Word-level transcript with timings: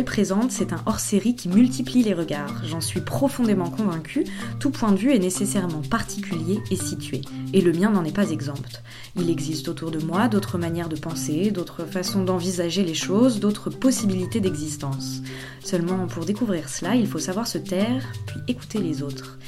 Présente, 0.00 0.50
c'est 0.50 0.72
un 0.72 0.82
hors-série 0.86 1.36
qui 1.36 1.50
multiplie 1.50 2.02
les 2.02 2.14
regards. 2.14 2.64
J'en 2.64 2.80
suis 2.80 3.02
profondément 3.02 3.68
convaincue, 3.68 4.24
tout 4.58 4.70
point 4.70 4.90
de 4.90 4.96
vue 4.96 5.12
est 5.12 5.18
nécessairement 5.18 5.82
particulier 5.82 6.60
et 6.70 6.76
situé. 6.76 7.20
Et 7.52 7.60
le 7.60 7.72
mien 7.72 7.90
n'en 7.90 8.02
est 8.04 8.14
pas 8.14 8.30
exempt. 8.30 8.82
Il 9.16 9.28
existe 9.28 9.68
autour 9.68 9.90
de 9.90 9.98
moi 9.98 10.28
d'autres 10.28 10.56
manières 10.56 10.88
de 10.88 10.98
penser, 10.98 11.50
d'autres 11.50 11.84
façons 11.84 12.24
d'envisager 12.24 12.84
les 12.84 12.94
choses, 12.94 13.38
d'autres 13.38 13.68
possibilités 13.68 14.40
d'existence. 14.40 15.20
Seulement, 15.62 16.06
pour 16.06 16.24
découvrir 16.24 16.70
cela, 16.70 16.94
il 16.94 17.06
faut 17.06 17.18
savoir 17.18 17.46
se 17.46 17.58
taire, 17.58 18.02
puis 18.26 18.40
écouter 18.48 18.78
les 18.78 19.02
autres. 19.02 19.38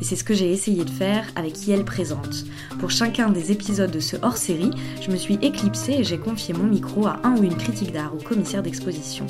Et 0.00 0.04
c'est 0.04 0.16
ce 0.16 0.24
que 0.24 0.34
j'ai 0.34 0.52
essayé 0.52 0.84
de 0.84 0.90
faire 0.90 1.26
avec 1.36 1.66
Yel 1.66 1.84
Présente. 1.84 2.44
Pour 2.78 2.90
chacun 2.90 3.30
des 3.30 3.52
épisodes 3.52 3.90
de 3.90 4.00
ce 4.00 4.16
hors-série, 4.22 4.70
je 5.00 5.10
me 5.10 5.16
suis 5.16 5.38
éclipsée 5.42 5.94
et 5.98 6.04
j'ai 6.04 6.18
confié 6.18 6.54
mon 6.54 6.64
micro 6.64 7.06
à 7.06 7.20
un 7.24 7.36
ou 7.36 7.44
une 7.44 7.56
critique 7.56 7.92
d'art 7.92 8.14
ou 8.14 8.18
commissaire 8.18 8.62
d'exposition. 8.62 9.26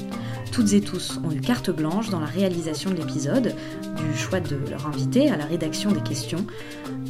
Toutes 0.53 0.73
et 0.73 0.81
tous 0.81 1.21
ont 1.25 1.33
eu 1.33 1.41
carte 1.41 1.71
blanche 1.71 2.11
dans 2.11 2.21
la 2.21 2.27
réalisation 2.27 2.91
de 2.91 2.97
l'épisode, 2.97 3.55
du 3.97 4.17
choix 4.17 4.41
de 4.41 4.57
leur 4.71 4.87
invité 4.87 5.29
à 5.29 5.37
la 5.37 5.47
rédaction 5.47 5.91
des 5.91 6.03
questions. 6.03 6.47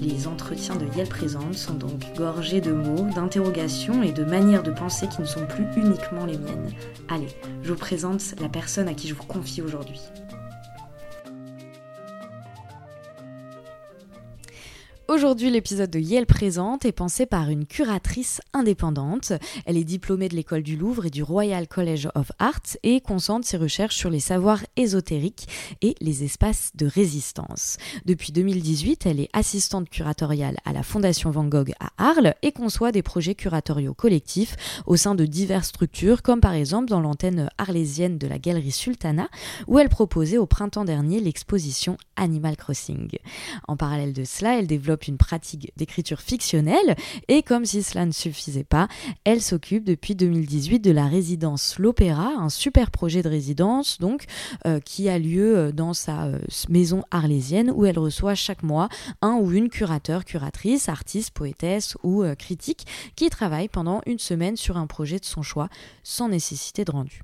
Les 0.01 0.27
entretiens 0.27 0.77
de 0.77 0.87
Yel 0.97 1.09
Présente 1.09 1.55
sont 1.55 1.75
donc 1.75 2.01
gorgés 2.17 2.61
de 2.61 2.73
mots, 2.73 3.07
d'interrogations 3.15 4.03
et 4.03 4.13
de 4.13 4.25
manières 4.25 4.63
de 4.63 4.71
penser 4.71 5.09
qui 5.09 5.21
ne 5.21 5.27
sont 5.27 5.47
plus 5.47 5.67
uniquement 5.77 6.27
les 6.27 6.39
miennes. 6.39 6.73
Allez, 7.09 7.29
je 7.63 7.71
vous 7.71 7.79
présente 7.79 8.35
la 8.41 8.49
personne 8.49 8.89
à 8.89 8.95
qui 8.95 9.09
je 9.09 9.15
vous 9.15 9.25
confie 9.25 9.63
aujourd'hui. 9.63 10.01
Aujourd'hui, 15.07 15.51
l'épisode 15.51 15.91
de 15.91 15.99
Yale 15.99 16.25
Présente 16.25 16.87
est 16.87 16.93
pensé 16.93 17.27
par 17.27 17.51
une 17.51 17.67
curatrice 17.67 18.41
indépendante. 18.55 19.35
Elle 19.67 19.77
est 19.77 19.85
diplômée 19.85 20.31
de 20.31 20.35
l'école 20.35 20.63
du 20.63 20.77
Louvre 20.77 21.05
et 21.05 21.11
du 21.11 21.23
Royal 21.23 21.69
College 21.69 22.09
of 22.15 22.33
Arts 22.39 22.79
et 22.83 23.03
concentre 23.03 23.47
ses 23.47 23.59
recherches 23.59 23.97
sur 23.97 24.09
les 24.09 24.19
savoirs 24.21 24.65
ésotériques 24.77 25.47
et 25.83 25.95
les 26.01 26.25
espaces 26.25 26.71
de 26.75 26.87
résistance. 26.87 27.77
Depuis 28.07 28.33
2018, 28.33 29.05
elle 29.05 29.21
est 29.21 29.29
assistante 29.35 29.91
curatoriale 29.91 30.57
à 30.65 30.73
la 30.73 30.83
Fondation 30.83 31.31
Van 31.31 31.45
Gogh 31.45 31.75
à 31.81 31.91
Arles 31.99 32.35
et 32.41 32.53
conçoit 32.53 32.91
des 32.91 33.03
projets 33.03 33.35
curatoriaux 33.35 33.95
collectifs 33.95 34.57
au 34.87 34.97
sein 34.97 35.15
de 35.15 35.27
diverses 35.27 35.69
structures, 35.69 36.23
comme 36.23 36.41
par 36.41 36.55
exemple 36.55 36.89
dans 36.89 37.01
l'antenne 37.01 37.51
arlésienne 37.59 38.17
de 38.17 38.27
la 38.27 38.39
Galerie 38.39 38.73
Sultana, 38.73 39.29
où 39.67 39.79
elle 39.79 39.91
proposait 39.91 40.39
au 40.39 40.47
printemps 40.47 40.87
dernier 40.87 41.21
l'exposition 41.21 41.99
Animal 42.17 42.57
Crossing. 42.57 43.11
En 43.69 43.77
parallèle 43.77 44.15
de 44.15 44.25
cela, 44.25 44.59
elle 44.59 44.67
développe 44.67 44.94
une 44.97 45.17
pratique 45.17 45.73
d'écriture 45.77 46.21
fictionnelle 46.21 46.97
et 47.29 47.43
comme 47.43 47.65
si 47.65 47.83
cela 47.83 48.07
ne 48.07 48.13
suffisait 48.13 48.65
pas, 48.65 48.89
elle 49.25 49.41
s'occupe 49.41 49.85
depuis 49.85 50.15
2018 50.15 50.81
de 50.81 50.91
la 50.91 51.07
résidence 51.07 51.79
L'Opéra, 51.79 52.33
un 52.39 52.49
super 52.49 52.91
projet 52.91 53.23
de 53.23 53.29
résidence 53.29 53.99
donc 53.99 54.25
euh, 54.67 54.81
qui 54.81 55.09
a 55.09 55.19
lieu 55.19 55.57
euh, 55.57 55.73
dans 55.73 55.95
sa 55.95 56.25
euh, 56.25 56.39
maison 56.69 57.03
arlésienne 57.11 57.71
où 57.75 57.85
elle 57.87 57.99
reçoit 57.99 58.35
chaque 58.35 58.63
mois 58.63 58.89
un 59.23 59.35
ou 59.35 59.53
une 59.53 59.69
curateur, 59.69 60.25
curatrice, 60.25 60.89
artiste, 60.89 61.31
poétesse 61.31 61.97
ou 62.03 62.25
critique 62.39 62.87
qui 63.17 63.29
travaille 63.31 63.69
pendant 63.69 64.01
une 64.07 64.19
semaine 64.19 64.57
sur 64.57 64.77
un 64.77 64.87
projet 64.87 65.19
de 65.19 65.25
son 65.25 65.43
choix 65.43 65.69
sans 66.03 66.29
nécessité 66.29 66.85
de 66.85 66.91
rendu. 66.91 67.23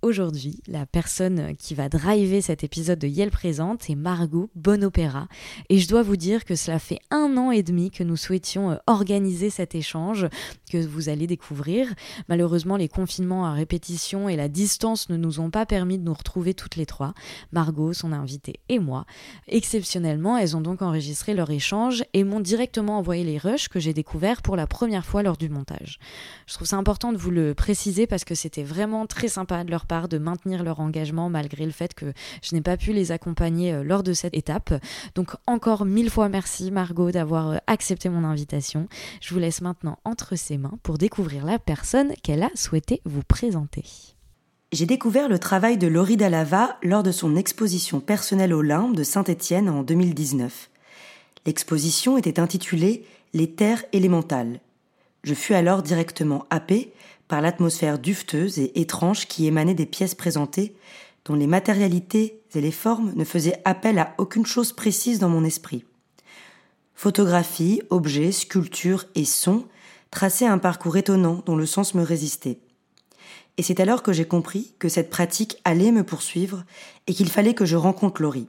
Aujourd'hui, 0.00 0.60
la 0.68 0.86
personne 0.86 1.56
qui 1.56 1.74
va 1.74 1.88
driver 1.88 2.40
cet 2.40 2.62
épisode 2.62 3.00
de 3.00 3.08
Yale 3.08 3.32
Présente 3.32 3.90
est 3.90 3.96
Margot 3.96 4.48
Bonopéra. 4.54 5.26
Et 5.70 5.78
je 5.80 5.88
dois 5.88 6.04
vous 6.04 6.16
dire 6.16 6.44
que 6.44 6.54
cela 6.54 6.78
fait 6.78 7.00
un 7.10 7.36
an 7.36 7.50
et 7.50 7.64
demi 7.64 7.90
que 7.90 8.04
nous 8.04 8.16
souhaitions 8.16 8.70
euh, 8.70 8.76
organiser 8.86 9.50
cet 9.50 9.74
échange 9.74 10.28
que 10.70 10.78
vous 10.78 11.08
allez 11.08 11.26
découvrir. 11.26 11.92
Malheureusement, 12.28 12.76
les 12.76 12.86
confinements 12.86 13.44
à 13.44 13.52
répétition 13.52 14.28
et 14.28 14.36
la 14.36 14.48
distance 14.48 15.08
ne 15.08 15.16
nous 15.16 15.40
ont 15.40 15.50
pas 15.50 15.66
permis 15.66 15.98
de 15.98 16.04
nous 16.04 16.14
retrouver 16.14 16.54
toutes 16.54 16.76
les 16.76 16.86
trois. 16.86 17.12
Margot, 17.50 17.92
son 17.92 18.12
invitée 18.12 18.60
et 18.68 18.78
moi. 18.78 19.04
Exceptionnellement, 19.48 20.38
elles 20.38 20.56
ont 20.56 20.60
donc 20.60 20.80
enregistré 20.80 21.34
leur 21.34 21.50
échange 21.50 22.04
et 22.12 22.22
m'ont 22.22 22.38
directement 22.38 22.98
envoyé 22.98 23.24
les 23.24 23.38
rushs 23.38 23.68
que 23.68 23.80
j'ai 23.80 23.94
découverts 23.94 24.42
pour 24.42 24.54
la 24.54 24.68
première 24.68 25.04
fois 25.04 25.24
lors 25.24 25.36
du 25.36 25.48
montage. 25.48 25.98
Je 26.46 26.54
trouve 26.54 26.68
ça 26.68 26.76
important 26.76 27.12
de 27.12 27.18
vous 27.18 27.32
le 27.32 27.54
préciser 27.54 28.06
parce 28.06 28.24
que 28.24 28.36
c'était 28.36 28.62
vraiment 28.62 29.04
très 29.06 29.26
sympa 29.26 29.64
de 29.64 29.72
leur 29.72 29.87
de 29.88 30.18
maintenir 30.18 30.62
leur 30.62 30.80
engagement 30.80 31.30
malgré 31.30 31.64
le 31.64 31.72
fait 31.72 31.94
que 31.94 32.12
je 32.42 32.54
n'ai 32.54 32.60
pas 32.60 32.76
pu 32.76 32.92
les 32.92 33.10
accompagner 33.10 33.72
euh, 33.72 33.82
lors 33.82 34.02
de 34.02 34.12
cette 34.12 34.36
étape. 34.36 34.74
Donc 35.14 35.30
encore 35.46 35.84
mille 35.84 36.10
fois 36.10 36.28
merci 36.28 36.70
Margot 36.70 37.10
d'avoir 37.10 37.48
euh, 37.48 37.56
accepté 37.66 38.08
mon 38.08 38.22
invitation. 38.24 38.88
Je 39.20 39.32
vous 39.32 39.40
laisse 39.40 39.62
maintenant 39.62 39.98
entre 40.04 40.36
ses 40.36 40.58
mains 40.58 40.78
pour 40.82 40.98
découvrir 40.98 41.46
la 41.46 41.58
personne 41.58 42.12
qu'elle 42.22 42.42
a 42.42 42.50
souhaité 42.54 43.00
vous 43.04 43.22
présenter. 43.26 43.84
J'ai 44.72 44.84
découvert 44.84 45.30
le 45.30 45.38
travail 45.38 45.78
de 45.78 45.86
Laurie 45.86 46.18
Dalava 46.18 46.76
lors 46.82 47.02
de 47.02 47.12
son 47.12 47.36
exposition 47.36 48.00
personnelle 48.00 48.52
au 48.52 48.60
Limbe 48.60 48.94
de 48.94 49.02
Saint-Étienne 49.02 49.70
en 49.70 49.82
2019. 49.82 50.68
L'exposition 51.46 52.18
était 52.18 52.38
intitulée 52.38 53.06
Les 53.32 53.50
terres 53.50 53.84
élémentales. 53.92 54.60
Je 55.24 55.32
fus 55.32 55.54
alors 55.54 55.82
directement 55.82 56.44
happée 56.50 56.92
par 57.28 57.40
l'atmosphère 57.40 57.98
dufteuse 57.98 58.58
et 58.58 58.80
étrange 58.80 59.28
qui 59.28 59.46
émanait 59.46 59.74
des 59.74 59.86
pièces 59.86 60.14
présentées, 60.14 60.74
dont 61.24 61.34
les 61.34 61.46
matérialités 61.46 62.40
et 62.54 62.60
les 62.60 62.72
formes 62.72 63.12
ne 63.14 63.24
faisaient 63.24 63.60
appel 63.64 63.98
à 63.98 64.14
aucune 64.18 64.46
chose 64.46 64.72
précise 64.72 65.18
dans 65.18 65.28
mon 65.28 65.44
esprit. 65.44 65.84
Photographies, 66.94 67.82
objets, 67.90 68.32
sculptures 68.32 69.04
et 69.14 69.24
sons 69.24 69.64
traçaient 70.10 70.46
un 70.46 70.58
parcours 70.58 70.96
étonnant 70.96 71.42
dont 71.46 71.56
le 71.56 71.66
sens 71.66 71.94
me 71.94 72.02
résistait. 72.02 72.58
Et 73.58 73.62
c'est 73.62 73.80
alors 73.80 74.02
que 74.02 74.12
j'ai 74.12 74.24
compris 74.24 74.72
que 74.78 74.88
cette 74.88 75.10
pratique 75.10 75.58
allait 75.64 75.92
me 75.92 76.04
poursuivre 76.04 76.64
et 77.06 77.14
qu'il 77.14 77.28
fallait 77.28 77.54
que 77.54 77.66
je 77.66 77.76
rencontre 77.76 78.22
Laurie. 78.22 78.48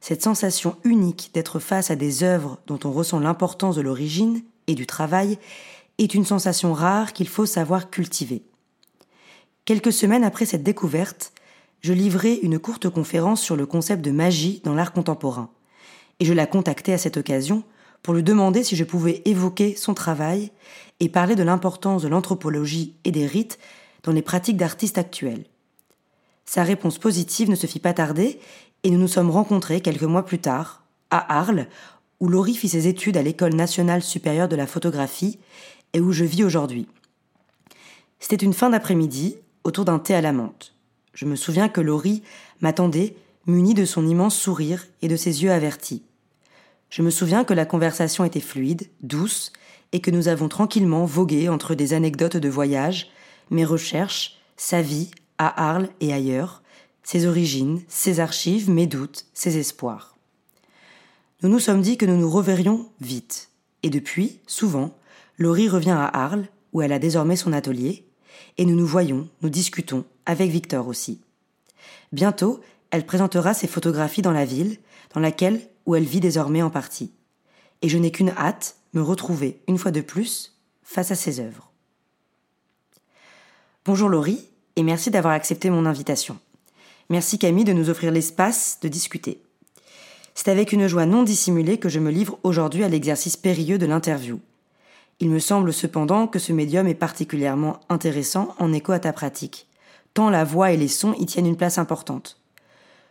Cette 0.00 0.22
sensation 0.22 0.76
unique 0.84 1.30
d'être 1.34 1.58
face 1.58 1.90
à 1.90 1.96
des 1.96 2.22
œuvres 2.22 2.58
dont 2.66 2.78
on 2.84 2.92
ressent 2.92 3.18
l'importance 3.18 3.76
de 3.76 3.80
l'origine 3.80 4.42
et 4.66 4.74
du 4.74 4.86
travail 4.86 5.38
est 6.04 6.14
une 6.14 6.24
sensation 6.24 6.72
rare 6.72 7.12
qu'il 7.12 7.28
faut 7.28 7.46
savoir 7.46 7.90
cultiver. 7.90 8.42
Quelques 9.64 9.92
semaines 9.92 10.24
après 10.24 10.46
cette 10.46 10.62
découverte, 10.62 11.32
je 11.80 11.92
livrai 11.92 12.34
une 12.42 12.58
courte 12.58 12.88
conférence 12.88 13.40
sur 13.40 13.56
le 13.56 13.66
concept 13.66 14.04
de 14.04 14.10
magie 14.10 14.60
dans 14.64 14.74
l'art 14.74 14.92
contemporain, 14.92 15.50
et 16.20 16.24
je 16.24 16.32
la 16.32 16.46
contactai 16.46 16.92
à 16.92 16.98
cette 16.98 17.16
occasion 17.16 17.64
pour 18.02 18.14
lui 18.14 18.22
demander 18.22 18.62
si 18.62 18.76
je 18.76 18.84
pouvais 18.84 19.22
évoquer 19.24 19.74
son 19.74 19.94
travail 19.94 20.50
et 21.00 21.08
parler 21.08 21.34
de 21.34 21.42
l'importance 21.42 22.02
de 22.02 22.08
l'anthropologie 22.08 22.94
et 23.04 23.10
des 23.10 23.26
rites 23.26 23.58
dans 24.02 24.12
les 24.12 24.22
pratiques 24.22 24.56
d'artistes 24.56 24.98
actuels. 24.98 25.44
Sa 26.44 26.62
réponse 26.62 26.98
positive 26.98 27.50
ne 27.50 27.56
se 27.56 27.66
fit 27.66 27.80
pas 27.80 27.92
tarder 27.92 28.38
et 28.84 28.90
nous 28.90 28.98
nous 28.98 29.08
sommes 29.08 29.30
rencontrés 29.30 29.80
quelques 29.80 30.04
mois 30.04 30.24
plus 30.24 30.38
tard, 30.38 30.84
à 31.10 31.38
Arles, 31.38 31.66
où 32.20 32.28
Laurie 32.28 32.54
fit 32.54 32.68
ses 32.68 32.86
études 32.86 33.16
à 33.16 33.22
l'École 33.22 33.54
nationale 33.54 34.02
supérieure 34.02 34.48
de 34.48 34.56
la 34.56 34.66
photographie 34.66 35.38
et 35.92 36.00
où 36.00 36.12
je 36.12 36.24
vis 36.24 36.44
aujourd'hui. 36.44 36.88
C'était 38.18 38.44
une 38.44 38.54
fin 38.54 38.70
d'après-midi, 38.70 39.36
autour 39.64 39.84
d'un 39.84 39.98
thé 39.98 40.14
à 40.14 40.20
la 40.20 40.32
menthe. 40.32 40.74
Je 41.14 41.24
me 41.24 41.36
souviens 41.36 41.68
que 41.68 41.80
Laurie 41.80 42.22
m'attendait, 42.60 43.16
munie 43.46 43.74
de 43.74 43.84
son 43.84 44.06
immense 44.06 44.36
sourire 44.36 44.86
et 45.02 45.08
de 45.08 45.16
ses 45.16 45.42
yeux 45.42 45.50
avertis. 45.50 46.02
Je 46.90 47.02
me 47.02 47.10
souviens 47.10 47.44
que 47.44 47.54
la 47.54 47.66
conversation 47.66 48.24
était 48.24 48.40
fluide, 48.40 48.88
douce, 49.02 49.52
et 49.92 50.00
que 50.00 50.10
nous 50.10 50.28
avons 50.28 50.48
tranquillement 50.48 51.04
vogué 51.04 51.48
entre 51.48 51.74
des 51.74 51.92
anecdotes 51.92 52.36
de 52.36 52.48
voyage, 52.48 53.08
mes 53.50 53.64
recherches, 53.64 54.36
sa 54.56 54.82
vie, 54.82 55.10
à 55.38 55.68
Arles 55.70 55.88
et 56.00 56.12
ailleurs, 56.12 56.62
ses 57.02 57.26
origines, 57.26 57.82
ses 57.88 58.20
archives, 58.20 58.68
mes 58.68 58.86
doutes, 58.86 59.26
ses 59.32 59.58
espoirs. 59.58 60.16
Nous 61.42 61.48
nous 61.48 61.60
sommes 61.60 61.82
dit 61.82 61.98
que 61.98 62.06
nous 62.06 62.16
nous 62.16 62.30
reverrions 62.30 62.88
vite. 63.00 63.50
Et 63.82 63.90
depuis, 63.90 64.40
souvent, 64.46 64.96
Laurie 65.38 65.68
revient 65.68 65.90
à 65.90 66.06
Arles, 66.06 66.48
où 66.72 66.82
elle 66.82 66.92
a 66.92 66.98
désormais 66.98 67.36
son 67.36 67.52
atelier, 67.52 68.04
et 68.58 68.64
nous 68.64 68.74
nous 68.74 68.86
voyons, 68.86 69.28
nous 69.42 69.50
discutons, 69.50 70.04
avec 70.24 70.50
Victor 70.50 70.88
aussi. 70.88 71.20
Bientôt, 72.12 72.60
elle 72.90 73.04
présentera 73.04 73.52
ses 73.52 73.66
photographies 73.66 74.22
dans 74.22 74.32
la 74.32 74.44
ville, 74.44 74.78
dans 75.14 75.20
laquelle, 75.20 75.60
où 75.84 75.94
elle 75.94 76.04
vit 76.04 76.20
désormais 76.20 76.62
en 76.62 76.70
partie. 76.70 77.12
Et 77.82 77.88
je 77.88 77.98
n'ai 77.98 78.10
qu'une 78.10 78.30
hâte, 78.30 78.76
me 78.94 79.02
retrouver, 79.02 79.60
une 79.68 79.78
fois 79.78 79.90
de 79.90 80.00
plus, 80.00 80.56
face 80.82 81.10
à 81.10 81.14
ses 81.14 81.40
œuvres. 81.40 81.70
Bonjour 83.84 84.08
Laurie, 84.08 84.48
et 84.76 84.82
merci 84.82 85.10
d'avoir 85.10 85.34
accepté 85.34 85.68
mon 85.68 85.86
invitation. 85.86 86.38
Merci 87.10 87.38
Camille 87.38 87.64
de 87.64 87.72
nous 87.72 87.90
offrir 87.90 88.10
l'espace 88.10 88.78
de 88.80 88.88
discuter. 88.88 89.40
C'est 90.34 90.50
avec 90.50 90.72
une 90.72 90.88
joie 90.88 91.06
non 91.06 91.22
dissimulée 91.22 91.78
que 91.78 91.88
je 91.88 92.00
me 92.00 92.10
livre 92.10 92.38
aujourd'hui 92.42 92.84
à 92.84 92.88
l'exercice 92.88 93.36
périlleux 93.36 93.78
de 93.78 93.86
l'interview, 93.86 94.40
il 95.20 95.30
me 95.30 95.38
semble 95.38 95.72
cependant 95.72 96.26
que 96.26 96.38
ce 96.38 96.52
médium 96.52 96.86
est 96.86 96.94
particulièrement 96.94 97.80
intéressant 97.88 98.54
en 98.58 98.72
écho 98.72 98.92
à 98.92 98.98
ta 98.98 99.12
pratique, 99.12 99.66
tant 100.14 100.30
la 100.30 100.44
voix 100.44 100.72
et 100.72 100.76
les 100.76 100.88
sons 100.88 101.14
y 101.18 101.26
tiennent 101.26 101.46
une 101.46 101.56
place 101.56 101.78
importante. 101.78 102.40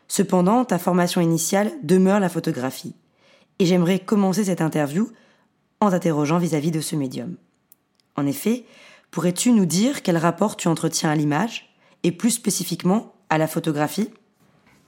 Cependant, 0.07 0.65
ta 0.65 0.77
formation 0.77 1.21
initiale 1.21 1.71
demeure 1.81 2.19
la 2.19 2.29
photographie, 2.29 2.95
et 3.57 3.65
j'aimerais 3.65 3.99
commencer 3.99 4.45
cette 4.45 4.61
interview 4.61 5.09
en 5.81 5.89
t'interrogeant 5.89 6.37
vis-à-vis 6.37 6.71
de 6.71 6.81
ce 6.81 6.95
médium. 6.95 7.37
En 8.15 8.25
effet, 8.27 8.65
pourrais-tu 9.09 9.51
nous 9.51 9.65
dire 9.65 10.03
quel 10.03 10.17
rapport 10.17 10.57
tu 10.57 10.67
entretiens 10.67 11.09
à 11.09 11.15
l'image, 11.15 11.75
et 12.03 12.11
plus 12.11 12.31
spécifiquement 12.31 13.15
à 13.31 13.39
la 13.39 13.47
photographie? 13.47 14.09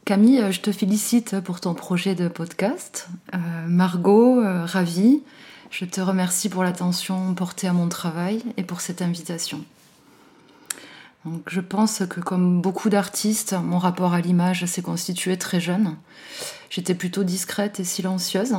Camille, 0.06 0.52
je 0.52 0.62
te 0.62 0.72
félicite 0.72 1.40
pour 1.42 1.60
ton 1.60 1.74
projet 1.74 2.16
de 2.16 2.28
podcast. 2.28 3.10
Euh, 3.34 3.38
Margot, 3.68 4.40
euh, 4.40 4.64
ravie. 4.64 5.24
Je 5.69 5.86
te 5.86 6.00
remercie 6.00 6.50
pour 6.50 6.64
l'attention 6.64 7.34
portée 7.34 7.68
à 7.68 7.74
mon 7.74 7.90
travail 7.90 8.44
et 8.56 8.64
pour 8.64 8.81
cette 8.81 9.02
invitation. 9.02 9.64
Je 11.46 11.60
pense 11.60 12.04
que 12.10 12.22
comme 12.22 12.62
beaucoup 12.62 12.90
d'artistes, 12.90 13.54
mon 13.54 13.78
rapport 13.78 14.14
à 14.14 14.22
l'image 14.22 14.66
s'est 14.66 14.81
constitué 14.81 15.38
très 15.38 15.60
jeune. 15.60 15.98
J'étais 16.69 16.96
plutôt 16.96 17.24
discrète 17.24 17.80
et 17.81 17.84
silencieuse. 17.84 18.56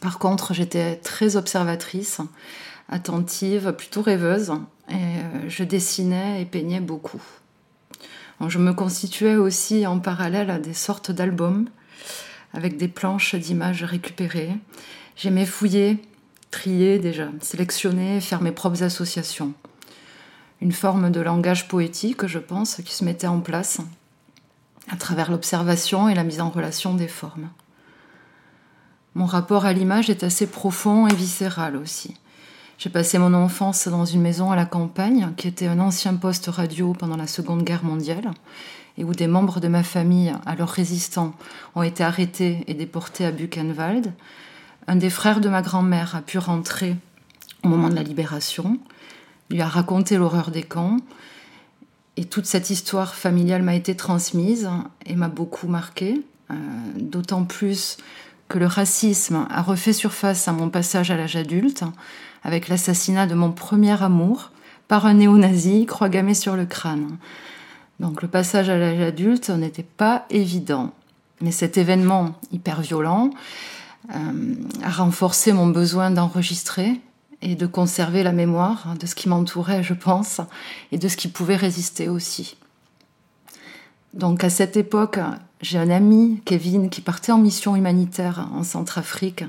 Par 0.00 0.18
contre, 0.18 0.54
j'étais 0.54 0.96
très 0.96 1.36
observatrice, 1.36 2.20
attentive, 2.88 3.72
plutôt 3.72 4.00
rêveuse, 4.00 4.52
et 4.88 4.94
euh, 4.94 5.48
je 5.48 5.64
dessinais 5.64 6.40
et 6.40 6.46
peignais 6.46 6.80
beaucoup. 6.80 7.22
je 8.48 8.58
me 8.58 8.72
constituais 8.72 9.36
aussi 9.36 9.86
en 9.86 9.98
parallèle 9.98 10.50
à 10.50 10.58
des 10.58 10.74
sortes 10.74 11.10
d'albums 11.10 11.68
avec 12.54 12.78
des 12.78 12.88
planches 12.88 13.34
d'images 13.34 13.84
récupérées. 13.84 14.56
J'aimais 15.22 15.44
fouiller, 15.44 15.98
trier 16.50 16.98
déjà, 16.98 17.28
sélectionner, 17.42 18.22
faire 18.22 18.40
mes 18.40 18.52
propres 18.52 18.82
associations. 18.84 19.52
Une 20.62 20.72
forme 20.72 21.10
de 21.10 21.20
langage 21.20 21.68
poétique, 21.68 22.26
je 22.26 22.38
pense, 22.38 22.76
qui 22.76 22.94
se 22.94 23.04
mettait 23.04 23.26
en 23.26 23.40
place 23.40 23.82
à 24.88 24.96
travers 24.96 25.30
l'observation 25.30 26.08
et 26.08 26.14
la 26.14 26.24
mise 26.24 26.40
en 26.40 26.48
relation 26.48 26.94
des 26.94 27.06
formes. 27.06 27.50
Mon 29.14 29.26
rapport 29.26 29.66
à 29.66 29.74
l'image 29.74 30.08
est 30.08 30.24
assez 30.24 30.46
profond 30.46 31.06
et 31.06 31.14
viscéral 31.14 31.76
aussi. 31.76 32.16
J'ai 32.78 32.88
passé 32.88 33.18
mon 33.18 33.34
enfance 33.34 33.88
dans 33.88 34.06
une 34.06 34.22
maison 34.22 34.50
à 34.50 34.56
la 34.56 34.64
campagne, 34.64 35.34
qui 35.36 35.48
était 35.48 35.66
un 35.66 35.80
ancien 35.80 36.14
poste 36.14 36.46
radio 36.46 36.94
pendant 36.94 37.18
la 37.18 37.26
Seconde 37.26 37.64
Guerre 37.64 37.84
mondiale, 37.84 38.30
et 38.96 39.04
où 39.04 39.12
des 39.12 39.26
membres 39.26 39.60
de 39.60 39.68
ma 39.68 39.82
famille, 39.82 40.32
alors 40.46 40.70
résistants, 40.70 41.34
ont 41.74 41.82
été 41.82 42.02
arrêtés 42.02 42.64
et 42.68 42.72
déportés 42.72 43.26
à 43.26 43.32
Buchenwald. 43.32 44.14
Un 44.90 44.96
des 44.96 45.08
frères 45.08 45.38
de 45.38 45.48
ma 45.48 45.62
grand-mère 45.62 46.16
a 46.16 46.20
pu 46.20 46.38
rentrer 46.38 46.96
au 47.62 47.68
moment 47.68 47.88
de 47.88 47.94
la 47.94 48.02
libération, 48.02 48.76
lui 49.48 49.60
a 49.60 49.68
raconté 49.68 50.16
l'horreur 50.16 50.50
des 50.50 50.64
camps, 50.64 50.96
et 52.16 52.24
toute 52.24 52.46
cette 52.46 52.70
histoire 52.70 53.14
familiale 53.14 53.62
m'a 53.62 53.76
été 53.76 53.94
transmise 53.94 54.68
et 55.06 55.14
m'a 55.14 55.28
beaucoup 55.28 55.68
marquée, 55.68 56.22
euh, 56.50 56.54
d'autant 56.96 57.44
plus 57.44 57.98
que 58.48 58.58
le 58.58 58.66
racisme 58.66 59.46
a 59.48 59.62
refait 59.62 59.92
surface 59.92 60.48
à 60.48 60.52
mon 60.52 60.70
passage 60.70 61.12
à 61.12 61.16
l'âge 61.16 61.36
adulte, 61.36 61.84
avec 62.42 62.66
l'assassinat 62.66 63.28
de 63.28 63.36
mon 63.36 63.52
premier 63.52 64.02
amour 64.02 64.50
par 64.88 65.06
un 65.06 65.14
néo-nazi, 65.14 65.86
croix 65.86 66.08
gammée 66.08 66.34
sur 66.34 66.56
le 66.56 66.66
crâne. 66.66 67.16
Donc 68.00 68.22
le 68.22 68.28
passage 68.28 68.68
à 68.68 68.76
l'âge 68.76 69.00
adulte 69.00 69.50
n'était 69.50 69.84
pas 69.84 70.26
évident. 70.30 70.92
Mais 71.40 71.52
cet 71.52 71.78
événement 71.78 72.34
hyper 72.50 72.80
violent 72.80 73.30
renforcé 74.84 75.52
mon 75.52 75.66
besoin 75.66 76.10
d'enregistrer 76.10 77.00
et 77.42 77.54
de 77.54 77.66
conserver 77.66 78.22
la 78.22 78.32
mémoire 78.32 78.94
de 78.98 79.06
ce 79.06 79.14
qui 79.14 79.28
m'entourait, 79.28 79.82
je 79.82 79.94
pense, 79.94 80.40
et 80.92 80.98
de 80.98 81.08
ce 81.08 81.16
qui 81.16 81.28
pouvait 81.28 81.56
résister 81.56 82.08
aussi. 82.08 82.56
Donc 84.14 84.42
à 84.42 84.50
cette 84.50 84.76
époque, 84.76 85.20
j'ai 85.60 85.78
un 85.78 85.90
ami, 85.90 86.42
Kevin, 86.44 86.90
qui 86.90 87.00
partait 87.00 87.32
en 87.32 87.38
mission 87.38 87.76
humanitaire 87.76 88.48
en 88.52 88.62
Centrafrique, 88.62 89.44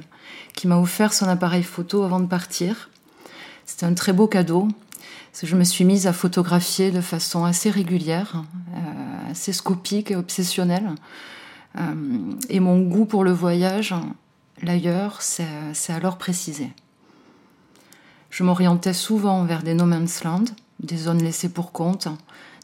qui 0.53 0.68
m'a 0.68 0.77
offert 0.77 1.13
son 1.13 1.27
appareil 1.27 1.63
photo 1.63 2.03
avant 2.03 2.19
de 2.19 2.27
partir. 2.27 2.89
C'était 3.65 3.86
un 3.86 3.94
très 3.94 4.13
beau 4.13 4.27
cadeau. 4.27 4.68
Je 5.42 5.56
me 5.56 5.63
suis 5.63 5.86
mise 5.86 6.07
à 6.07 6.13
photographier 6.13 6.92
de 6.92 7.01
façon 7.01 7.45
assez 7.45 7.69
régulière, 7.69 8.44
euh, 8.75 9.31
assez 9.31 9.53
scopique 9.53 10.12
et 10.12 10.15
obsessionnelle. 10.15 10.92
Euh, 11.77 11.81
et 12.50 12.59
mon 12.59 12.81
goût 12.81 13.06
pour 13.06 13.24
le 13.24 13.31
voyage, 13.31 13.95
l'ailleurs, 14.63 15.21
c'est 15.21 15.93
alors 15.93 16.17
précisé. 16.17 16.69
Je 18.29 18.43
m'orientais 18.43 18.93
souvent 18.93 19.43
vers 19.43 19.63
des 19.63 19.73
no 19.73 19.85
man's 19.85 20.23
land, 20.23 20.45
des 20.79 20.97
zones 20.97 21.21
laissées 21.21 21.49
pour 21.49 21.71
compte, 21.71 22.07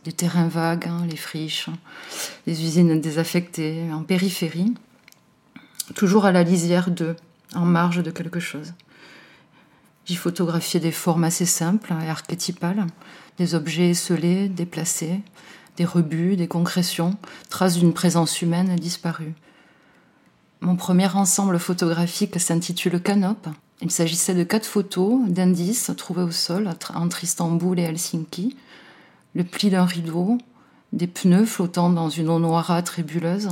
des 0.05 0.13
terrains 0.13 0.47
vagues, 0.47 0.87
hein, 0.87 1.05
les 1.09 1.17
friches, 1.17 1.69
les 2.45 2.63
usines 2.63 3.01
désaffectées, 3.01 3.91
en 3.91 4.03
périphérie, 4.03 4.73
toujours 5.95 6.25
à 6.25 6.31
la 6.31 6.43
lisière 6.43 6.89
d'eux, 6.89 7.15
en 7.53 7.65
marge 7.65 8.01
de 8.01 8.11
quelque 8.11 8.39
chose. 8.39 8.73
J'y 10.05 10.15
photographiais 10.15 10.79
des 10.79 10.93
formes 10.93 11.25
assez 11.25 11.45
simples 11.45 11.93
et 12.01 12.09
archétypales, 12.09 12.87
des 13.37 13.55
objets 13.55 13.89
esselés, 13.89 14.47
déplacés, 14.47 15.19
des 15.75 15.85
rebuts, 15.85 16.37
des 16.37 16.47
concrétions, 16.47 17.17
traces 17.49 17.77
d'une 17.77 17.93
présence 17.93 18.41
humaine 18.41 18.75
disparue. 18.77 19.33
Mon 20.59 20.75
premier 20.75 21.07
ensemble 21.15 21.59
photographique 21.59 22.39
s'intitule 22.39 22.99
Canop. 22.99 23.47
Il 23.81 23.91
s'agissait 23.91 24.33
de 24.33 24.43
quatre 24.43 24.65
photos 24.65 25.19
d'indices 25.27 25.91
trouvés 25.95 26.23
au 26.23 26.31
sol 26.31 26.67
entre 26.95 27.23
Istanbul 27.23 27.79
et 27.79 27.83
Helsinki, 27.83 28.57
le 29.35 29.43
pli 29.43 29.69
d'un 29.69 29.85
rideau, 29.85 30.39
des 30.93 31.05
pneus 31.05 31.45
flottant 31.45 31.91
dans 31.91 32.09
une 32.09 32.29
eau 32.29 32.39
noirâtre 32.39 32.97
et 32.97 33.03
bulleuse, 33.03 33.49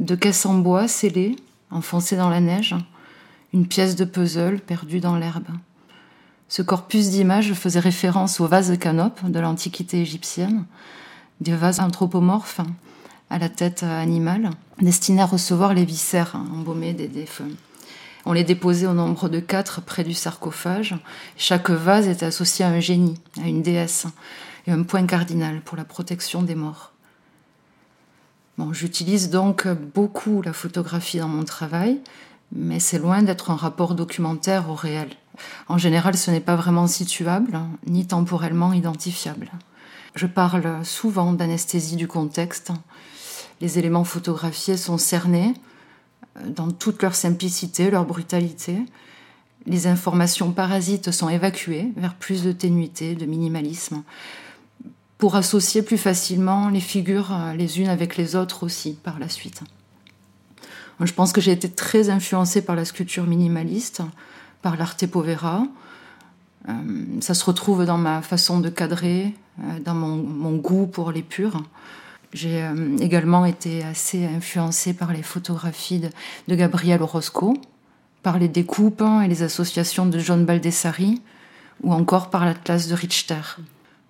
deux 0.00 0.16
caisses 0.16 0.44
en 0.46 0.54
bois 0.58 0.88
scellées, 0.88 1.36
enfoncées 1.70 2.16
dans 2.16 2.28
la 2.28 2.40
neige, 2.40 2.74
une 3.54 3.68
pièce 3.68 3.94
de 3.94 4.04
puzzle 4.04 4.58
perdue 4.58 5.00
dans 5.00 5.16
l'herbe. 5.16 5.46
Ce 6.48 6.62
corpus 6.62 7.10
d'images 7.10 7.52
faisait 7.54 7.80
référence 7.80 8.40
aux 8.40 8.48
vases 8.48 8.76
canopes 8.78 9.24
de 9.30 9.38
l'Antiquité 9.38 10.00
égyptienne, 10.00 10.64
des 11.40 11.54
vases 11.54 11.78
anthropomorphes 11.78 12.62
à 13.30 13.38
la 13.38 13.48
tête 13.48 13.82
animale, 13.82 14.50
destinés 14.80 15.22
à 15.22 15.26
recevoir 15.26 15.74
les 15.74 15.84
viscères 15.84 16.36
embaumés 16.36 16.92
des 16.92 17.08
défunts. 17.08 17.50
On 18.24 18.32
les 18.32 18.44
déposait 18.44 18.86
au 18.86 18.92
nombre 18.92 19.28
de 19.28 19.40
quatre 19.40 19.80
près 19.80 20.02
du 20.02 20.14
sarcophage. 20.14 20.96
Chaque 21.36 21.70
vase 21.70 22.08
était 22.08 22.26
associé 22.26 22.64
à 22.64 22.68
un 22.68 22.80
génie, 22.80 23.20
à 23.42 23.46
une 23.46 23.62
déesse, 23.62 24.06
et 24.66 24.72
un 24.72 24.82
point 24.82 25.06
cardinal 25.06 25.60
pour 25.60 25.76
la 25.76 25.84
protection 25.84 26.42
des 26.42 26.56
morts. 26.56 26.92
Bon, 28.58 28.72
j'utilise 28.72 29.30
donc 29.30 29.68
beaucoup 29.94 30.42
la 30.42 30.52
photographie 30.52 31.18
dans 31.18 31.28
mon 31.28 31.44
travail, 31.44 32.00
mais 32.52 32.80
c'est 32.80 32.98
loin 32.98 33.22
d'être 33.22 33.50
un 33.50 33.56
rapport 33.56 33.94
documentaire 33.94 34.70
au 34.70 34.74
réel. 34.74 35.10
En 35.68 35.78
général, 35.78 36.16
ce 36.16 36.30
n'est 36.30 36.40
pas 36.40 36.56
vraiment 36.56 36.86
situable, 36.86 37.58
ni 37.86 38.06
temporellement 38.06 38.72
identifiable. 38.72 39.50
Je 40.14 40.26
parle 40.26 40.84
souvent 40.84 41.32
d'anesthésie 41.32 41.96
du 41.96 42.08
contexte. 42.08 42.72
Les 43.60 43.78
éléments 43.78 44.04
photographiés 44.04 44.76
sont 44.76 44.98
cernés 44.98 45.54
euh, 46.36 46.48
dans 46.48 46.70
toute 46.70 47.02
leur 47.02 47.14
simplicité, 47.14 47.90
leur 47.90 48.04
brutalité. 48.04 48.78
Les 49.66 49.86
informations 49.86 50.52
parasites 50.52 51.10
sont 51.10 51.28
évacuées 51.28 51.92
vers 51.96 52.14
plus 52.14 52.42
de 52.42 52.52
ténuité, 52.52 53.14
de 53.14 53.26
minimalisme 53.26 54.02
pour 55.18 55.36
associer 55.36 55.80
plus 55.80 55.96
facilement 55.96 56.68
les 56.68 56.80
figures 56.80 57.32
euh, 57.32 57.54
les 57.54 57.80
unes 57.80 57.88
avec 57.88 58.16
les 58.16 58.36
autres 58.36 58.64
aussi 58.64 58.92
par 59.02 59.18
la 59.18 59.28
suite. 59.28 59.62
Je 61.00 61.12
pense 61.12 61.32
que 61.32 61.42
j'ai 61.42 61.52
été 61.52 61.68
très 61.68 62.08
influencée 62.08 62.62
par 62.62 62.74
la 62.74 62.86
sculpture 62.86 63.26
minimaliste, 63.26 64.02
par 64.62 64.76
l'arte 64.76 65.06
povera. 65.06 65.66
Euh, 66.68 66.72
ça 67.20 67.34
se 67.34 67.44
retrouve 67.44 67.84
dans 67.84 67.98
ma 67.98 68.22
façon 68.22 68.60
de 68.60 68.70
cadrer, 68.70 69.34
dans 69.84 69.94
mon, 69.94 70.56
goût 70.56 70.86
pour 70.86 71.12
les 71.12 71.22
purs. 71.22 71.62
J'ai 72.36 72.62
également 73.00 73.46
été 73.46 73.82
assez 73.82 74.26
influencée 74.26 74.92
par 74.92 75.10
les 75.10 75.22
photographies 75.22 76.02
de, 76.48 76.54
Gabriel 76.54 77.00
Orozco, 77.00 77.56
par 78.22 78.38
les 78.38 78.48
découpes 78.48 79.02
et 79.24 79.26
les 79.26 79.42
associations 79.42 80.04
de 80.04 80.18
John 80.18 80.44
Baldessari, 80.44 81.22
ou 81.82 81.94
encore 81.94 82.28
par 82.28 82.44
l'atlas 82.44 82.88
de 82.88 82.94
Richter. 82.94 83.40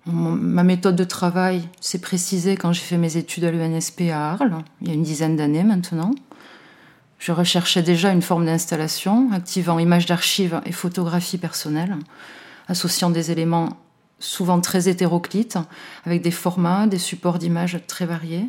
Ma 0.05 0.63
méthode 0.63 0.97
de 0.97 1.05
travail 1.05 1.69
s'est 1.79 2.01
précisée 2.01 2.57
quand 2.57 2.73
j'ai 2.73 2.81
fait 2.81 2.97
mes 2.97 3.15
études 3.15 3.45
à 3.45 3.51
l'UNSP 3.51 4.09
à 4.11 4.31
Arles, 4.31 4.57
il 4.81 4.89
y 4.89 4.91
a 4.91 4.93
une 4.93 5.03
dizaine 5.03 5.37
d'années 5.37 5.63
maintenant. 5.63 6.11
Je 7.19 7.31
recherchais 7.31 7.81
déjà 7.81 8.11
une 8.11 8.21
forme 8.21 8.45
d'installation 8.45 9.31
activant 9.31 9.79
images 9.79 10.05
d'archives 10.05 10.59
et 10.65 10.73
photographies 10.73 11.37
personnelles, 11.37 11.95
associant 12.67 13.09
des 13.09 13.31
éléments 13.31 13.69
souvent 14.19 14.59
très 14.61 14.89
hétéroclites, 14.89 15.57
avec 16.05 16.21
des 16.21 16.31
formats, 16.31 16.87
des 16.87 16.97
supports 16.97 17.39
d'images 17.39 17.79
très 17.87 18.05
variés. 18.05 18.47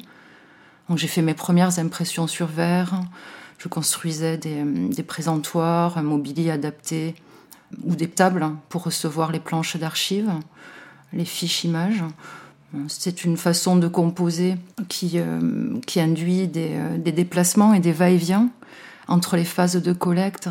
Donc 0.88 0.98
j'ai 0.98 1.08
fait 1.08 1.22
mes 1.22 1.34
premières 1.34 1.78
impressions 1.78 2.26
sur 2.26 2.46
verre, 2.46 3.00
je 3.58 3.68
construisais 3.68 4.38
des, 4.38 4.62
des 4.64 5.02
présentoirs, 5.02 5.98
un 5.98 6.02
mobilier 6.02 6.50
adapté 6.50 7.14
ou 7.84 7.94
des 7.96 8.08
tables 8.08 8.48
pour 8.68 8.84
recevoir 8.84 9.32
les 9.32 9.40
planches 9.40 9.76
d'archives 9.76 10.30
les 11.12 11.24
fiches 11.24 11.64
images. 11.64 12.02
C'est 12.88 13.24
une 13.24 13.36
façon 13.36 13.76
de 13.76 13.88
composer 13.88 14.56
qui, 14.88 15.12
euh, 15.14 15.78
qui 15.86 16.00
induit 16.00 16.50
euh, 16.56 16.98
des, 16.98 17.12
déplacements 17.12 17.72
et 17.72 17.80
des 17.80 17.92
va-et-vient 17.92 18.50
entre 19.06 19.36
les 19.36 19.44
phases 19.44 19.76
de 19.76 19.92
collecte 19.94 20.50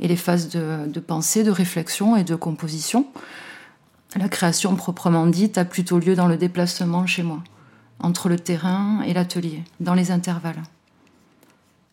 et 0.00 0.08
les 0.08 0.16
phases 0.16 0.48
de, 0.48 1.00
pensée, 1.00 1.44
de 1.44 1.52
réflexion 1.52 2.16
et 2.16 2.24
de 2.24 2.34
composition. 2.34 3.06
La 4.16 4.28
création 4.28 4.76
proprement 4.76 5.26
dite 5.26 5.56
a 5.56 5.64
plutôt 5.64 5.98
lieu 5.98 6.14
dans 6.14 6.28
le 6.28 6.36
déplacement 6.36 7.06
chez 7.06 7.22
moi, 7.22 7.42
entre 7.98 8.28
le 8.28 8.38
terrain 8.38 9.00
et 9.06 9.14
l'atelier, 9.14 9.64
dans 9.80 9.94
les 9.94 10.10
intervalles. 10.10 10.62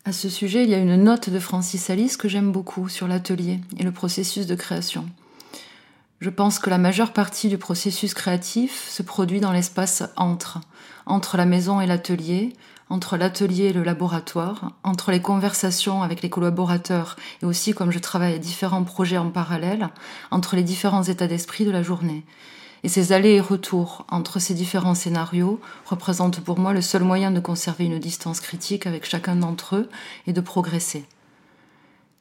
À 0.03 0.11
ce 0.11 0.27
sujet, 0.27 0.63
il 0.63 0.69
y 0.69 0.73
a 0.73 0.79
une 0.79 1.01
note 1.01 1.29
de 1.29 1.39
Francis 1.39 1.89
Alice 1.89 2.17
que 2.17 2.27
j'aime 2.27 2.51
beaucoup 2.51 2.89
sur 2.89 3.07
l'atelier 3.07 3.61
et 3.77 3.83
le 3.83 3.91
processus 3.91 4.47
de 4.47 4.55
création. 4.55 5.07
Je 6.19 6.29
pense 6.29 6.59
que 6.59 6.69
la 6.69 6.77
majeure 6.77 7.13
partie 7.13 7.47
du 7.47 7.57
processus 7.57 8.13
créatif 8.13 8.89
se 8.89 9.01
produit 9.01 9.39
dans 9.39 9.53
l'espace 9.53 10.03
entre, 10.17 10.59
entre 11.05 11.38
la 11.38 11.45
maison 11.45 11.79
et 11.79 11.88
l'atelier, 11.88 12.53
entre 12.89 13.17
l'atelier 13.17 13.65
et 13.65 13.74
le 13.74 13.84
laboratoire, 13.84 14.72
entre 14.84 15.12
les 15.12 15.22
conversations 15.22 16.01
avec 16.01 16.22
les 16.22 16.29
collaborateurs 16.29 17.15
et 17.41 17.46
aussi 17.46 17.74
comme 17.74 17.91
je 17.91 18.00
travaille 18.00 18.34
à 18.34 18.39
différents 18.39 18.84
projets 18.84 19.17
en 19.17 19.29
parallèle, 19.29 19.89
entre 20.31 20.55
les 20.55 20.63
différents 20.63 21.03
états 21.03 21.27
d'esprit 21.27 21.65
de 21.65 21.72
la 21.72 21.84
journée. 21.84 22.24
Et 22.84 22.89
ces 22.89 23.12
allers 23.12 23.36
et 23.36 23.41
retours 23.41 24.05
entre 24.10 24.39
ces 24.39 24.53
différents 24.53 24.96
scénarios 24.96 25.60
représentent 25.86 26.39
pour 26.39 26.60
moi 26.60 26.74
le 26.74 26.81
seul 26.81 27.03
moyen 27.03 27.29
de 27.31 27.39
conserver 27.39 27.86
une 27.86 28.00
distance 28.00 28.39
critique 28.39 28.88
avec 28.88 29.05
chacun 29.05 29.36
d'entre 29.36 29.75
eux 29.75 29.89
et 30.27 30.34
de 30.34 30.41
progresser. 30.41 31.05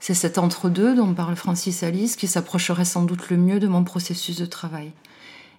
C'est 0.00 0.14
cet 0.14 0.38
entre-deux 0.38 0.94
dont 0.94 1.14
parle 1.14 1.36
Francis 1.36 1.82
Alice 1.82 2.16
qui 2.16 2.26
s'approcherait 2.26 2.84
sans 2.84 3.02
doute 3.02 3.30
le 3.30 3.36
mieux 3.36 3.58
de 3.58 3.66
mon 3.66 3.84
processus 3.84 4.36
de 4.36 4.46
travail. 4.46 4.92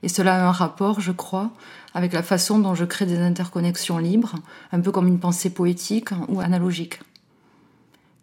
Et 0.03 0.09
cela 0.09 0.35
a 0.35 0.47
un 0.47 0.51
rapport, 0.51 1.01
je 1.01 1.11
crois, 1.11 1.51
avec 1.93 2.13
la 2.13 2.23
façon 2.23 2.59
dont 2.59 2.75
je 2.75 2.85
crée 2.85 3.05
des 3.05 3.19
interconnexions 3.19 3.97
libres, 3.97 4.35
un 4.71 4.79
peu 4.79 4.91
comme 4.91 5.07
une 5.07 5.19
pensée 5.19 5.49
poétique 5.49 6.09
ou 6.27 6.39
analogique. 6.39 6.99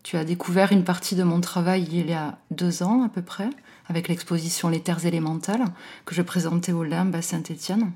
Tu 0.02 0.16
as 0.16 0.24
découvert 0.24 0.72
une 0.72 0.84
partie 0.84 1.16
de 1.16 1.24
mon 1.24 1.40
travail 1.40 1.88
il 1.90 2.08
y 2.08 2.12
a 2.12 2.38
deux 2.50 2.82
ans 2.82 3.02
à 3.02 3.08
peu 3.08 3.22
près, 3.22 3.50
avec 3.88 4.08
l'exposition 4.08 4.68
Les 4.68 4.80
Terres 4.80 5.04
élémentales 5.04 5.64
que 6.04 6.14
je 6.14 6.22
présentais 6.22 6.72
au 6.72 6.84
Limbe 6.84 7.14
à 7.14 7.22
Saint-Étienne. 7.22 7.90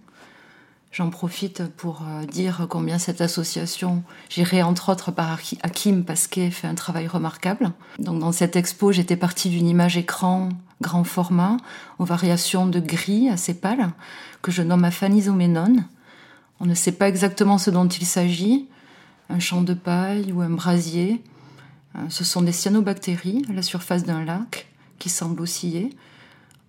J'en 0.92 1.10
profite 1.10 1.68
pour 1.76 2.02
euh, 2.02 2.24
dire 2.26 2.66
combien 2.68 2.98
cette 2.98 3.20
association, 3.20 4.02
gérée 4.28 4.62
entre 4.62 4.90
autres 4.90 5.12
par 5.12 5.38
Hakim 5.62 6.04
Pasquet, 6.04 6.50
fait 6.50 6.66
un 6.66 6.74
travail 6.74 7.06
remarquable. 7.06 7.70
Donc 8.00 8.18
dans 8.18 8.32
cette 8.32 8.56
expo, 8.56 8.90
j'étais 8.90 9.16
partie 9.16 9.50
d'une 9.50 9.68
image 9.68 9.96
écran 9.96 10.48
grand 10.80 11.04
format, 11.04 11.58
aux 11.98 12.04
variations 12.04 12.66
de 12.66 12.80
gris 12.80 13.28
assez 13.28 13.54
pâles, 13.54 13.90
que 14.42 14.50
je 14.50 14.62
nomme 14.62 14.84
Aphanisoménone. 14.84 15.86
On 16.58 16.66
ne 16.66 16.74
sait 16.74 16.92
pas 16.92 17.08
exactement 17.08 17.58
ce 17.58 17.70
dont 17.70 17.86
il 17.86 18.06
s'agit, 18.06 18.66
un 19.28 19.38
champ 19.38 19.62
de 19.62 19.74
paille 19.74 20.32
ou 20.32 20.40
un 20.40 20.50
brasier. 20.50 21.22
Euh, 21.96 22.00
ce 22.08 22.24
sont 22.24 22.42
des 22.42 22.52
cyanobactéries 22.52 23.44
à 23.48 23.52
la 23.52 23.62
surface 23.62 24.04
d'un 24.04 24.24
lac 24.24 24.66
qui 24.98 25.08
semble 25.08 25.40
osciller. 25.40 25.90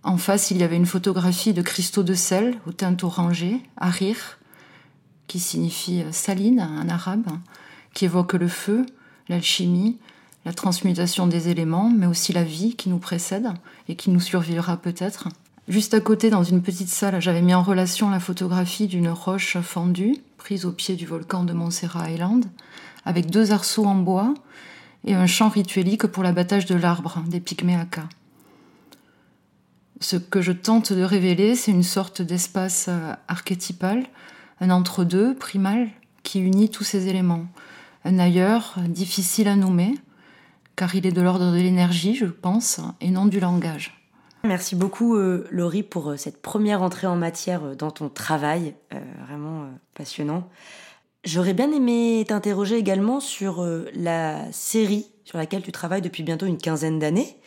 En 0.04 0.18
face, 0.18 0.50
il 0.50 0.58
y 0.58 0.64
avait 0.64 0.78
une 0.78 0.86
photographie 0.86 1.54
de 1.54 1.62
cristaux 1.62 2.04
de 2.04 2.16
sel 2.16 2.56
aux 2.66 2.72
teintes 2.72 3.04
orangées, 3.04 3.62
Harir, 3.78 4.40
qui 5.28 5.40
signifie 5.40 6.02
euh, 6.02 6.12
saline 6.12 6.60
en 6.60 6.90
arabe, 6.90 7.28
qui 7.94 8.06
évoque 8.06 8.34
le 8.34 8.48
feu, 8.48 8.86
l'alchimie, 9.30 9.98
la 10.44 10.54
transmutation 10.54 11.28
des 11.28 11.50
éléments, 11.50 11.90
mais 11.90 12.08
aussi 12.08 12.34
la 12.34 12.44
vie 12.44 12.76
qui 12.76 12.90
nous 12.90 12.98
précède 12.98 13.48
et 13.88 13.96
qui 13.96 14.10
nous 14.10 14.20
survivra 14.20 14.78
peut-être. 14.78 15.30
Juste 15.68 15.94
à 15.94 16.00
côté, 16.00 16.32
dans 16.32 16.44
une 16.44 16.64
petite 16.64 16.90
salle, 16.90 17.22
j'avais 17.22 17.44
mis 17.44 17.54
en 17.54 17.62
relation 17.62 18.10
la 18.10 18.20
photographie 18.20 18.88
d'une 18.88 19.10
roche 19.10 19.58
fendue, 19.60 20.16
prise 20.38 20.66
au 20.66 20.72
pied 20.72 20.96
du 20.96 21.06
volcan 21.06 21.44
de 21.44 21.54
Montserrat 21.54 22.10
Island, 22.10 22.46
avec 23.06 23.30
deux 23.30 23.52
arceaux 23.52 23.86
en 23.86 23.96
bois 23.96 24.34
et 25.06 25.14
un 25.14 25.28
champ 25.28 25.50
rituelique 25.50 26.08
pour 26.08 26.24
l'abattage 26.24 26.66
de 26.66 26.76
l'arbre, 26.76 27.24
des 27.28 27.40
pygméacas. 27.40 28.10
Ce 30.02 30.16
que 30.16 30.42
je 30.42 30.52
tente 30.52 30.94
de 30.94 31.04
révéler, 31.04 31.54
c'est 31.56 31.70
une 31.70 31.84
sorte 31.84 32.24
d'espace 32.24 32.88
euh, 32.90 33.14
archétypal, 33.28 34.04
un 34.60 34.72
entre-deux 34.72 35.36
primal 35.36 35.90
qui 36.24 36.40
unit 36.40 36.70
tous 36.70 36.84
ces 36.84 37.08
éléments. 37.08 37.46
Un 38.04 38.18
ailleurs 38.18 38.78
difficile 38.88 39.48
à 39.48 39.56
nommer, 39.56 39.94
car 40.76 40.96
il 40.96 41.06
est 41.06 41.12
de 41.12 41.22
l'ordre 41.22 41.52
de 41.52 41.58
l'énergie, 41.58 42.16
je 42.16 42.26
pense, 42.26 42.82
et 43.00 43.12
non 43.12 43.28
du 43.28 43.40
langage. 43.40 44.04
Merci 44.44 44.76
beaucoup 44.76 45.16
euh, 45.16 45.48
Laurie 45.52 45.84
pour 45.84 46.10
euh, 46.10 46.18
cette 46.18 46.42
première 46.42 46.82
entrée 46.82 47.06
en 47.06 47.16
matière 47.16 47.76
dans 47.76 47.92
ton 47.92 48.10
travail, 48.10 48.74
vraiment 49.28 49.68
passionnant. 49.94 50.50
J'aurais 51.26 51.54
bien 51.54 51.72
aimé 51.72 52.26
t'interroger 52.28 52.76
également 52.78 53.20
sur 53.20 53.64
la 53.94 54.52
série 54.52 55.06
sur 55.26 55.38
laquelle 55.38 55.62
tu 55.62 55.72
travailles 55.72 56.02
depuis 56.02 56.24
bientôt 56.24 56.48
une 56.48 56.58
quinzaine 56.58 56.98
d'années 56.98 57.38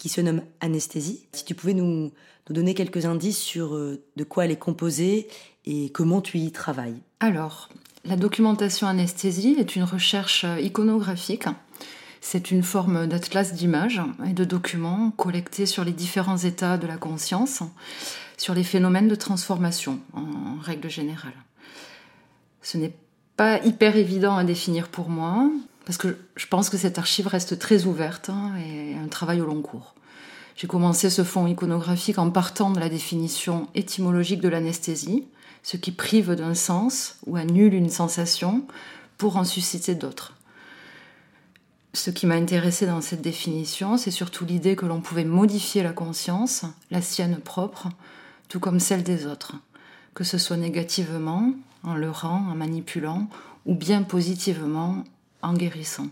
qui 0.00 0.08
se 0.08 0.22
nomme 0.22 0.42
Anesthésie. 0.60 1.26
Si 1.34 1.44
tu 1.44 1.54
pouvais 1.54 1.74
nous, 1.74 2.10
donner 2.48 2.74
quelques 2.74 3.06
indices 3.06 3.38
sur 3.38 3.76
euh, 3.76 4.02
de 4.16 4.24
quoi 4.24 4.44
elle 4.44 4.50
est 4.50 4.56
composée 4.56 5.28
et 5.66 5.90
comment 5.90 6.20
tu 6.20 6.38
y 6.38 6.50
travailles. 6.50 7.00
Alors, 7.20 7.68
la 8.04 8.16
documentation 8.16 8.88
anesthésie 8.88 9.54
est 9.56 9.76
une 9.76 9.84
recherche 9.84 10.42
euh, 10.44 10.58
iconographique. 10.58 11.44
C'est 12.20 12.50
une 12.50 12.64
forme 12.64 13.06
d'atlas 13.06 13.52
d'images 13.52 14.02
et 14.26 14.32
de 14.32 14.44
documents 14.44 15.12
collectés 15.12 15.66
sur 15.66 15.84
les 15.84 15.92
différents 15.92 16.38
états 16.38 16.76
de 16.76 16.88
la 16.88 16.96
conscience, 16.96 17.62
sur 18.36 18.54
les 18.54 18.64
phénomènes 18.64 19.08
de 19.08 19.14
transformation 19.14 20.00
en 20.12 20.60
règle 20.60 20.90
générale. 20.90 21.36
Ce 22.62 22.78
n'est 22.78 22.96
pas 23.36 23.62
hyper 23.64 23.96
évident 23.96 24.36
à 24.36 24.44
définir 24.44 24.88
pour 24.88 25.08
moi, 25.08 25.48
parce 25.90 25.98
que 25.98 26.18
je 26.36 26.46
pense 26.46 26.70
que 26.70 26.76
cette 26.76 27.00
archive 27.00 27.26
reste 27.26 27.58
très 27.58 27.84
ouverte 27.84 28.30
hein, 28.30 28.52
et 28.64 28.94
un 28.94 29.08
travail 29.08 29.40
au 29.40 29.44
long 29.44 29.60
cours. 29.60 29.96
J'ai 30.54 30.68
commencé 30.68 31.10
ce 31.10 31.24
fond 31.24 31.48
iconographique 31.48 32.18
en 32.18 32.30
partant 32.30 32.70
de 32.70 32.78
la 32.78 32.88
définition 32.88 33.66
étymologique 33.74 34.40
de 34.40 34.48
l'anesthésie, 34.48 35.26
ce 35.64 35.76
qui 35.76 35.90
prive 35.90 36.36
d'un 36.36 36.54
sens 36.54 37.16
ou 37.26 37.34
annule 37.34 37.74
une 37.74 37.90
sensation 37.90 38.68
pour 39.18 39.36
en 39.36 39.42
susciter 39.42 39.96
d'autres. 39.96 40.36
Ce 41.92 42.10
qui 42.10 42.24
m'a 42.24 42.36
intéressé 42.36 42.86
dans 42.86 43.00
cette 43.00 43.22
définition, 43.22 43.96
c'est 43.96 44.12
surtout 44.12 44.44
l'idée 44.44 44.76
que 44.76 44.86
l'on 44.86 45.00
pouvait 45.00 45.24
modifier 45.24 45.82
la 45.82 45.92
conscience, 45.92 46.66
la 46.92 47.02
sienne 47.02 47.38
propre, 47.38 47.88
tout 48.48 48.60
comme 48.60 48.78
celle 48.78 49.02
des 49.02 49.26
autres, 49.26 49.56
que 50.14 50.22
ce 50.22 50.38
soit 50.38 50.56
négativement, 50.56 51.52
en 51.82 51.96
leurrant, 51.96 52.46
en 52.48 52.54
manipulant, 52.54 53.26
ou 53.66 53.74
bien 53.74 54.04
positivement, 54.04 55.02
en 55.42 55.54
guérissant. 55.54 56.08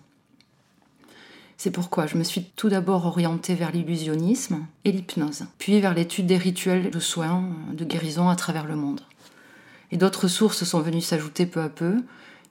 C'est 1.57 1.73
pourquoi 1.73 2.07
je 2.07 2.17
me 2.17 2.23
suis 2.23 2.45
tout 2.55 2.69
d'abord 2.69 3.07
orientée 3.07 3.57
vers 3.57 3.73
l'illusionnisme 3.73 4.65
et 4.85 4.93
l'hypnose, 4.93 5.47
puis 5.59 5.81
vers 5.81 5.93
l'étude 5.93 6.27
des 6.27 6.37
rituels 6.37 6.91
de 6.91 7.01
soins, 7.01 7.51
de 7.73 7.85
guérison 7.85 8.29
à 8.29 8.37
travers 8.37 8.65
le 8.65 8.77
monde. 8.77 9.01
Et 9.91 9.97
d'autres 9.97 10.29
sources 10.29 10.63
sont 10.65 10.81
venues 10.81 11.01
s'ajouter 11.01 11.47
peu 11.47 11.61
à 11.61 11.69
peu, 11.69 11.97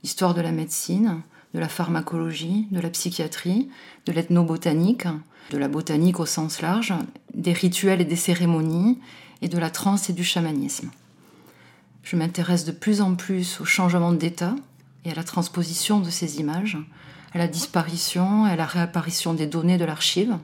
histoire 0.04 0.34
de 0.34 0.42
la 0.42 0.52
médecine, 0.52 1.22
de 1.54 1.60
la 1.60 1.70
pharmacologie, 1.70 2.68
de 2.72 2.82
la 2.82 2.90
psychiatrie, 2.90 3.70
de 4.06 4.12
l'ethnobotanique, 4.12 5.08
de 5.52 5.58
la 5.58 5.70
botanique 5.70 6.20
au 6.20 6.26
sens 6.26 6.62
large, 6.62 6.94
des 7.34 7.54
rituels 7.54 8.02
et 8.02 8.06
des 8.06 8.18
cérémonies, 8.18 9.00
et 9.42 9.48
de 9.48 9.58
la 9.58 9.70
transe 9.70 10.10
et 10.10 10.14
du 10.14 10.24
chamanisme. 10.24 10.90
Je 12.04 12.16
m'intéresse 12.16 12.66
de 12.66 12.72
plus 12.72 13.02
en 13.02 13.16
plus 13.16 13.62
au 13.62 13.66
changement 13.66 14.12
d'état, 14.12 14.56
et 15.08 15.12
à 15.12 15.16
la 15.16 15.24
transposition 15.24 16.00
de 16.02 16.10
ces 16.10 16.40
images, 16.40 16.78
à 17.34 17.38
la 17.38 17.48
disparition 17.48 18.44
à 18.44 18.56
la 18.56 18.66
réapparition 18.66 19.34
des 19.34 19.48
données 19.48 19.78
de 19.78 19.86
l'archive, 19.86 20.38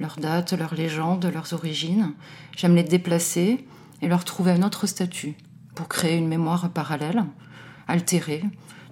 leurs 0.00 0.16
dates, 0.16 0.52
leurs 0.52 0.74
légendes, 0.74 1.24
leurs 1.32 1.52
origines. 1.52 2.12
J'aime 2.56 2.74
les 2.74 2.82
déplacer 2.82 3.64
et 4.02 4.08
leur 4.08 4.24
trouver 4.24 4.50
un 4.50 4.62
autre 4.62 4.86
statut 4.86 5.34
pour 5.74 5.88
créer 5.88 6.16
une 6.16 6.28
mémoire 6.28 6.70
parallèle, 6.70 7.24
altérée, 7.86 8.42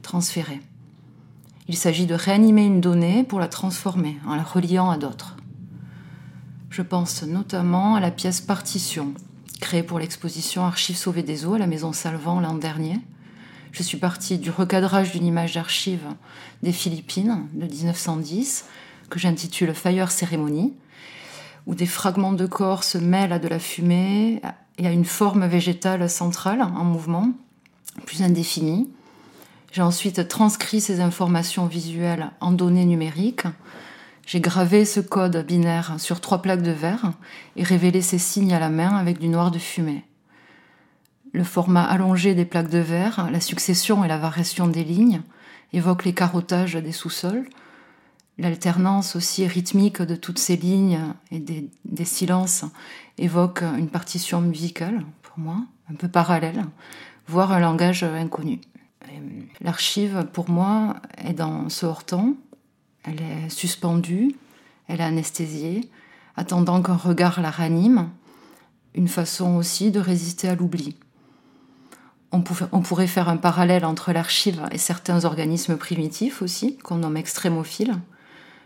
transférée. 0.03 0.61
Il 1.69 1.77
s'agit 1.77 2.07
de 2.07 2.15
réanimer 2.15 2.65
une 2.65 2.81
donnée 2.81 3.25
pour 3.25 3.41
la 3.41 3.49
transformer 3.49 4.19
en 4.27 4.37
la 4.37 4.43
reliant 4.43 4.91
à 4.91 4.99
d'autres. 4.99 5.37
Je 6.71 6.83
pense 6.83 7.23
notamment 7.25 7.97
à 7.97 8.01
la 8.01 8.11
pièce 8.11 8.41
Partition, 8.41 9.15
créée 9.61 9.83
pour 9.83 9.99
l'exposition 9.99 10.65
Archives 10.65 10.97
sauvées 10.97 11.23
des 11.23 11.45
eaux 11.45 11.55
à 11.55 11.59
la 11.59 11.67
Maison 11.67 11.93
Salvant 11.93 12.41
l'an 12.41 12.55
dernier, 12.55 12.99
je 13.73 13.83
suis 13.83 13.97
partie 13.97 14.39
du 14.39 14.51
recadrage 14.51 15.13
d'une 15.13 15.25
image 15.25 15.55
d'archive 15.55 16.05
des 16.63 16.73
Philippines 16.73 17.49
de 17.55 17.67
1910 17.67 18.67
que 19.09 19.19
j'intitule 19.19 19.75
Fire 19.75 20.11
Ceremony, 20.11 20.75
où 21.67 21.75
des 21.75 21.87
fragments 21.87 22.35
de 22.35 22.47
corps 22.47 22.85
se 22.85 22.99
mêlent 22.99 23.33
à 23.33 23.39
de 23.39 23.49
la 23.49 23.59
fumée 23.59 24.43
et 24.79 24.87
à 24.87 24.91
une 24.91 25.07
forme 25.07 25.47
végétale 25.47 26.09
centrale 26.11 26.63
en 26.63 26.85
mouvement, 26.85 27.33
plus 28.05 28.23
indéfinie. 28.23 28.91
J'ai 29.73 29.83
ensuite 29.83 30.29
transcrit 30.29 30.83
ces 30.83 31.01
informations 31.01 31.67
visuelles 31.67 32.31
en 32.41 32.53
données 32.53 32.85
numériques. 32.85 33.47
J'ai 34.27 34.41
gravé 34.41 34.85
ce 34.85 35.01
code 35.01 35.47
binaire 35.47 35.95
sur 35.99 36.21
trois 36.21 36.43
plaques 36.43 36.63
de 36.63 36.73
verre 36.73 37.13
et 37.57 37.63
révélé 37.63 38.03
ces 38.03 38.19
signes 38.19 38.53
à 38.53 38.61
la 38.61 38.69
main 38.69 38.97
avec 38.97 39.19
du 39.19 39.29
noir 39.29 39.51
de 39.51 39.59
fumée 39.59 40.05
le 41.33 41.45
format 41.45 41.85
allongé 41.85 42.35
des 42.35 42.45
plaques 42.45 42.71
de 42.71 42.79
verre, 42.79 43.29
la 43.31 43.41
succession 43.41 44.05
et 44.05 44.09
la 44.09 44.19
variation 44.19 44.69
des 44.69 44.85
lignes 44.85 45.23
évoquent 45.73 46.05
les 46.05 46.15
carottages 46.15 46.75
des 46.75 46.93
sous-sols, 46.93 47.47
L'alternance 48.39 49.15
aussi 49.15 49.47
rythmique 49.47 50.01
de 50.01 50.17
toutes 50.17 50.39
ces 50.39 50.57
lignes 50.57 51.01
et 51.31 51.39
des, 51.39 51.71
des, 51.85 52.05
silences 52.07 52.65
évoque 53.19 53.63
une 53.63 53.89
partition 53.89 54.41
musicale, 54.41 55.05
pour 55.23 55.39
moi, 55.39 55.59
un 55.91 55.95
peu 55.95 56.09
parallèle, 56.09 56.65
voire 57.27 57.53
un 57.53 57.61
langage 57.61 58.03
inconnu. 58.03 58.61
L'archive, 59.61 60.27
pour 60.33 60.49
moi, 60.49 60.97
est 61.19 61.35
dans 61.35 61.69
ce 61.69 61.85
hors-temps. 61.85 62.35
Elle 63.05 63.21
est 63.21 63.51
suspendue, 63.51 64.35
elle 64.89 65.01
est 65.01 65.05
anesthésiée, 65.05 65.91
attendant 66.35 66.81
qu'un 66.81 66.97
regard 66.97 67.41
la 67.43 67.51
ranime, 67.51 68.09
une 68.95 69.09
façon 69.09 69.57
aussi 69.57 69.91
de 69.91 70.01
résister 70.01 70.49
à 70.49 70.55
l'oubli. 70.55 70.97
On, 72.33 72.41
pourrait 72.41 73.07
faire 73.07 73.29
un 73.29 73.37
parallèle 73.37 73.85
entre 73.85 74.13
l'archive 74.13 74.63
et 74.73 74.79
certains 74.79 75.27
organismes 75.27 75.77
primitifs 75.77 76.41
aussi, 76.41 76.79
qu'on 76.79 76.97
nomme 76.97 77.19
extrémophiles. 77.19 77.95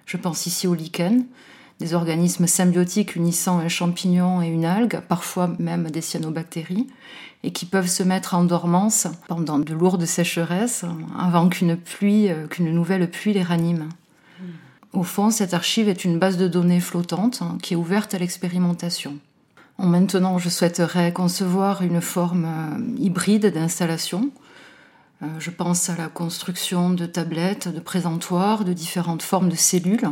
Je 0.06 0.16
pense 0.16 0.46
ici 0.46 0.68
aux 0.68 0.74
lichens, 0.74 1.24
des 1.80 1.92
organismes 1.92 2.46
symbiotiques 2.46 3.16
unissant 3.16 3.58
un 3.58 3.68
champignon 3.68 4.40
et 4.40 4.46
une 4.46 4.64
algue, 4.64 5.00
parfois 5.08 5.50
même 5.58 5.90
des 5.90 6.00
cyanobactéries, 6.00 6.86
et 7.42 7.50
qui 7.50 7.66
peuvent 7.66 7.88
se 7.88 8.04
mettre 8.04 8.34
en 8.34 8.44
dormance 8.44 9.08
pendant 9.26 9.58
de 9.58 9.74
lourdes 9.74 10.06
sécheresses 10.06 10.84
avant 11.18 11.48
qu'une 11.48 11.76
pluie, 11.76 12.30
euh, 12.30 12.46
qu'une 12.46 12.72
nouvelle 12.72 13.10
pluie 13.10 13.32
les 13.32 13.42
ranime. 13.42 13.88
Au 14.92 15.02
fond, 15.02 15.30
cette 15.30 15.52
archive 15.52 15.88
est 15.88 16.04
une 16.04 16.18
base 16.18 16.38
de 16.38 16.48
données 16.48 16.80
flottante 16.80 17.42
hein, 17.42 17.58
qui 17.62 17.74
est 17.74 17.76
ouverte 17.76 18.14
à 18.14 18.18
l'expérimentation. 18.18 19.18
Maintenant, 19.78 20.38
je 20.38 20.48
souhaiterais 20.48 21.12
concevoir 21.12 21.82
une 21.82 22.00
forme 22.00 22.46
euh, 22.46 22.98
hybride 22.98 23.52
d'installation. 23.52 24.30
Euh, 25.22 25.26
je 25.38 25.50
pense 25.50 25.90
à 25.90 25.96
la 25.96 26.08
construction 26.08 26.90
de 26.90 27.04
tablettes, 27.04 27.68
de 27.68 27.80
présentoirs, 27.80 28.64
de 28.64 28.72
différentes 28.72 29.22
formes 29.22 29.50
de 29.50 29.54
cellules, 29.54 30.08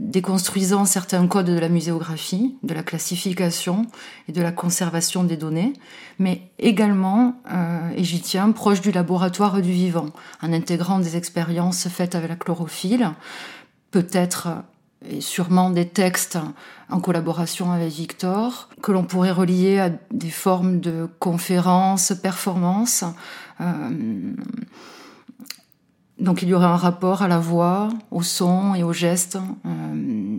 déconstruisant 0.00 0.84
certains 0.84 1.26
codes 1.26 1.46
de 1.46 1.58
la 1.58 1.70
muséographie, 1.70 2.56
de 2.62 2.74
la 2.74 2.82
classification 2.82 3.86
et 4.28 4.32
de 4.32 4.42
la 4.42 4.52
conservation 4.52 5.24
des 5.24 5.38
données, 5.38 5.72
mais 6.18 6.50
également, 6.58 7.40
euh, 7.50 7.90
et 7.96 8.04
j'y 8.04 8.20
tiens, 8.20 8.50
proche 8.52 8.82
du 8.82 8.92
laboratoire 8.92 9.62
du 9.62 9.72
vivant, 9.72 10.10
en 10.42 10.52
intégrant 10.52 10.98
des 10.98 11.16
expériences 11.16 11.88
faites 11.88 12.14
avec 12.14 12.28
la 12.28 12.36
chlorophylle, 12.36 13.12
peut-être 13.90 14.48
et 15.08 15.20
sûrement 15.20 15.70
des 15.70 15.88
textes 15.88 16.38
en 16.90 17.00
collaboration 17.00 17.72
avec 17.72 17.92
Victor, 17.92 18.68
que 18.82 18.92
l'on 18.92 19.04
pourrait 19.04 19.30
relier 19.30 19.78
à 19.78 19.90
des 20.10 20.30
formes 20.30 20.80
de 20.80 21.08
conférences, 21.18 22.12
performances. 22.22 23.04
Euh, 23.60 24.34
donc 26.18 26.42
il 26.42 26.48
y 26.48 26.54
aurait 26.54 26.66
un 26.66 26.76
rapport 26.76 27.22
à 27.22 27.28
la 27.28 27.38
voix, 27.38 27.88
au 28.10 28.22
son 28.22 28.74
et 28.74 28.82
au 28.82 28.92
geste, 28.92 29.38
euh, 29.64 30.38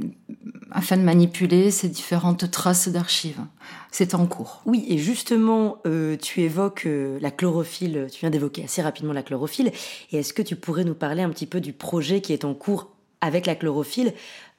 afin 0.70 0.98
de 0.98 1.02
manipuler 1.02 1.72
ces 1.72 1.90
différentes 1.90 2.52
traces 2.52 2.88
d'archives. 2.88 3.42
C'est 3.90 4.14
en 4.14 4.28
cours. 4.28 4.62
Oui, 4.66 4.86
et 4.90 5.00
justement, 5.00 5.78
euh, 5.88 6.18
tu 6.18 6.42
évoques 6.42 6.88
la 6.88 7.32
chlorophylle, 7.32 8.08
tu 8.12 8.20
viens 8.20 8.30
d'évoquer 8.30 8.66
assez 8.66 8.84
rapidement 8.84 9.12
la 9.12 9.24
chlorophylle, 9.24 9.72
et 10.12 10.20
est-ce 10.20 10.34
que 10.34 10.44
tu 10.44 10.56
pourrais 10.56 10.84
nous 10.84 10.94
parler 10.94 11.24
un 11.24 11.30
petit 11.30 11.48
peu 11.48 11.62
du 11.62 11.74
projet 11.74 12.22
qui 12.22 12.32
est 12.32 12.46
en 12.46 12.54
cours 12.54 12.92
avec 13.22 13.46
la 13.46 13.56
chlorophylle, 13.56 14.14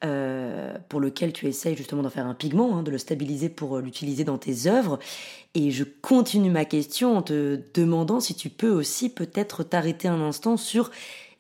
euh, 0.05 0.77
pour 0.89 1.01
lequel 1.01 1.33
tu 1.33 1.47
essayes 1.47 1.77
justement 1.77 2.03
d'en 2.03 2.11
faire 2.11 2.27
un 2.27 2.35
pigment, 2.35 2.77
hein, 2.77 2.83
de 2.83 2.91
le 2.91 2.99
stabiliser 2.99 3.49
pour 3.49 3.77
euh, 3.77 3.81
l'utiliser 3.81 4.25
dans 4.25 4.39
tes 4.39 4.67
œuvres. 4.67 4.99
Et 5.55 5.71
je 5.71 5.85
continue 5.85 6.51
ma 6.51 6.65
question 6.65 7.17
en 7.17 7.23
te 7.23 7.61
demandant 7.75 8.21
si 8.21 8.35
tu 8.35 8.51
peux 8.51 8.71
aussi 8.71 9.09
peut-être 9.09 9.63
t'arrêter 9.63 10.09
un 10.09 10.21
instant 10.21 10.57
sur 10.57 10.91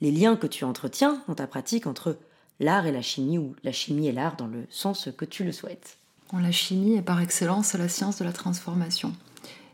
les 0.00 0.10
liens 0.10 0.36
que 0.36 0.46
tu 0.46 0.64
entretiens 0.64 1.22
dans 1.28 1.34
ta 1.34 1.46
pratique 1.46 1.86
entre 1.86 2.18
l'art 2.60 2.86
et 2.86 2.92
la 2.92 3.02
chimie, 3.02 3.38
ou 3.38 3.54
la 3.64 3.72
chimie 3.72 4.08
et 4.08 4.12
l'art 4.12 4.36
dans 4.36 4.46
le 4.46 4.64
sens 4.70 5.08
que 5.16 5.24
tu 5.24 5.44
le 5.44 5.52
souhaites. 5.52 5.98
La 6.40 6.50
chimie 6.50 6.94
est 6.94 7.02
par 7.02 7.20
excellence 7.20 7.74
la 7.74 7.88
science 7.88 8.18
de 8.18 8.24
la 8.24 8.32
transformation. 8.32 9.12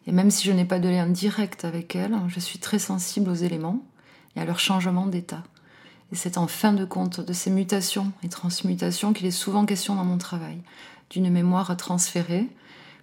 Et 0.06 0.12
même 0.12 0.30
si 0.30 0.46
je 0.48 0.52
n'ai 0.52 0.64
pas 0.64 0.80
de 0.80 0.88
lien 0.88 1.06
direct 1.06 1.64
avec 1.64 1.94
elle, 1.94 2.16
je 2.28 2.40
suis 2.40 2.58
très 2.58 2.78
sensible 2.78 3.30
aux 3.30 3.34
éléments 3.34 3.84
et 4.34 4.40
à 4.40 4.44
leur 4.44 4.58
changement 4.58 5.06
d'état. 5.06 5.44
Et 6.12 6.16
c'est 6.16 6.38
en 6.38 6.46
fin 6.46 6.72
de 6.72 6.84
compte 6.84 7.20
de 7.20 7.32
ces 7.32 7.50
mutations 7.50 8.12
et 8.22 8.28
transmutations 8.28 9.12
qu'il 9.12 9.26
est 9.26 9.30
souvent 9.30 9.66
question 9.66 9.94
dans 9.94 10.04
mon 10.04 10.18
travail, 10.18 10.58
d'une 11.10 11.30
mémoire 11.30 11.76
transférée, 11.76 12.46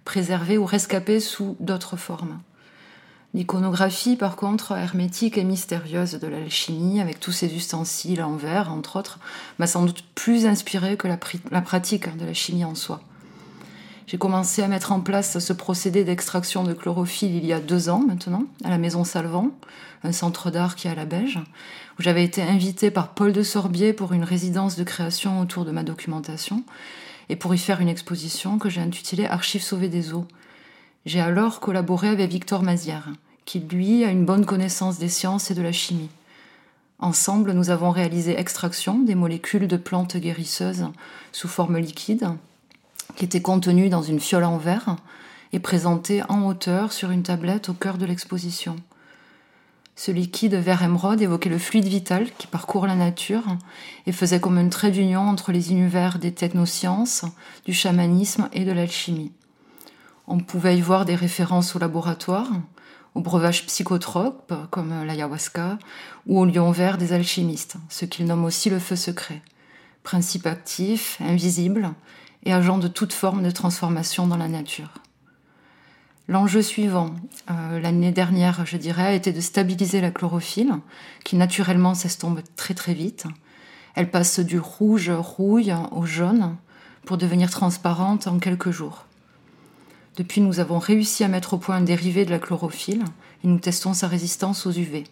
préservée 0.04 0.58
ou 0.58 0.64
rescapée 0.64 1.20
sous 1.20 1.56
d'autres 1.60 1.96
formes. 1.96 2.40
L'iconographie, 3.34 4.16
par 4.16 4.34
contre, 4.36 4.72
hermétique 4.72 5.36
et 5.36 5.44
mystérieuse 5.44 6.12
de 6.12 6.26
l'alchimie, 6.26 7.00
avec 7.00 7.20
tous 7.20 7.32
ses 7.32 7.54
ustensiles 7.54 8.22
en 8.22 8.34
verre, 8.34 8.72
entre 8.72 8.96
autres, 8.96 9.18
m'a 9.58 9.66
sans 9.66 9.84
doute 9.84 10.04
plus 10.14 10.46
inspirée 10.46 10.96
que 10.96 11.06
la, 11.06 11.18
la 11.50 11.60
pratique 11.60 12.16
de 12.16 12.24
la 12.24 12.32
chimie 12.32 12.64
en 12.64 12.74
soi. 12.74 13.02
J'ai 14.06 14.18
commencé 14.18 14.62
à 14.62 14.68
mettre 14.68 14.92
en 14.92 15.00
place 15.00 15.40
ce 15.40 15.52
procédé 15.52 16.04
d'extraction 16.04 16.62
de 16.62 16.74
chlorophylle 16.74 17.34
il 17.34 17.44
y 17.44 17.52
a 17.52 17.58
deux 17.58 17.88
ans 17.88 18.04
maintenant, 18.06 18.44
à 18.62 18.70
la 18.70 18.78
Maison 18.78 19.02
Salvant, 19.02 19.50
un 20.04 20.12
centre 20.12 20.52
d'art 20.52 20.76
qui 20.76 20.86
est 20.86 20.92
à 20.92 20.94
la 20.94 21.06
Beige, 21.06 21.40
où 21.98 22.02
j'avais 22.02 22.22
été 22.22 22.40
invitée 22.40 22.92
par 22.92 23.14
Paul 23.14 23.32
de 23.32 23.42
Sorbier 23.42 23.92
pour 23.92 24.12
une 24.12 24.22
résidence 24.22 24.76
de 24.76 24.84
création 24.84 25.40
autour 25.40 25.64
de 25.64 25.72
ma 25.72 25.82
documentation, 25.82 26.62
et 27.28 27.34
pour 27.34 27.52
y 27.52 27.58
faire 27.58 27.80
une 27.80 27.88
exposition 27.88 28.58
que 28.58 28.68
j'ai 28.68 28.80
intitulée 28.80 29.26
Archives 29.26 29.62
sauvées 29.62 29.88
des 29.88 30.12
eaux. 30.12 30.28
J'ai 31.04 31.20
alors 31.20 31.58
collaboré 31.58 32.08
avec 32.08 32.30
Victor 32.30 32.62
Mazière, 32.62 33.08
qui 33.44 33.58
lui 33.58 34.04
a 34.04 34.10
une 34.12 34.24
bonne 34.24 34.46
connaissance 34.46 34.98
des 34.98 35.08
sciences 35.08 35.50
et 35.50 35.54
de 35.54 35.62
la 35.62 35.72
chimie. 35.72 36.10
Ensemble, 37.00 37.52
nous 37.52 37.70
avons 37.70 37.90
réalisé 37.90 38.38
extraction 38.38 39.00
des 39.00 39.16
molécules 39.16 39.66
de 39.66 39.76
plantes 39.76 40.16
guérisseuses 40.16 40.86
sous 41.32 41.48
forme 41.48 41.78
liquide, 41.78 42.28
qui 43.14 43.24
était 43.24 43.42
contenu 43.42 43.88
dans 43.88 44.02
une 44.02 44.20
fiole 44.20 44.44
en 44.44 44.58
verre 44.58 44.96
et 45.52 45.60
présenté 45.60 46.22
en 46.28 46.44
hauteur 46.46 46.92
sur 46.92 47.10
une 47.10 47.22
tablette 47.22 47.68
au 47.68 47.74
cœur 47.74 47.98
de 47.98 48.06
l'exposition. 48.06 48.76
Ce 49.98 50.10
liquide 50.10 50.54
vert 50.54 50.82
émeraude 50.82 51.22
évoquait 51.22 51.48
le 51.48 51.58
fluide 51.58 51.86
vital 51.86 52.28
qui 52.36 52.46
parcourt 52.46 52.86
la 52.86 52.96
nature 52.96 53.44
et 54.06 54.12
faisait 54.12 54.40
comme 54.40 54.58
un 54.58 54.68
trait 54.68 54.90
d'union 54.90 55.22
entre 55.22 55.52
les 55.52 55.70
univers 55.70 56.18
des 56.18 56.32
technosciences, 56.32 57.24
du 57.64 57.72
chamanisme 57.72 58.50
et 58.52 58.66
de 58.66 58.72
l'alchimie. 58.72 59.32
On 60.26 60.40
pouvait 60.40 60.76
y 60.76 60.82
voir 60.82 61.06
des 61.06 61.14
références 61.14 61.74
au 61.76 61.78
laboratoire, 61.78 62.50
aux 63.14 63.20
breuvages 63.20 63.64
psychotropes 63.64 64.52
comme 64.70 65.06
l'ayahuasca 65.06 65.78
ou 66.26 66.40
au 66.40 66.44
lion 66.44 66.70
vert 66.72 66.98
des 66.98 67.14
alchimistes, 67.14 67.76
ce 67.88 68.04
qu'ils 68.04 68.26
nomment 68.26 68.44
aussi 68.44 68.68
le 68.68 68.78
feu 68.78 68.96
secret. 68.96 69.40
Principe 70.02 70.46
actif, 70.46 71.16
invisible, 71.20 71.94
et 72.46 72.52
agent 72.52 72.78
de 72.78 72.88
toute 72.88 73.12
forme 73.12 73.42
de 73.42 73.50
transformation 73.50 74.26
dans 74.26 74.36
la 74.36 74.48
nature. 74.48 74.94
L'enjeu 76.28 76.62
suivant, 76.62 77.14
euh, 77.50 77.80
l'année 77.80 78.12
dernière, 78.12 78.64
je 78.64 78.76
dirais, 78.76 79.16
été 79.16 79.32
de 79.32 79.40
stabiliser 79.40 80.00
la 80.00 80.10
chlorophylle, 80.10 80.74
qui 81.24 81.36
naturellement 81.36 81.94
s'estompe 81.94 82.40
très 82.54 82.74
très 82.74 82.94
vite. 82.94 83.26
Elle 83.94 84.10
passe 84.10 84.40
du 84.40 84.58
rouge 84.58 85.10
rouille 85.10 85.74
au 85.90 86.06
jaune 86.06 86.56
pour 87.04 87.18
devenir 87.18 87.50
transparente 87.50 88.26
en 88.28 88.38
quelques 88.38 88.70
jours. 88.70 89.06
Depuis, 90.16 90.40
nous 90.40 90.60
avons 90.60 90.78
réussi 90.78 91.24
à 91.24 91.28
mettre 91.28 91.54
au 91.54 91.58
point 91.58 91.76
un 91.76 91.80
dérivé 91.82 92.24
de 92.24 92.30
la 92.30 92.38
chlorophylle 92.38 93.04
et 93.44 93.48
nous 93.48 93.58
testons 93.58 93.92
sa 93.92 94.08
résistance 94.08 94.66
aux 94.66 94.72
UV. 94.72 95.04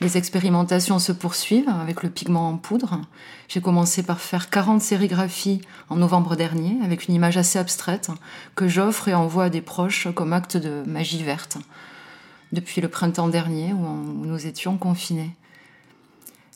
Les 0.00 0.18
expérimentations 0.18 0.98
se 0.98 1.12
poursuivent 1.12 1.70
avec 1.70 2.02
le 2.02 2.10
pigment 2.10 2.50
en 2.50 2.56
poudre. 2.58 3.00
J'ai 3.48 3.62
commencé 3.62 4.02
par 4.02 4.20
faire 4.20 4.50
40 4.50 4.82
sérigraphies 4.82 5.62
en 5.88 5.96
novembre 5.96 6.36
dernier 6.36 6.76
avec 6.84 7.08
une 7.08 7.14
image 7.14 7.38
assez 7.38 7.58
abstraite 7.58 8.10
que 8.54 8.68
j'offre 8.68 9.08
et 9.08 9.14
envoie 9.14 9.44
à 9.44 9.50
des 9.50 9.62
proches 9.62 10.08
comme 10.14 10.34
acte 10.34 10.58
de 10.58 10.82
magie 10.86 11.22
verte 11.22 11.56
depuis 12.52 12.80
le 12.80 12.88
printemps 12.88 13.28
dernier 13.28 13.72
où, 13.72 14.26
nous 14.26 14.46
étions 14.46 14.76
confinés. 14.76 15.34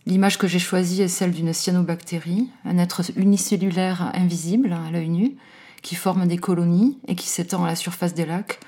L'image 0.06 0.38
que 0.38 0.46
j'ai 0.46 0.58
choisie 0.58 1.02
est 1.02 1.08
celle 1.08 1.32
d'une 1.32 1.52
cyanobactérie, 1.52 2.48
un 2.64 2.78
être 2.78 3.02
unicellulaire 3.16 4.10
invisible 4.14 4.72
à 4.72 4.90
l'œil 4.90 5.08
nu 5.08 5.36
qui 5.82 5.94
forme 5.94 6.26
des 6.26 6.38
colonies 6.38 6.98
et 7.08 7.14
qui 7.14 7.28
s'étend 7.28 7.64
à 7.64 7.68
la 7.68 7.76
surface 7.76 8.14
des 8.14 8.26
lacs 8.26 8.60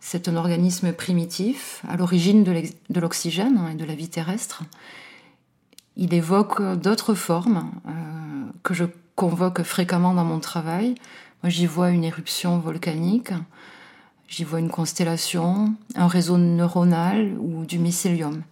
c'est 0.00 0.28
un 0.28 0.36
organisme 0.36 0.92
primitif, 0.92 1.82
à 1.88 1.96
l'origine 1.96 2.42
de 2.42 3.00
l'oxygène 3.00 3.60
et 3.72 3.74
de 3.74 3.84
la 3.84 3.94
vie 3.94 4.08
terrestre. 4.08 4.64
Il 5.96 6.14
évoque 6.14 6.62
d'autres 6.78 7.14
formes 7.14 7.70
euh, 7.86 7.90
que 8.62 8.72
je 8.74 8.84
convoque 9.14 9.62
fréquemment 9.62 10.14
dans 10.14 10.24
mon 10.24 10.40
travail. 10.40 10.94
Moi, 11.42 11.50
j'y 11.50 11.66
vois 11.66 11.90
une 11.90 12.04
éruption 12.04 12.58
volcanique, 12.58 13.32
j'y 14.28 14.44
vois 14.44 14.60
une 14.60 14.70
constellation, 14.70 15.74
un 15.94 16.06
réseau 16.06 16.38
neuronal 16.38 17.36
ou 17.38 17.66
du 17.66 17.78
mycélium. 17.78 18.42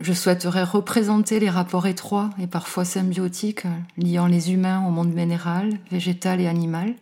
Je 0.00 0.12
souhaiterais 0.12 0.64
représenter 0.64 1.40
les 1.40 1.50
rapports 1.50 1.86
étroits 1.86 2.30
et 2.38 2.46
parfois 2.46 2.84
symbiotiques 2.84 3.66
liant 3.98 4.26
les 4.26 4.52
humains 4.52 4.86
au 4.86 4.90
monde 4.90 5.12
minéral, 5.12 5.78
végétal 5.90 6.40
et 6.40 6.46
animal, 6.46 6.94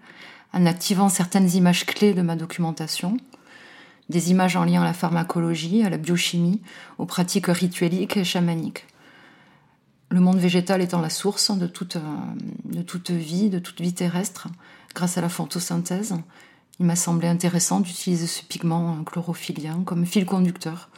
en 0.53 0.67
activant 0.67 1.09
certaines 1.09 1.51
images 1.55 1.87
clés 1.87 2.15
de 2.15 2.23
ma 2.23 2.37
documentation, 2.37 3.17
des 4.09 4.31
images 4.31 4.57
en 4.57 4.65
lien 4.65 4.83
à 4.83 4.85
la 4.85 4.93
pharmacologie, 4.93 5.83
à 5.85 5.91
la 5.91 5.99
biochimie, 5.99 6.63
aux 6.99 7.07
pratiques 7.07 7.47
ritueliques 7.47 8.17
et 8.17 8.25
chamaniques. 8.25 8.87
le 10.11 10.21
monde 10.21 10.39
végétal 10.39 10.81
étant 10.81 11.03
la 11.03 11.11
source 11.11 11.51
de 11.51 11.67
toute, 11.67 11.97
euh, 11.97 12.01
de 12.65 12.81
toute 12.81 13.11
vie, 13.11 13.51
de 13.51 13.59
toute 13.59 13.81
vie 13.81 13.93
terrestre, 13.93 14.49
grâce 14.95 15.19
à 15.19 15.21
la 15.21 15.29
photosynthèse, 15.29 16.15
il 16.81 16.87
m'a 16.87 16.97
semblé 16.97 17.29
intéressant 17.29 17.81
d'utiliser 17.81 18.27
ce 18.27 18.43
pigment 18.43 19.03
chlorophylien 19.05 19.83
comme 19.85 20.07
fil 20.07 20.25
conducteur 20.25 20.89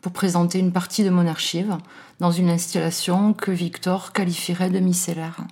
pour 0.00 0.12
présenter 0.12 0.58
une 0.58 0.72
partie 0.72 1.02
de 1.02 1.10
mon 1.10 1.26
archive 1.26 1.76
dans 2.20 2.30
une 2.30 2.48
installation 2.48 3.32
que 3.32 3.50
Victor 3.50 4.12
qualifierait 4.12 4.70
de 4.70 4.78
micellaire. 4.78 5.44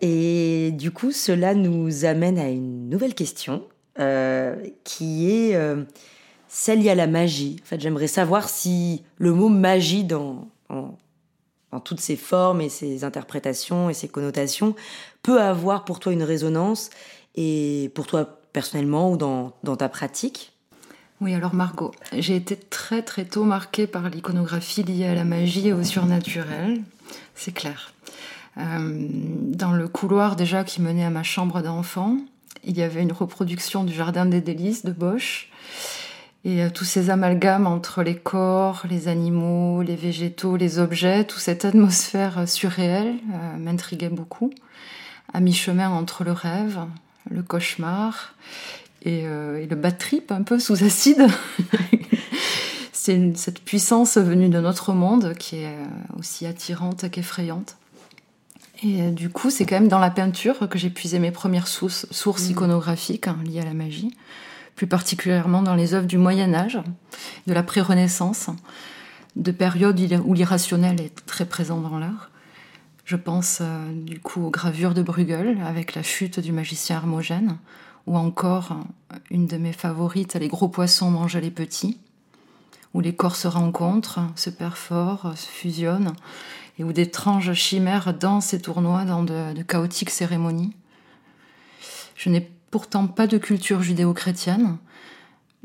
Et 0.00 0.70
du 0.72 0.90
coup, 0.90 1.12
cela 1.12 1.54
nous 1.54 2.04
amène 2.04 2.38
à 2.38 2.48
une 2.48 2.88
nouvelle 2.88 3.14
question, 3.14 3.62
euh, 3.98 4.56
qui 4.84 5.30
est 5.30 5.54
euh, 5.54 5.84
celle 6.52 6.80
liée 6.80 6.90
à 6.90 6.96
la 6.96 7.06
magie. 7.06 7.56
En 7.62 7.66
fait, 7.66 7.80
j'aimerais 7.80 8.08
savoir 8.08 8.48
si 8.48 9.04
le 9.18 9.32
mot 9.32 9.48
magie 9.48 10.02
dans, 10.02 10.48
toutes 11.84 12.00
ses 12.00 12.16
formes 12.16 12.60
et 12.60 12.68
ses 12.68 13.04
interprétations 13.04 13.88
et 13.88 13.94
ses 13.94 14.08
connotations, 14.08 14.74
peut 15.22 15.40
avoir 15.40 15.84
pour 15.84 16.00
toi 16.00 16.12
une 16.12 16.24
résonance 16.24 16.90
et 17.36 17.92
pour 17.94 18.08
toi 18.08 18.40
personnellement 18.52 19.12
ou 19.12 19.16
dans, 19.16 19.52
dans 19.62 19.76
ta 19.76 19.88
pratique 19.88 20.52
Oui, 21.20 21.34
alors 21.34 21.54
Margot, 21.54 21.92
j'ai 22.12 22.34
été 22.34 22.56
très 22.56 23.02
très 23.02 23.24
tôt 23.24 23.44
marquée 23.44 23.86
par 23.86 24.10
l'iconographie 24.10 24.82
liée 24.82 25.06
à 25.06 25.14
la 25.14 25.24
magie 25.24 25.68
et 25.68 25.72
au 25.72 25.84
surnaturel, 25.84 26.82
c'est 27.36 27.52
clair. 27.52 27.92
Euh, 28.58 29.06
dans 29.08 29.70
le 29.70 29.86
couloir 29.86 30.34
déjà 30.34 30.64
qui 30.64 30.82
menait 30.82 31.04
à 31.04 31.10
ma 31.10 31.22
chambre 31.22 31.62
d'enfant, 31.62 32.16
il 32.64 32.76
y 32.76 32.82
avait 32.82 33.02
une 33.02 33.12
reproduction 33.12 33.84
du 33.84 33.94
Jardin 33.94 34.26
des 34.26 34.40
délices 34.40 34.84
de 34.84 34.90
Bosch 34.90 35.48
et 36.44 36.62
euh, 36.62 36.70
tous 36.70 36.84
ces 36.84 37.10
amalgames 37.10 37.66
entre 37.66 38.02
les 38.02 38.16
corps, 38.16 38.84
les 38.88 39.08
animaux, 39.08 39.82
les 39.82 39.96
végétaux, 39.96 40.56
les 40.56 40.78
objets, 40.78 41.24
toute 41.24 41.40
cette 41.40 41.64
atmosphère 41.64 42.38
euh, 42.38 42.46
surréelle 42.46 43.16
euh, 43.32 43.58
m'intriguait 43.58 44.08
beaucoup. 44.08 44.50
À 45.32 45.40
mi-chemin 45.40 45.90
entre 45.90 46.24
le 46.24 46.32
rêve, 46.32 46.80
le 47.30 47.42
cauchemar 47.42 48.34
et, 49.02 49.22
le 49.22 49.74
bad 49.76 49.96
trip 49.96 50.32
un 50.32 50.42
peu 50.42 50.58
sous 50.58 50.82
acide. 50.82 51.24
C'est 52.92 53.36
cette 53.36 53.60
puissance 53.60 54.18
venue 54.18 54.48
de 54.48 54.58
notre 54.58 54.92
monde 54.92 55.34
qui 55.38 55.58
est 55.58 55.76
aussi 56.18 56.46
attirante 56.46 57.08
qu'effrayante. 57.10 57.76
Et 58.82 59.10
du 59.10 59.30
coup, 59.30 59.50
c'est 59.50 59.64
quand 59.64 59.76
même 59.76 59.88
dans 59.88 59.98
la 60.00 60.10
peinture 60.10 60.68
que 60.68 60.78
j'ai 60.78 60.90
puisé 60.90 61.18
mes 61.18 61.30
premières 61.30 61.68
sources, 61.68 62.06
mmh. 62.26 62.50
iconographiques 62.50 63.28
hein, 63.28 63.38
liées 63.44 63.60
à 63.60 63.64
la 63.64 63.74
magie 63.74 64.12
plus 64.80 64.86
particulièrement 64.86 65.60
dans 65.60 65.74
les 65.74 65.92
œuvres 65.92 66.06
du 66.06 66.16
Moyen 66.16 66.54
Âge, 66.54 66.78
de 67.46 67.52
la 67.52 67.62
pré-Renaissance, 67.62 68.48
de 69.36 69.52
périodes 69.52 70.00
où 70.24 70.32
l'irrationnel 70.32 71.02
est 71.02 71.26
très 71.26 71.44
présent 71.44 71.82
dans 71.82 71.98
l'art. 71.98 72.30
Je 73.04 73.16
pense 73.16 73.58
euh, 73.60 73.92
du 73.92 74.20
coup 74.20 74.42
aux 74.42 74.50
gravures 74.50 74.94
de 74.94 75.02
Bruegel 75.02 75.58
avec 75.66 75.94
la 75.94 76.02
chute 76.02 76.40
du 76.40 76.50
magicien 76.50 76.96
Hermogène, 76.96 77.58
ou 78.06 78.16
encore 78.16 78.72
euh, 79.12 79.16
une 79.30 79.46
de 79.46 79.58
mes 79.58 79.74
favorites, 79.74 80.36
Les 80.36 80.48
gros 80.48 80.68
poissons 80.68 81.10
mangent 81.10 81.36
les 81.36 81.50
petits, 81.50 82.00
où 82.94 83.02
les 83.02 83.14
corps 83.14 83.36
se 83.36 83.48
rencontrent, 83.48 84.20
se 84.34 84.48
perforent, 84.48 85.36
se 85.36 85.46
fusionnent, 85.46 86.14
et 86.78 86.84
où 86.84 86.94
d'étranges 86.94 87.52
chimères 87.52 88.14
dansent 88.14 88.54
et 88.54 88.62
tournoient 88.62 89.04
dans 89.04 89.24
de, 89.24 89.52
de 89.52 89.62
chaotiques 89.62 90.08
cérémonies. 90.08 90.74
Je 92.16 92.30
n'ai 92.30 92.50
pourtant 92.70 93.06
pas 93.06 93.26
de 93.26 93.38
culture 93.38 93.82
judéo-chrétienne, 93.82 94.76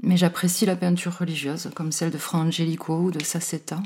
mais 0.02 0.18
j'apprécie 0.18 0.66
la 0.66 0.76
peinture 0.76 1.18
religieuse, 1.18 1.70
comme 1.76 1.92
celle 1.92 2.12
de 2.12 2.18
Fra 2.18 2.40
Angelico 2.40 2.98
ou 2.98 3.12
de 3.12 3.24
Sassetta, 3.24 3.82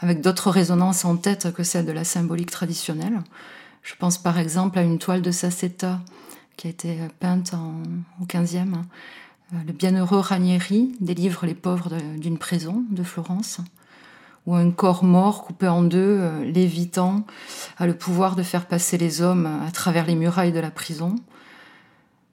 avec 0.00 0.20
d'autres 0.20 0.50
résonances 0.50 1.04
en 1.04 1.16
tête 1.16 1.52
que 1.52 1.62
celle 1.62 1.86
de 1.86 1.92
la 1.92 2.04
symbolique 2.04 2.50
traditionnelle. 2.50 3.22
Je 3.82 3.94
pense 3.98 4.18
par 4.18 4.38
exemple 4.38 4.78
à 4.78 4.82
une 4.82 4.98
toile 4.98 5.22
de 5.22 5.30
Sassetta 5.30 6.00
qui 6.56 6.66
a 6.66 6.70
été 6.70 6.98
peinte 7.20 7.54
au 8.20 8.24
XVe. 8.26 8.74
Euh, 9.52 9.56
le 9.66 9.72
bienheureux 9.72 10.18
Ranieri 10.18 10.94
délivre 11.00 11.46
les 11.46 11.54
pauvres 11.54 11.90
d'une 12.16 12.38
prison 12.38 12.84
de 12.90 13.02
Florence, 13.02 13.58
où 14.46 14.54
un 14.54 14.70
corps 14.70 15.04
mort 15.04 15.44
coupé 15.44 15.68
en 15.68 15.82
deux, 15.82 16.18
euh, 16.20 16.44
lévitant, 16.44 17.24
a 17.78 17.86
le 17.86 17.94
pouvoir 17.94 18.36
de 18.36 18.42
faire 18.42 18.66
passer 18.66 18.98
les 18.98 19.22
hommes 19.22 19.46
à 19.66 19.70
travers 19.70 20.06
les 20.06 20.14
murailles 20.14 20.52
de 20.52 20.60
la 20.60 20.70
prison. 20.70 21.16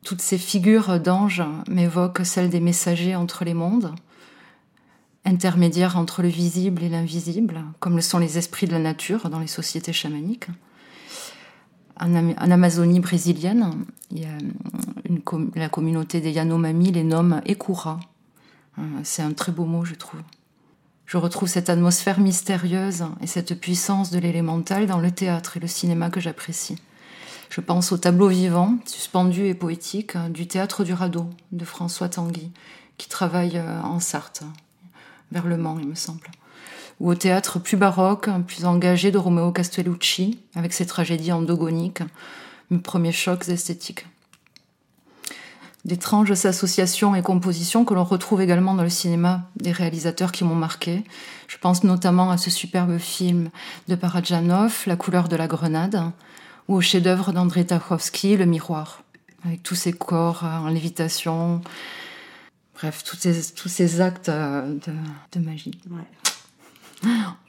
Toutes 0.03 0.21
ces 0.21 0.37
figures 0.37 0.99
d'anges 0.99 1.43
m'évoquent 1.69 2.25
celles 2.25 2.49
des 2.49 2.59
messagers 2.59 3.15
entre 3.15 3.43
les 3.43 3.53
mondes, 3.53 3.93
intermédiaires 5.25 5.97
entre 5.97 6.21
le 6.21 6.29
visible 6.29 6.83
et 6.83 6.89
l'invisible, 6.89 7.63
comme 7.79 7.95
le 7.95 8.01
sont 8.01 8.17
les 8.17 8.37
esprits 8.37 8.67
de 8.67 8.71
la 8.71 8.79
nature 8.79 9.29
dans 9.29 9.39
les 9.39 9.47
sociétés 9.47 9.93
chamaniques. 9.93 10.47
En, 11.99 12.15
Amazonie 12.15 13.01
brésilienne, 13.01 13.85
il 14.09 14.19
y 14.19 14.27
une, 15.05 15.21
la 15.55 15.67
communauté 15.67 16.21
des 16.21 16.31
Yanomami 16.31 16.91
les 16.91 17.03
nomme 17.03 17.41
Ekura. 17.45 17.99
Euh, 18.77 18.81
c'est 19.03 19.21
un 19.21 19.33
très 19.33 19.51
beau 19.51 19.65
mot, 19.65 19.83
je 19.83 19.95
trouve. 19.95 20.21
Je 21.05 21.17
retrouve 21.17 21.49
cette 21.49 21.69
atmosphère 21.69 22.19
mystérieuse 22.19 23.03
et 23.19 23.27
cette 23.27 23.59
puissance 23.59 24.11
de 24.11 24.19
l'élémental 24.19 24.85
dans 24.85 24.99
le 24.99 25.11
théâtre 25.11 25.57
et 25.57 25.59
le 25.59 25.67
cinéma 25.67 26.09
que 26.09 26.19
j'apprécie. 26.19 26.77
Je 27.49 27.61
pense 27.61 27.91
au 27.91 27.97
tableau 27.97 28.27
vivant, 28.27 28.77
suspendu 28.85 29.47
et 29.47 29.55
poétique 29.55 30.15
du 30.29 30.47
théâtre 30.47 30.83
du 30.83 30.93
radeau 30.93 31.27
de 31.51 31.65
François 31.65 32.07
Tanguy, 32.07 32.51
qui 32.97 33.09
travaille 33.09 33.57
euh, 33.57 33.81
en 33.81 33.99
Sarthe, 33.99 34.43
vers 35.31 35.47
Le 35.47 35.57
Mans, 35.57 35.77
il 35.79 35.87
me 35.87 35.95
semble. 35.95 36.29
Ou 36.99 37.09
au 37.09 37.15
théâtre 37.15 37.57
plus 37.57 37.77
baroque, 37.77 38.29
plus 38.45 38.65
engagé 38.65 39.09
de 39.09 39.17
Romeo 39.17 39.51
Castellucci, 39.51 40.39
avec 40.53 40.73
ses 40.73 40.85
tragédies 40.85 41.31
endogoniques, 41.31 42.03
mes 42.69 42.77
premiers 42.77 43.11
chocs 43.11 43.49
esthétiques. 43.49 44.05
D'étranges 45.85 46.45
associations 46.45 47.15
et 47.15 47.23
compositions 47.23 47.83
que 47.83 47.95
l'on 47.95 48.03
retrouve 48.03 48.41
également 48.41 48.75
dans 48.75 48.83
le 48.83 48.89
cinéma 48.89 49.49
des 49.55 49.71
réalisateurs 49.71 50.31
qui 50.31 50.43
m'ont 50.43 50.53
marqué. 50.53 51.03
Je 51.47 51.57
pense 51.57 51.83
notamment 51.83 52.29
à 52.29 52.37
ce 52.37 52.51
superbe 52.51 52.99
film 52.99 53.49
de 53.87 53.95
Parajanov, 53.95 54.83
La 54.85 54.97
couleur 54.97 55.29
de 55.29 55.37
la 55.37 55.47
grenade, 55.47 56.11
ou 56.69 56.75
au 56.75 56.81
chef-d'œuvre 56.81 57.33
d'André 57.33 57.65
Tarkovsky, 57.65 58.37
Le 58.37 58.45
Miroir, 58.45 59.03
avec 59.43 59.63
tous 59.63 59.73
ces 59.73 59.91
corps 59.91 60.45
euh, 60.45 60.59
en 60.59 60.69
lévitation. 60.69 61.61
Bref, 62.75 63.03
tous 63.03 63.17
ces, 63.17 63.53
tous 63.53 63.67
ces 63.67 64.01
actes 64.01 64.29
euh, 64.29 64.77
de, 65.31 65.39
magie. 65.39 65.71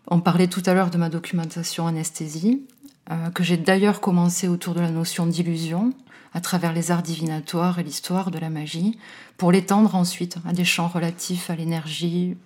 On 0.06 0.20
parlait 0.20 0.48
tout 0.48 0.62
à 0.64 0.72
l'heure 0.72 0.90
de 0.90 0.96
ma 0.96 1.11
documentation 1.11 1.87
anesthésie, 1.87 2.66
euh, 3.11 3.28
que 3.30 3.44
j'ai 3.44 3.59
d'ailleurs 3.59 4.00
commencé 4.00 4.48
autour 4.48 4.74
de 4.74 4.80
la 4.80 4.90
notion 4.90 5.26
d'illusion, 5.26 5.92
à 6.33 6.40
travers 6.40 6.72
les 6.72 6.90
arts 6.90 7.02
divinatoires 7.02 7.78
et 7.78 7.83
l'histoire 7.83 8.30
de 8.30 8.38
la 8.38 8.48
magie, 8.48 8.98
pour 9.37 9.52
l'étendre 9.52 9.96
ensuite 9.96 10.38
à 10.46 10.54
des 10.54 10.64
champs 10.64 10.88
relatifs 10.88 11.50
à 11.50 11.56
l'énergie 11.56 12.38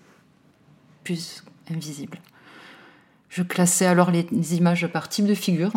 plus 1.05 1.45
invisible. 1.71 2.19
Je 3.29 3.45
classais 3.45 3.87
alors 3.87 4.11
les 4.11 4.57
images 4.57 4.89
par 4.89 5.09
type 5.09 5.27
de 5.27 5.35
figure, 5.35 5.73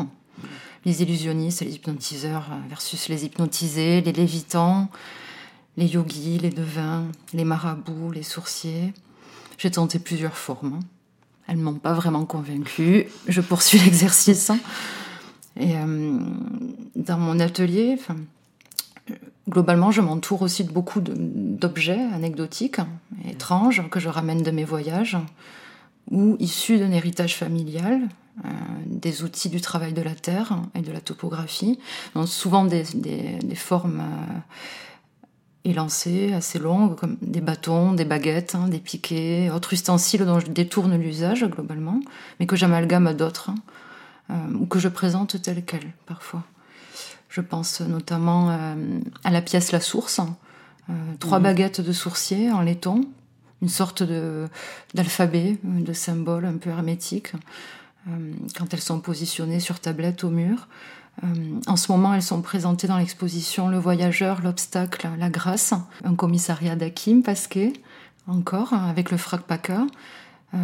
les 0.87 1.03
illusionnistes, 1.03 1.61
les 1.63 1.75
hypnotiseurs 1.75 2.45
versus 2.69 3.09
les 3.09 3.25
hypnotisés, 3.25 3.99
les 3.99 4.13
lévitants, 4.13 4.87
les 5.75 5.85
yogis, 5.85 6.39
les 6.39 6.49
devins, 6.49 7.03
les 7.33 7.43
marabouts, 7.43 8.09
les 8.13 8.23
sourciers. 8.23 8.93
J'ai 9.57 9.69
tenté 9.69 9.99
plusieurs 9.99 10.37
formes. 10.37 10.79
Elles 11.45 11.57
ne 11.57 11.63
m'ont 11.63 11.73
pas 11.73 11.91
vraiment 11.91 12.25
convaincue. 12.25 13.07
Je 13.27 13.41
poursuis 13.41 13.79
l'exercice. 13.85 14.49
Et 15.59 15.75
euh, 15.75 16.19
dans 16.95 17.17
mon 17.17 17.41
atelier, 17.41 17.99
globalement, 19.49 19.91
je 19.91 19.99
m'entoure 19.99 20.41
aussi 20.41 20.63
de 20.63 20.71
beaucoup 20.71 21.01
d'objets 21.01 22.05
anecdotiques, 22.13 22.79
étranges, 23.27 23.83
que 23.89 23.99
je 23.99 24.07
ramène 24.07 24.41
de 24.41 24.51
mes 24.51 24.63
voyages, 24.63 25.17
ou 26.11 26.37
issus 26.39 26.77
d'un 26.77 26.91
héritage 26.91 27.35
familial, 27.35 28.07
euh, 28.45 28.49
des 28.85 29.23
outils 29.23 29.49
du 29.49 29.61
travail 29.61 29.93
de 29.93 30.01
la 30.03 30.13
terre 30.13 30.61
et 30.75 30.81
de 30.81 30.91
la 30.91 31.01
topographie, 31.01 31.79
donc 32.13 32.27
souvent 32.27 32.65
des, 32.65 32.83
formes 33.55 34.01
euh, 34.01 34.39
élancées, 35.65 36.33
assez 36.33 36.59
longues, 36.59 36.95
comme 36.95 37.17
des 37.23 37.41
bâtons, 37.41 37.93
des 37.93 38.05
baguettes, 38.05 38.53
hein, 38.53 38.67
des 38.67 38.77
piquets, 38.77 39.49
autres 39.49 39.73
ustensiles 39.73 40.23
dont 40.23 40.39
je 40.39 40.51
détourne 40.51 40.95
l'usage 40.97 41.45
globalement, 41.45 41.99
mais 42.39 42.45
que 42.45 42.55
j'amalgame 42.55 43.07
à 43.07 43.15
d'autres, 43.15 43.49
hein, 43.49 43.55
euh, 44.29 44.53
ou 44.53 44.67
que 44.67 44.77
je 44.77 44.87
présente 44.87 45.41
telles 45.41 45.65
quelles 45.65 45.93
parfois. 46.05 46.43
Je 47.29 47.41
pense 47.41 47.81
notamment 47.81 48.49
à 49.23 49.31
la 49.31 49.41
pièce 49.41 49.71
La 49.71 49.81
Source, 49.81 50.21
trois 51.19 51.39
baguettes 51.39 51.81
de 51.81 51.91
sourcier 51.91 52.51
en 52.51 52.61
laiton, 52.61 53.01
une 53.61 53.69
sorte 53.69 54.03
d'alphabet, 54.93 55.57
de 55.63 55.93
symbole 55.93 56.45
un 56.45 56.57
peu 56.57 56.69
hermétique, 56.69 57.33
quand 58.57 58.73
elles 58.73 58.81
sont 58.81 58.99
positionnées 58.99 59.59
sur 59.59 59.79
tablette 59.79 60.23
au 60.23 60.29
mur. 60.29 60.67
Euh, 61.23 61.59
en 61.65 61.75
ce 61.75 61.91
moment, 61.91 62.13
elles 62.13 62.21
sont 62.21 62.41
présentées 62.41 62.87
dans 62.87 62.97
l'exposition 62.97 63.69
Le 63.69 63.77
Voyageur, 63.77 64.41
l'Obstacle, 64.41 65.09
la 65.17 65.29
Grâce, 65.29 65.73
un 66.03 66.15
commissariat 66.15 66.75
d'Akim 66.75 67.23
Pasquet, 67.23 67.73
encore, 68.27 68.73
avec 68.73 69.09
le 69.09 69.17
Frac 69.17 69.41
Paca, 69.41 69.87
euh, 70.53 70.57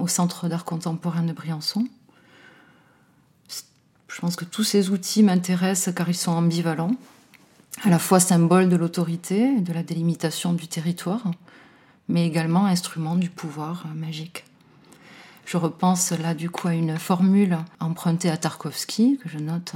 au 0.00 0.08
Centre 0.08 0.48
d'art 0.48 0.64
contemporain 0.64 1.22
de 1.22 1.32
Briançon. 1.32 1.86
Je 4.08 4.20
pense 4.20 4.34
que 4.34 4.46
tous 4.46 4.64
ces 4.64 4.90
outils 4.90 5.22
m'intéressent 5.22 5.94
car 5.94 6.08
ils 6.08 6.14
sont 6.14 6.32
ambivalents, 6.32 6.96
à 7.82 7.90
la 7.90 7.98
fois 7.98 8.18
symbole 8.18 8.68
de 8.68 8.76
l'autorité 8.76 9.56
et 9.58 9.60
de 9.60 9.72
la 9.72 9.82
délimitation 9.82 10.54
du 10.54 10.66
territoire, 10.68 11.30
mais 12.08 12.26
également 12.26 12.64
instrument 12.64 13.14
du 13.14 13.28
pouvoir 13.28 13.86
magique. 13.94 14.45
Je 15.46 15.56
repense 15.56 16.10
là 16.10 16.34
du 16.34 16.50
coup 16.50 16.66
à 16.66 16.74
une 16.74 16.98
formule 16.98 17.56
empruntée 17.78 18.28
à 18.28 18.36
Tarkovsky, 18.36 19.18
que 19.22 19.28
je 19.28 19.38
note, 19.38 19.74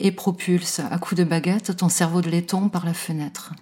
et 0.00 0.10
propulse 0.10 0.80
à 0.80 0.96
coups 0.96 1.18
de 1.18 1.24
baguette 1.24 1.76
ton 1.76 1.90
cerveau 1.90 2.22
de 2.22 2.30
laiton 2.30 2.70
par 2.70 2.86
la 2.86 2.94
fenêtre. 2.94 3.52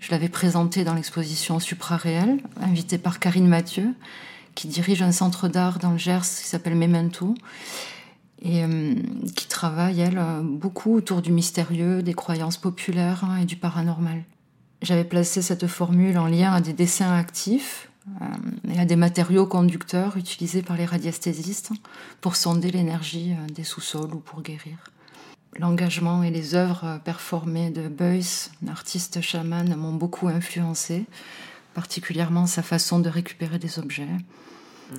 Je 0.00 0.10
l'avais 0.10 0.30
présenté 0.30 0.82
dans 0.82 0.94
l'exposition 0.94 1.60
Supraréel, 1.60 2.40
invitée 2.58 2.96
par 2.96 3.18
Karine 3.20 3.46
Mathieu, 3.46 3.94
qui 4.54 4.66
dirige 4.66 5.02
un 5.02 5.12
centre 5.12 5.46
d'art 5.46 5.78
dans 5.78 5.92
le 5.92 5.98
Gers 5.98 6.22
qui 6.22 6.48
s'appelle 6.48 6.74
Memento, 6.74 7.34
et 8.40 8.64
euh, 8.64 8.94
qui 9.34 9.48
travaille, 9.48 10.00
elle, 10.00 10.22
beaucoup 10.42 10.94
autour 10.94 11.20
du 11.20 11.32
mystérieux, 11.32 12.02
des 12.02 12.14
croyances 12.14 12.56
populaires 12.56 13.24
hein, 13.24 13.36
et 13.42 13.44
du 13.44 13.56
paranormal. 13.56 14.24
J'avais 14.80 15.04
placé 15.04 15.42
cette 15.42 15.66
formule 15.66 16.16
en 16.16 16.28
lien 16.28 16.52
à 16.52 16.62
des 16.62 16.72
dessins 16.72 17.14
actifs 17.14 17.90
euh, 18.08 18.72
et 18.72 18.78
à 18.78 18.84
des 18.84 18.96
matériaux 18.96 19.46
conducteurs 19.46 20.16
utilisés 20.16 20.62
par 20.62 20.76
les 20.76 20.84
radiesthésistes 20.84 21.72
pour 22.20 22.36
sonder 22.36 22.70
l'énergie 22.70 23.32
euh, 23.32 23.46
des 23.52 23.64
sous-sols 23.64 24.14
ou 24.14 24.20
pour 24.20 24.42
guérir. 24.42 24.78
L'engagement 25.58 26.22
et 26.22 26.30
les 26.30 26.54
œuvres 26.54 27.00
performées 27.04 27.70
de 27.70 27.88
Beuys, 27.88 28.50
artiste 28.68 29.20
chaman, 29.22 29.74
m'ont 29.74 29.94
beaucoup 29.94 30.28
influencé, 30.28 31.06
particulièrement 31.74 32.46
sa 32.46 32.62
façon 32.62 32.98
de 32.98 33.08
récupérer 33.08 33.58
des 33.58 33.78
objets, 33.78 34.06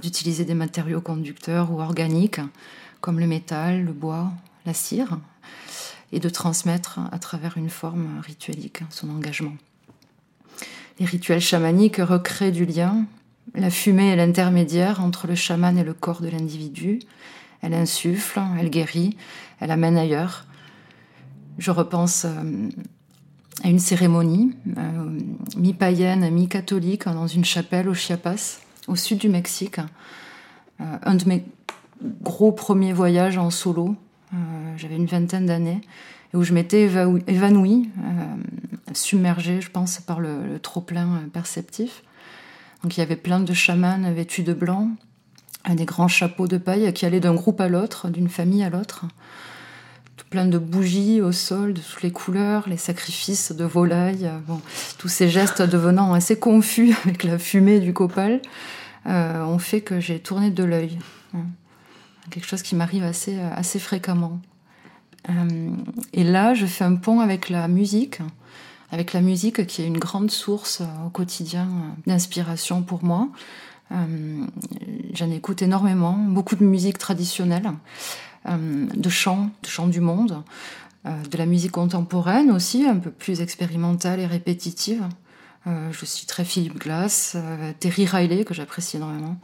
d'utiliser 0.02 0.46
des 0.46 0.56
matériaux 0.56 1.02
conducteurs 1.02 1.72
ou 1.72 1.80
organiques, 1.80 2.42
comme 3.02 3.20
le 3.20 3.28
métal, 3.28 3.84
le 3.84 3.94
bois, 3.94 4.32
la 4.66 4.74
cire, 4.74 5.20
et 6.12 6.20
de 6.20 6.30
transmettre 6.30 7.00
à 7.12 7.20
travers 7.20 7.58
une 7.58 7.70
forme 7.70 8.20
rituelique 8.22 8.82
son 8.90 9.10
engagement. 9.10 9.56
Les 11.00 11.06
rituels 11.06 11.42
chamaniques 11.42 11.98
recréent 11.98 12.52
du 12.52 12.66
lien. 12.66 13.06
La 13.54 13.70
fumée 13.70 14.10
est 14.10 14.16
l'intermédiaire 14.16 15.02
entre 15.04 15.28
le 15.28 15.36
chaman 15.36 15.78
et 15.78 15.84
le 15.84 15.94
corps 15.94 16.22
de 16.22 16.28
l'individu. 16.28 17.00
Elle 17.62 17.74
insuffle, 17.74 18.42
elle 18.60 18.70
guérit, 18.70 19.16
elle 19.60 19.72
amène 19.72 19.98
ailleurs. 19.98 20.46
Je 21.60 21.72
repense 21.72 22.26
euh, 22.26 22.70
à 23.64 23.70
une 23.70 23.80
cérémonie 23.80 24.56
euh, 24.78 25.20
mi-païenne, 25.56 26.30
mi-catholique 26.32 27.06
dans 27.06 27.28
une 27.28 27.46
chapelle 27.46 27.90
au 27.90 27.94
Chiapas, 27.94 28.60
au 28.88 28.96
sud 28.96 29.20
du 29.20 29.30
Mexique. 29.30 29.80
Euh, 30.82 30.98
un 31.04 31.16
de 31.16 31.28
mes 31.28 31.44
gros 32.22 32.52
premiers 32.52 32.94
voyages 32.94 33.38
en 33.38 33.50
solo. 33.50 33.96
J'avais 34.76 34.98
une 34.98 35.06
vingtaine 35.06 35.46
d'années 35.46 35.82
où 36.34 36.44
je 36.44 36.54
m'étais 36.54 36.90
évanouie, 37.28 37.90
submergée, 38.94 39.62
je 39.62 39.70
pense, 39.70 40.00
par 40.00 40.20
le, 40.20 40.60
trop-plein 40.62 41.24
perceptif. 41.32 42.04
Donc 42.84 42.98
il 42.98 43.00
y 43.00 43.04
avait 43.04 43.16
plein 43.16 43.40
de 43.40 43.54
chamans 43.54 44.12
vêtus 44.14 44.44
de 44.44 44.54
blanc, 44.54 44.90
des 45.70 45.86
grands 45.86 46.08
chapeaux 46.08 46.48
de 46.48 46.58
paille 46.58 46.94
qui 46.94 47.06
allaient 47.06 47.20
d'un 47.20 47.34
groupe 47.34 47.60
à 47.62 47.70
l'autre, 47.70 48.10
d'une 48.10 48.30
famille 48.30 48.64
à 48.64 48.70
l'autre 48.70 49.06
plein 50.30 50.46
de 50.46 50.58
bougies 50.58 51.22
au 51.22 51.32
sol 51.32 51.74
de 51.74 51.80
toutes 51.80 52.02
les 52.02 52.12
couleurs, 52.12 52.68
les 52.68 52.78
sacrifices 52.78 53.52
de 53.52 53.64
volailles, 53.64 54.30
tous 54.98 55.08
ces 55.08 55.30
gestes 55.30 55.62
devenant 55.62 56.14
assez 56.14 56.38
confus 56.38 56.96
avec 57.06 57.24
la 57.24 57.40
fumée 57.40 57.80
du 57.80 57.94
copal, 57.94 58.42
euh, 59.06 59.44
ont 59.44 59.60
fait 59.60 59.82
que 59.82 60.00
j'ai 60.00 60.20
tourné 60.20 60.52
de 60.52 60.64
l'œil. 60.64 61.00
Hein. 61.34 61.46
Quelque 62.30 62.48
chose 62.48 62.62
qui 62.62 62.76
m'arrive 62.76 63.04
assez, 63.04 63.40
assez 63.40 63.80
fréquemment. 63.80 64.42
Euh, 65.30 65.70
et 66.14 66.24
là, 66.24 66.54
je 66.54 66.66
fais 66.66 66.84
un 66.84 66.96
pont 66.96 67.20
avec 67.20 67.50
la 67.50 67.68
musique, 67.68 68.20
avec 68.92 69.14
la 69.14 69.22
musique 69.22 69.66
qui 69.68 69.82
est 69.82 69.88
une 69.88 70.00
grande 70.00 70.32
source 70.32 70.82
au 71.06 71.10
quotidien 71.10 71.68
d'inspiration 72.06 72.82
pour 72.82 73.04
moi. 73.04 73.30
Euh, 73.92 74.46
j'en 75.14 75.32
écoute 75.32 75.62
énormément, 75.62 76.14
beaucoup 76.14 76.56
de 76.56 76.64
musique 76.64 76.98
traditionnelle. 76.98 77.72
Euh, 78.48 78.88
de 78.94 79.10
chants, 79.10 79.50
de 79.64 79.68
chants 79.68 79.88
du 79.88 80.00
monde, 80.00 80.44
euh, 81.06 81.22
de 81.24 81.38
la 81.38 81.46
musique 81.46 81.72
contemporaine 81.72 82.50
aussi, 82.50 82.86
un 82.86 82.96
peu 82.96 83.12
plus 83.12 83.42
expérimentale 83.42 84.20
et 84.22 84.26
répétitive. 84.26 85.04
Euh, 85.66 85.92
je 85.92 86.06
suis 86.06 86.26
très 86.26 86.46
Philippe 86.46 86.80
Glass, 86.80 87.36
Terry 87.80 88.06
Riley, 88.06 88.46
que 88.46 88.54
j'apprécie 88.54 88.98
énormément, 88.98 89.38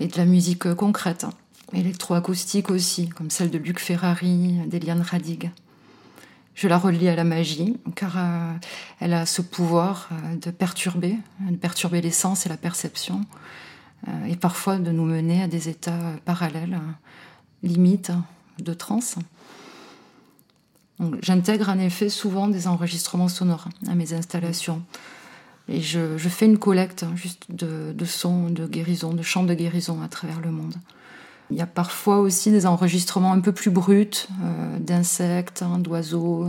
et 0.00 0.08
de 0.08 0.16
la 0.16 0.24
musique 0.24 0.72
concrète, 0.74 1.26
électroacoustique 1.72 2.70
aussi, 2.70 3.08
comme 3.08 3.30
celle 3.30 3.50
de 3.50 3.58
Luc 3.58 3.78
Ferrari, 3.78 4.58
d'Eliane 4.66 5.02
Radig. 5.02 5.50
Je 6.54 6.68
la 6.68 6.78
relie 6.78 7.08
à 7.08 7.16
la 7.16 7.24
magie, 7.24 7.76
car 7.96 8.16
elle 9.00 9.12
a 9.12 9.26
ce 9.26 9.42
pouvoir 9.42 10.08
de 10.40 10.52
perturber, 10.52 11.16
de 11.40 11.56
perturber 11.56 12.00
les 12.00 12.12
sens 12.12 12.46
et 12.46 12.48
la 12.48 12.56
perception, 12.56 13.22
et 14.28 14.36
parfois 14.36 14.78
de 14.78 14.92
nous 14.92 15.04
mener 15.04 15.42
à 15.42 15.48
des 15.48 15.68
états 15.68 16.12
parallèles 16.24 16.78
limite 17.64 18.12
de 18.60 18.72
transe. 18.72 19.16
J'intègre 21.22 21.70
en 21.70 21.78
effet 21.78 22.08
souvent 22.08 22.48
des 22.48 22.68
enregistrements 22.68 23.28
sonores 23.28 23.68
à 23.88 23.94
mes 23.94 24.12
installations. 24.12 24.82
Et 25.68 25.80
je, 25.80 26.16
fais 26.18 26.46
une 26.46 26.58
collecte 26.58 27.02
hein, 27.02 27.14
juste 27.16 27.46
de, 27.48 28.04
sons 28.04 28.50
de 28.50 28.66
guérison, 28.66 29.12
de 29.12 29.22
chants 29.22 29.44
de 29.44 29.54
guérison 29.54 30.02
à 30.02 30.08
travers 30.08 30.40
le 30.40 30.50
monde. 30.50 30.74
Il 31.50 31.56
y 31.56 31.60
a 31.60 31.66
parfois 31.66 32.18
aussi 32.18 32.50
des 32.50 32.66
enregistrements 32.66 33.32
un 33.32 33.40
peu 33.40 33.52
plus 33.52 33.70
bruts 33.70 34.28
euh, 34.42 34.78
d'insectes, 34.78 35.62
hein, 35.62 35.78
d'oiseaux. 35.78 36.48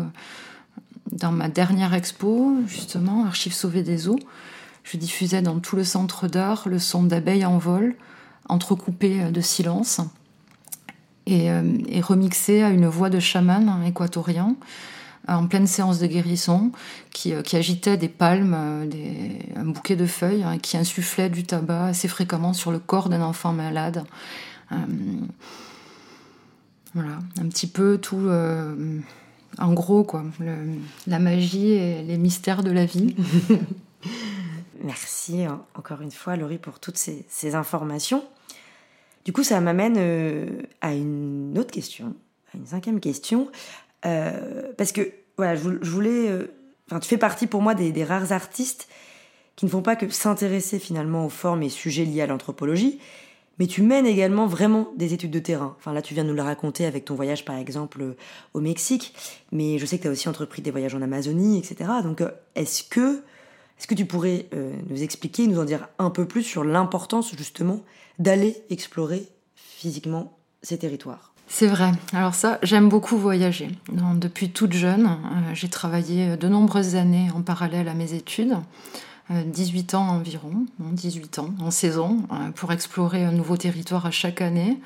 Dans 1.12 1.32
ma 1.32 1.50
dernière 1.50 1.94
expo, 1.94 2.56
justement, 2.68 3.26
Archives 3.26 3.54
sauvées 3.54 3.84
des 3.84 4.08
eaux, 4.08 4.20
je 4.84 4.98
diffusais 4.98 5.42
dans 5.42 5.60
tout 5.60 5.76
le 5.76 5.84
centre 5.84 6.28
d'art 6.28 6.68
le 6.68 6.80
son 6.80 7.04
d'abeilles 7.04 7.46
en 7.46 7.58
vol, 7.58 7.96
entrecoupé 8.48 9.32
de 9.32 9.42
silence 9.42 10.02
et, 11.26 11.52
euh, 11.52 11.62
remixé 12.02 12.64
à 12.64 12.70
une 12.70 12.88
voix 12.88 13.10
de 13.10 13.20
chaman 13.20 13.84
équatorien 13.86 14.56
en 15.28 15.48
pleine 15.48 15.66
séance 15.66 15.98
de 15.98 16.06
guérison, 16.06 16.72
qui, 17.12 17.34
euh, 17.34 17.42
agitait 17.54 17.98
des 17.98 18.10
palmes, 18.10 18.56
euh, 18.56 18.86
un 19.56 19.66
bouquet 19.66 19.96
de 19.96 20.06
feuilles, 20.06 20.44
hein, 20.44 20.60
qui 20.60 20.78
insufflait 20.78 21.30
du 21.30 21.44
tabac 21.44 21.88
assez 21.88 22.08
fréquemment 22.08 22.54
sur 22.54 22.72
le 22.72 22.78
corps 22.78 23.10
d'un 23.10 23.22
enfant 23.22 23.52
malade. 23.52 24.04
Voilà, 26.94 27.20
un 27.40 27.48
petit 27.48 27.68
peu 27.68 27.98
tout, 27.98 28.30
en 29.58 29.74
gros, 29.74 30.04
quoi, 30.04 30.24
la 31.08 31.20
magie 31.20 31.72
et 31.72 32.04
les 32.04 32.18
mystères 32.18 32.64
de 32.64 32.72
la 32.72 32.86
vie. 32.86 33.16
Merci 34.84 35.46
encore 35.74 36.02
une 36.02 36.12
fois, 36.12 36.36
Laurie, 36.36 36.58
pour 36.58 36.80
toutes 36.80 36.98
ces, 36.98 37.56
informations. 37.56 38.24
Du 39.24 39.34
coup, 39.34 39.44
ça 39.44 39.60
m'amène 39.60 39.96
euh, 39.98 40.46
à 40.82 40.94
une 40.94 41.58
autre 41.58 41.72
question, 41.72 42.16
à 42.54 42.58
une 42.58 42.68
cinquième 42.68 43.00
question. 43.00 43.50
Euh, 44.06 44.72
parce 44.78 44.92
que, 44.92 45.12
voilà, 45.38 45.56
je, 45.56 45.90
voulais. 45.90 46.30
Euh, 46.30 46.54
enfin, 46.90 47.00
tu 47.00 47.10
fais 47.10 47.18
partie 47.18 47.48
pour 47.48 47.62
moi 47.62 47.74
des, 47.74 48.04
rares 48.04 48.32
artistes 48.32 48.88
qui 49.56 49.66
ne 49.66 49.72
font 49.72 49.82
pas 49.82 49.96
que 49.96 50.08
s'intéresser 50.10 50.78
finalement 50.78 51.26
aux 51.26 51.30
formes 51.30 51.64
et 51.64 51.70
sujets 51.70 52.06
liés 52.06 52.22
à 52.22 52.28
l'anthropologie, 52.28 53.00
mais 53.60 53.68
tu 53.68 53.82
mènes 53.82 54.06
également 54.06 54.48
vraiment 54.48 54.90
des 54.98 55.14
études 55.14 55.32
de 55.32 55.40
terrain. 55.40 55.76
Enfin 55.78 55.94
là, 55.94 56.02
tu 56.02 56.14
viens 56.14 56.24
de 56.24 56.30
nous 56.30 56.36
le 56.36 56.42
raconter 56.42 56.86
avec 56.86 57.06
ton 57.06 57.16
voyage 57.16 57.46
par 57.46 57.58
exemple 57.58 58.16
au 58.54 58.60
Mexique, 58.60 59.14
mais 59.52 59.78
je 59.78 59.86
sais 59.86 59.98
que 59.98 60.04
tu 60.04 60.08
as 60.08 60.12
aussi 60.12 60.30
entrepris 60.30 60.62
des 60.62 60.72
voyages 60.72 60.96
en 60.96 61.02
Amazonie, 61.02 61.58
etc. 61.58 61.90
Donc 62.04 62.22
est-ce 62.56 62.84
que, 62.84 63.24
est-ce 63.80 63.88
que 63.88 63.96
tu 63.96 64.06
pourrais 64.06 64.48
nous 64.90 65.04
expliquer, 65.04 65.48
nous 65.48 65.60
en 65.60 65.66
dire 65.66 65.88
un 66.00 66.10
peu 66.10 66.26
plus 66.26 66.44
sur 66.44 66.64
l'importance 66.64 67.36
justement 67.38 67.82
d'aller 68.20 68.58
explorer 68.70 69.28
physiquement 69.56 70.38
ces 70.62 70.78
territoires? 70.78 71.36
C'est 71.48 71.68
vrai. 71.68 71.92
Alors 72.14 72.34
ça, 72.34 72.60
j'aime 72.64 72.90
beaucoup 72.90 73.18
voyager. 73.18 73.70
depuis 74.16 74.50
toute 74.50 74.74
jeune, 74.74 75.06
euh, 75.06 75.54
j'ai 75.54 75.70
travaillé 75.70 76.38
de 76.38 76.48
nombreuses 76.48 76.96
années 76.96 77.30
en 77.36 77.42
parallèle 77.42 77.88
à 77.88 77.94
mes 77.94 78.14
études. 78.14 78.56
18 79.30 79.94
euh, 79.94 79.98
ans 79.98 80.10
environ, 80.10 80.66
18 80.80 81.40
ans 81.40 81.54
en 81.60 81.72
saison, 81.72 82.28
euh, 82.32 82.52
pour 82.52 82.72
explorer 82.72 83.26
un 83.26 83.32
nouveau 83.32 83.58
territoire 83.58 84.06
à 84.06 84.12
chaque 84.12 84.42
année, 84.42 84.78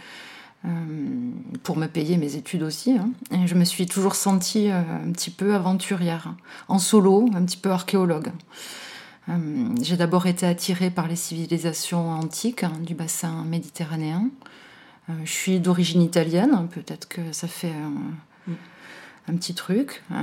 pour 1.63 1.77
me 1.77 1.87
payer 1.87 2.17
mes 2.17 2.35
études 2.35 2.63
aussi. 2.63 2.97
Hein. 2.97 3.11
Et 3.31 3.47
je 3.47 3.55
me 3.55 3.63
suis 3.63 3.85
toujours 3.85 4.15
sentie 4.15 4.69
un 4.69 5.09
petit 5.13 5.29
peu 5.29 5.55
aventurière, 5.55 6.35
en 6.67 6.79
solo, 6.79 7.29
un 7.33 7.45
petit 7.45 7.55
peu 7.55 7.71
archéologue. 7.71 8.31
Euh, 9.29 9.75
j'ai 9.81 9.97
d'abord 9.97 10.27
été 10.27 10.45
attirée 10.45 10.89
par 10.89 11.07
les 11.07 11.15
civilisations 11.15 12.09
antiques 12.11 12.63
hein, 12.63 12.73
du 12.81 12.95
bassin 12.95 13.43
méditerranéen. 13.45 14.29
Euh, 15.09 15.13
je 15.23 15.31
suis 15.31 15.59
d'origine 15.59 16.01
italienne, 16.01 16.67
peut-être 16.71 17.07
que 17.07 17.31
ça 17.31 17.47
fait 17.47 17.71
un, 17.71 18.53
petit 19.33 19.53
truc. 19.53 20.03
Euh, 20.11 20.15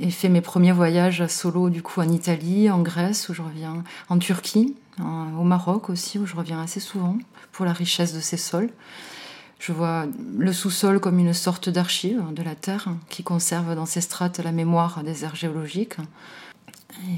et 0.00 0.10
fait 0.10 0.28
mes 0.28 0.40
premiers 0.40 0.72
voyages 0.72 1.26
solo 1.26 1.70
du 1.70 1.82
coup 1.82 2.00
en 2.00 2.08
Italie, 2.08 2.70
en 2.70 2.80
Grèce 2.80 3.28
où 3.28 3.34
je 3.34 3.42
reviens, 3.42 3.84
en 4.08 4.18
Turquie, 4.18 4.74
au 5.00 5.44
Maroc 5.44 5.88
aussi 5.88 6.18
où 6.18 6.26
je 6.26 6.36
reviens 6.36 6.60
assez 6.60 6.80
souvent 6.80 7.16
pour 7.50 7.64
la 7.64 7.72
richesse 7.72 8.14
de 8.14 8.20
ces 8.20 8.36
sols. 8.36 8.70
Je 9.58 9.72
vois 9.72 10.06
le 10.36 10.52
sous-sol 10.52 10.98
comme 10.98 11.20
une 11.20 11.32
sorte 11.32 11.68
d'archive 11.68 12.20
de 12.32 12.42
la 12.42 12.56
Terre 12.56 12.88
qui 13.08 13.22
conserve 13.22 13.76
dans 13.76 13.86
ses 13.86 14.00
strates 14.00 14.40
la 14.40 14.50
mémoire 14.50 15.04
des 15.04 15.24
aires 15.24 15.36
géologiques. 15.36 15.98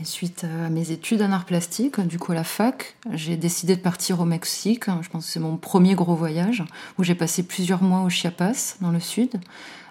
Suite 0.04 0.44
à 0.44 0.68
mes 0.68 0.90
études 0.90 1.22
en 1.22 1.32
art 1.32 1.46
plastique, 1.46 2.00
du 2.00 2.18
coup 2.18 2.32
à 2.32 2.34
la 2.34 2.44
fac, 2.44 2.96
j'ai 3.12 3.36
décidé 3.36 3.76
de 3.76 3.80
partir 3.80 4.20
au 4.20 4.24
Mexique. 4.24 4.84
Je 5.00 5.08
pense 5.08 5.26
que 5.26 5.32
c'est 5.32 5.40
mon 5.40 5.56
premier 5.56 5.94
gros 5.94 6.14
voyage 6.14 6.62
où 6.98 7.02
j'ai 7.02 7.14
passé 7.14 7.42
plusieurs 7.42 7.82
mois 7.82 8.02
au 8.02 8.10
Chiapas, 8.10 8.76
dans 8.80 8.90
le 8.90 9.00
sud, 9.00 9.40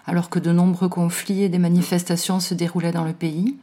alors 0.06 0.30
que 0.30 0.38
de 0.38 0.52
nombreux 0.52 0.88
conflits 0.88 1.42
et 1.42 1.48
des 1.48 1.58
manifestations 1.58 2.40
se 2.40 2.54
déroulaient 2.54 2.92
dans 2.92 3.04
le 3.04 3.12
pays. 3.12 3.56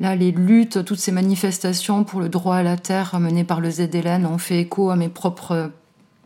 Là, 0.00 0.14
les 0.14 0.30
luttes, 0.30 0.84
toutes 0.84 0.98
ces 0.98 1.10
manifestations 1.10 2.04
pour 2.04 2.20
le 2.20 2.28
droit 2.28 2.56
à 2.56 2.62
la 2.62 2.76
terre 2.76 3.18
menées 3.18 3.44
par 3.44 3.60
le 3.60 3.70
ZLN 3.70 4.26
ont 4.26 4.38
fait 4.38 4.60
écho 4.60 4.90
à 4.90 4.96
mes 4.96 5.08
propres 5.08 5.72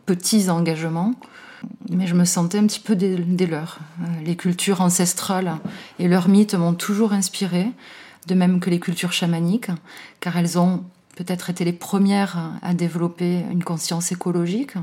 petits 0.05 0.49
engagements. 0.49 1.15
Mais 1.89 2.07
je 2.07 2.13
me 2.13 2.25
sentais 2.25 2.59
un 2.59 2.67
petit 2.67 2.81
peu 2.81 2.95
des, 2.95 3.47
leurs. 3.47 3.79
Les 4.25 4.35
cultures 4.35 4.81
ancestrales 4.81 5.57
et 5.97 6.07
leurs 6.07 6.27
mythes 6.27 6.55
m'ont 6.55 6.73
toujours 6.73 7.13
inspirée, 7.13 7.67
de 8.27 8.35
même 8.35 8.59
que 8.59 8.69
les 8.69 8.79
cultures 8.79 9.13
chamaniques, 9.13 9.69
car 10.19 10.37
elles 10.37 10.59
ont 10.59 10.83
peut-être 11.15 11.49
été 11.49 11.63
les 11.63 11.73
premières 11.73 12.51
à 12.61 12.73
développer 12.73 13.43
une 13.51 13.63
conscience 13.63 14.11
écologique 14.11 14.73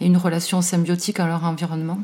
et 0.00 0.06
une 0.06 0.16
relation 0.16 0.60
symbiotique 0.60 1.18
à 1.18 1.26
leur 1.26 1.44
environnement. 1.44 1.98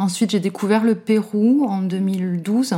Ensuite, 0.00 0.30
j'ai 0.30 0.40
découvert 0.40 0.82
le 0.82 0.94
Pérou 0.94 1.66
en 1.68 1.82
2012 1.82 2.74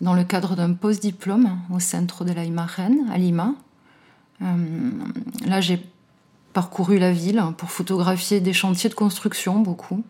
dans 0.00 0.14
le 0.14 0.24
cadre 0.24 0.56
d'un 0.56 0.72
post-diplôme 0.72 1.58
au 1.70 1.80
Centre 1.80 2.24
de 2.24 2.32
la 2.32 2.44
Imagen 2.44 2.94
à 3.12 3.18
Lima. 3.18 3.52
Euh, 4.40 4.46
là, 5.44 5.60
j'ai 5.60 5.78
parcouru 6.54 6.98
la 6.98 7.12
ville 7.12 7.44
pour 7.58 7.70
photographier 7.70 8.40
des 8.40 8.54
chantiers 8.54 8.88
de 8.88 8.94
construction, 8.94 9.60
beaucoup, 9.60 10.02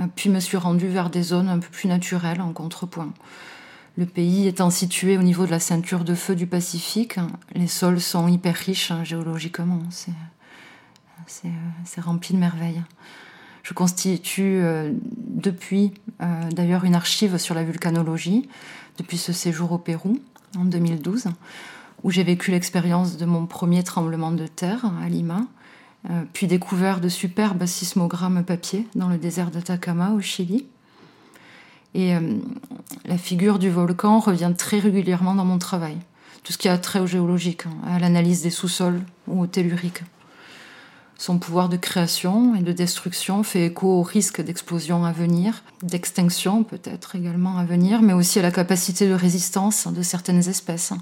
euh, 0.00 0.06
puis 0.16 0.30
me 0.30 0.40
suis 0.40 0.56
rendue 0.56 0.88
vers 0.88 1.10
des 1.10 1.22
zones 1.22 1.48
un 1.48 1.60
peu 1.60 1.68
plus 1.68 1.86
naturelles 1.86 2.40
en 2.40 2.52
contrepoint. 2.52 3.12
Le 3.96 4.06
pays 4.06 4.48
étant 4.48 4.70
situé 4.70 5.16
au 5.16 5.22
niveau 5.22 5.46
de 5.46 5.52
la 5.52 5.60
ceinture 5.60 6.02
de 6.02 6.16
feu 6.16 6.34
du 6.34 6.48
Pacifique, 6.48 7.20
les 7.54 7.68
sols 7.68 8.00
sont 8.00 8.26
hyper 8.26 8.56
riches 8.56 8.90
hein, 8.90 9.04
géologiquement. 9.04 9.78
C'est 11.28 12.00
rempli 12.00 12.34
de 12.34 12.40
merveilles. 12.40 12.82
Je 13.68 13.74
constitue 13.74 14.62
euh, 14.62 14.94
depuis 15.18 15.92
d'ailleurs 16.50 16.84
une 16.84 16.94
archive 16.94 17.36
sur 17.36 17.54
la 17.54 17.64
volcanologie, 17.64 18.48
depuis 18.96 19.18
ce 19.18 19.34
séjour 19.34 19.72
au 19.72 19.78
Pérou 19.78 20.18
en 20.56 20.64
2012, 20.64 21.26
où 22.02 22.10
j'ai 22.10 22.22
vécu 22.22 22.50
l'expérience 22.50 23.18
de 23.18 23.26
mon 23.26 23.44
premier 23.44 23.82
tremblement 23.82 24.32
de 24.32 24.46
terre 24.46 24.90
à 25.04 25.10
Lima, 25.10 25.42
euh, 26.08 26.22
puis 26.32 26.46
découvert 26.46 27.02
de 27.02 27.10
superbes 27.10 27.66
sismogrammes 27.66 28.42
papier 28.42 28.86
dans 28.94 29.10
le 29.10 29.18
désert 29.18 29.50
d'Atacama 29.50 30.12
au 30.12 30.22
Chili. 30.22 30.64
Et 31.92 32.16
euh, 32.16 32.38
la 33.04 33.18
figure 33.18 33.58
du 33.58 33.68
volcan 33.68 34.18
revient 34.18 34.54
très 34.56 34.78
régulièrement 34.78 35.34
dans 35.34 35.44
mon 35.44 35.58
travail, 35.58 35.98
tout 36.42 36.54
ce 36.54 36.58
qui 36.58 36.70
a 36.70 36.78
trait 36.78 37.00
au 37.00 37.06
géologique, 37.06 37.66
hein, 37.66 37.76
à 37.86 37.98
l'analyse 37.98 38.42
des 38.42 38.50
sous-sols 38.50 39.02
ou 39.26 39.42
au 39.42 39.46
tellurique. 39.46 40.04
Son 41.20 41.40
pouvoir 41.40 41.68
de 41.68 41.76
création 41.76 42.54
et 42.54 42.60
de 42.60 42.70
destruction 42.70 43.42
fait 43.42 43.66
écho 43.66 43.88
au 43.88 44.02
risque 44.02 44.40
d'explosion 44.40 45.04
à 45.04 45.10
venir, 45.10 45.64
d'extinction 45.82 46.62
peut-être 46.62 47.16
également 47.16 47.58
à 47.58 47.64
venir, 47.64 48.02
mais 48.02 48.12
aussi 48.12 48.38
à 48.38 48.42
la 48.42 48.52
capacité 48.52 49.08
de 49.08 49.14
résistance 49.14 49.88
de 49.88 50.02
certaines 50.02 50.48
espèces, 50.48 50.92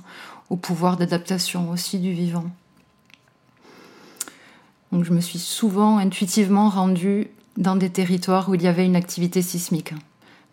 au 0.49 0.57
pouvoir 0.57 0.97
d'adaptation 0.97 1.71
aussi 1.71 1.99
du 1.99 2.13
vivant. 2.13 2.47
Donc 4.91 5.05
je 5.05 5.13
me 5.13 5.21
suis 5.21 5.39
souvent 5.39 5.99
intuitivement 5.99 6.71
rendue 6.71 7.29
dans 7.59 7.77
des 7.77 7.91
territoires 7.91 8.49
où 8.49 8.55
il 8.55 8.63
y 8.63 8.69
avait 8.69 8.87
une 8.87 8.97
activité 8.97 9.43
sismique, 9.43 9.93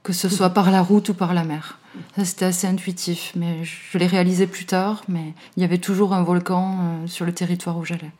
que 0.03 0.11
ce 0.11 0.27
soit 0.27 0.49
par 0.49 0.71
la 0.71 0.81
route 0.81 1.07
ou 1.07 1.13
par 1.13 1.33
la 1.33 1.45
mer. 1.45 1.79
C'était 2.21 2.45
assez 2.45 2.67
intuitif, 2.67 3.31
mais 3.37 3.63
je 3.63 3.97
l'ai 3.97 4.07
réalisé 4.07 4.45
plus 4.45 4.65
tard, 4.65 5.03
mais 5.07 5.33
il 5.55 5.61
y 5.61 5.63
avait 5.63 5.77
toujours 5.77 6.13
un 6.13 6.23
volcan 6.23 6.79
euh, 6.81 7.07
sur 7.07 7.25
le 7.25 7.33
territoire 7.33 7.77
où 7.77 7.85
j'allais 7.85 8.11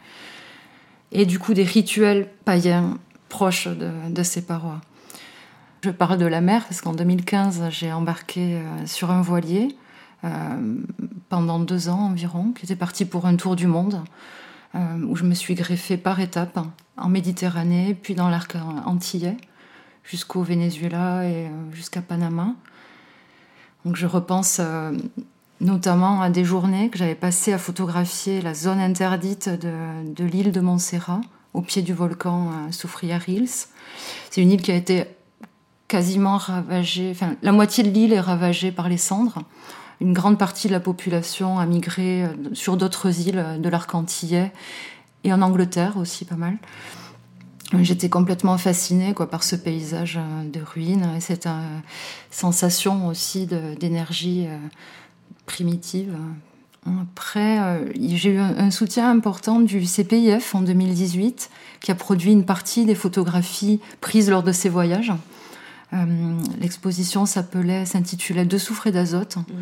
et 1.14 1.26
du 1.26 1.40
coup 1.40 1.54
des 1.54 1.64
rituels 1.64 2.28
païens 2.44 2.98
proches 3.30 3.68
de, 3.68 4.24
ces 4.24 4.46
parois. 4.46 4.82
Je 5.84 5.90
parle 5.90 6.18
de 6.18 6.26
la 6.26 6.42
mer 6.42 6.66
parce 6.66 6.82
qu'en 6.82 6.94
2015, 6.94 7.64
j'ai 7.70 7.92
embarqué 7.92 8.58
euh, 8.58 8.86
sur 8.86 9.12
un 9.12 9.22
voilier 9.22 9.76
euh, 10.24 10.30
pendant 11.30 11.60
deux 11.60 11.90
ans 11.90 12.00
environ, 12.00 12.52
qui 12.52 12.66
était 12.66 12.76
parti 12.76 13.06
pour 13.06 13.26
un 13.26 13.36
tour 13.36 13.56
du 13.56 13.68
monde, 13.68 14.04
euh, 14.76 14.80
où 15.04 15.16
je 15.16 15.24
me 15.24 15.34
suis 15.34 15.56
greffée 15.56 15.98
par 15.98 16.20
étapes 16.20 16.60
en 16.96 17.10
Méditerranée, 17.10 17.98
puis 18.02 18.16
dans 18.16 18.30
l'arc 18.30 18.56
antillais, 18.86 19.38
jusqu'au 20.04 20.44
Venezuela 20.44 21.26
et 21.26 21.50
jusqu'à 21.72 22.02
Panama. 22.02 22.54
Donc 23.84 23.96
je 23.96 24.06
repense 24.06 24.62
notamment 25.64 26.22
à 26.22 26.30
des 26.30 26.44
journées 26.44 26.90
que 26.90 26.98
j'avais 26.98 27.16
passées 27.16 27.54
à 27.54 27.58
photographier 27.58 28.42
la 28.42 28.54
zone 28.54 28.80
interdite 28.80 29.50
de, 29.50 30.24
l'île 30.24 30.52
de 30.52 30.60
Montserrat, 30.60 31.22
au 31.54 31.62
pied 31.62 31.82
du 31.82 31.94
volcan 31.94 32.50
euh, 32.50 32.72
Soufrière 32.72 33.28
Hills. 33.28 33.68
C'est 34.30 34.42
une 34.42 34.52
île 34.52 34.62
qui 34.62 34.72
a 34.72 34.76
été 34.76 35.06
quasiment 35.88 36.38
ravagée, 36.38 37.10
enfin 37.12 37.36
la 37.42 37.52
moitié 37.52 37.84
de 37.84 37.90
l'île 37.90 38.14
est 38.14 38.20
ravagée 38.20 38.72
par 38.72 38.90
les 38.90 38.98
cendres. 38.98 39.44
Une 40.02 40.14
grande 40.14 40.38
partie 40.38 40.68
de 40.68 40.74
la 40.74 40.80
population 40.80 41.60
a 41.60 41.66
migré 41.66 42.24
euh, 42.24 42.28
sur 42.54 42.76
d'autres 42.76 43.28
îles 43.28 43.46
de 43.60 43.70
l'arc 43.70 43.94
antillais 43.96 44.52
et 45.24 45.32
en 45.32 45.42
Angleterre 45.42 45.98
aussi 45.98 46.26
pas 46.26 46.36
mal. 46.36 46.58
J'étais 47.82 48.10
complètement 48.10 48.58
fascinée 48.60 49.14
quoi, 49.14 49.30
par 49.30 49.44
ce 49.44 49.56
paysage 49.56 50.18
euh, 50.18 50.50
de 50.50 50.60
ruines 50.60 51.08
et 51.16 51.22
cette 51.22 51.48
sensation 52.32 53.08
aussi 53.08 53.46
d'énergie 53.48 54.48
primitive. 55.46 56.16
Après, 57.02 57.60
euh, 57.60 57.92
j'ai 57.96 58.32
eu 58.32 58.40
un 58.40 58.72
soutien 58.72 59.10
important 59.10 59.60
du 59.60 59.86
CPIF 59.86 60.54
en 60.54 60.62
2018, 60.62 61.50
qui 61.80 61.92
a 61.92 61.96
produit 61.96 62.32
une 62.32 62.46
partie 62.46 62.86
des 62.86 62.96
photographies 62.96 63.80
prises 64.02 64.30
lors 64.30 64.44
de 64.44 64.52
ces 64.52 64.70
voyages. 64.70 65.14
Euh, 65.94 66.06
l'exposition 66.60 67.26
s'appelait, 67.26 67.86
s'intitulait 67.86 68.46
De 68.46 68.58
soufre 68.58 68.88
et 68.88 68.92
d'azote. 68.92 69.38
Mmh. 69.38 69.54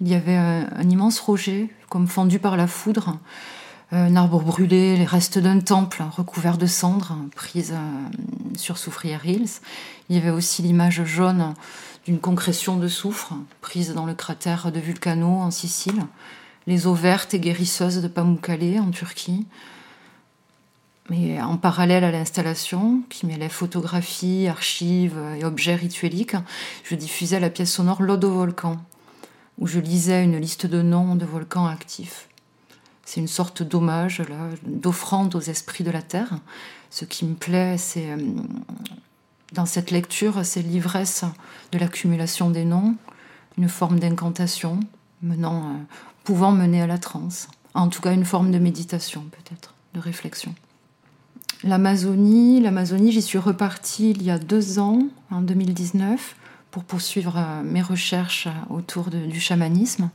Il 0.00 0.08
y 0.08 0.14
avait 0.14 0.36
un, 0.36 0.88
immense 0.88 1.18
rocher, 1.18 1.70
comme 1.88 2.06
fendu 2.06 2.38
par 2.38 2.56
la 2.56 2.68
foudre, 2.68 3.18
un 3.90 4.16
arbre 4.16 4.40
brûlé, 4.40 4.96
les 4.96 5.04
restes 5.04 5.38
d'un 5.38 5.60
temple 5.60 6.04
recouvert 6.14 6.58
de 6.58 6.66
cendres, 6.66 7.16
prises 7.34 7.72
euh, 7.72 8.56
sur 8.56 8.76
Soufrière 8.76 9.24
Hills. 9.24 9.60
Il 10.08 10.16
y 10.16 10.18
avait 10.18 10.30
aussi 10.30 10.60
l'image 10.62 11.04
jaune 11.04 11.54
d'une 12.04 12.18
concrétion 12.18 12.76
de 12.76 12.88
soufre 12.88 13.34
prise 13.60 13.94
dans 13.94 14.04
le 14.04 14.14
cratère 14.14 14.72
de 14.72 14.80
Vulcano 14.80 15.28
en 15.28 15.50
Sicile, 15.50 16.04
les 16.66 16.86
eaux 16.86 16.94
vertes 16.94 17.32
et 17.32 17.40
guérisseuses 17.40 18.02
de 18.02 18.08
Pamukkale 18.08 18.78
en 18.78 18.90
Turquie. 18.90 19.46
Mais 21.08 21.40
en 21.40 21.56
parallèle 21.56 22.04
à 22.04 22.10
l'installation, 22.10 23.00
qui 23.08 23.24
mêlait 23.24 23.48
photographies, 23.48 24.48
archives 24.48 25.18
et 25.38 25.44
objets 25.46 25.74
ritueliques, 25.74 26.36
je 26.84 26.94
diffusais 26.94 27.40
la 27.40 27.48
pièce 27.48 27.72
sonore 27.72 28.02
Lodovolcan, 28.02 28.76
où 29.56 29.66
je 29.66 29.80
lisais 29.80 30.22
une 30.22 30.36
liste 30.36 30.66
de 30.66 30.82
noms 30.82 31.16
de 31.16 31.24
volcans 31.24 31.66
actifs. 31.66 32.27
C'est 33.08 33.20
une 33.20 33.26
sorte 33.26 33.62
d'hommage, 33.62 34.22
d'offrande 34.66 35.34
aux 35.34 35.40
esprits 35.40 35.82
de 35.82 35.90
la 35.90 36.02
terre. 36.02 36.40
Ce 36.90 37.06
qui 37.06 37.24
me 37.24 37.36
plaît, 37.36 37.78
c'est 37.78 38.10
euh, 38.10 38.18
dans 39.54 39.64
cette 39.64 39.90
lecture, 39.90 40.44
c'est 40.44 40.60
l'ivresse 40.60 41.24
de 41.72 41.78
l'accumulation 41.78 42.50
des 42.50 42.66
noms, 42.66 42.96
une 43.56 43.70
forme 43.70 43.98
d'incantation 43.98 44.80
menant, 45.22 45.70
euh, 45.70 45.76
pouvant 46.22 46.52
mener 46.52 46.82
à 46.82 46.86
la 46.86 46.98
transe. 46.98 47.48
En 47.72 47.88
tout 47.88 48.02
cas, 48.02 48.12
une 48.12 48.26
forme 48.26 48.50
de 48.50 48.58
méditation 48.58 49.24
peut-être, 49.30 49.72
de 49.94 50.00
réflexion. 50.00 50.54
L'Amazonie, 51.64 52.60
l'Amazonie, 52.60 53.10
j'y 53.10 53.22
suis 53.22 53.38
repartie 53.38 54.10
il 54.10 54.22
y 54.22 54.30
a 54.30 54.38
deux 54.38 54.78
ans, 54.78 55.08
en 55.30 55.40
2019, 55.40 56.36
pour 56.70 56.84
poursuivre 56.84 57.38
euh, 57.38 57.62
mes 57.62 57.80
recherches 57.80 58.48
autour 58.68 59.08
du 59.08 59.40
chamanisme. 59.40 60.10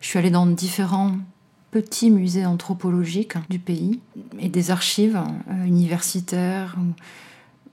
Je 0.00 0.08
suis 0.08 0.18
allée 0.18 0.30
dans 0.30 0.46
différents 0.46 1.18
petits 1.70 2.10
musées 2.10 2.46
anthropologiques 2.46 3.34
du 3.50 3.58
pays 3.58 4.00
et 4.38 4.48
des 4.48 4.70
archives 4.70 5.20
euh, 5.50 5.64
universitaires 5.64 6.76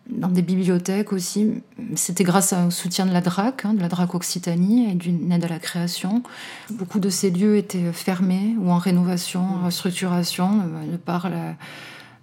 dans 0.09 0.27
des 0.27 0.41
bibliothèques 0.41 1.13
aussi. 1.13 1.61
C'était 1.95 2.25
grâce 2.25 2.53
au 2.53 2.71
soutien 2.71 3.05
de 3.05 3.13
la 3.13 3.21
DRAC, 3.21 3.65
hein, 3.65 3.73
de 3.73 3.79
la 3.79 3.87
DRAC 3.87 4.13
Occitanie 4.15 4.91
et 4.91 4.95
d'une 4.95 5.31
aide 5.31 5.45
à 5.45 5.47
la 5.47 5.59
création. 5.59 6.23
Beaucoup 6.69 6.99
de 6.99 7.09
ces 7.09 7.31
lieux 7.31 7.55
étaient 7.55 7.93
fermés 7.93 8.55
ou 8.59 8.69
en 8.69 8.77
rénovation, 8.77 9.41
en 9.41 9.65
restructuration, 9.65 10.61
euh, 10.61 10.91
de 10.91 10.97
par, 10.97 11.29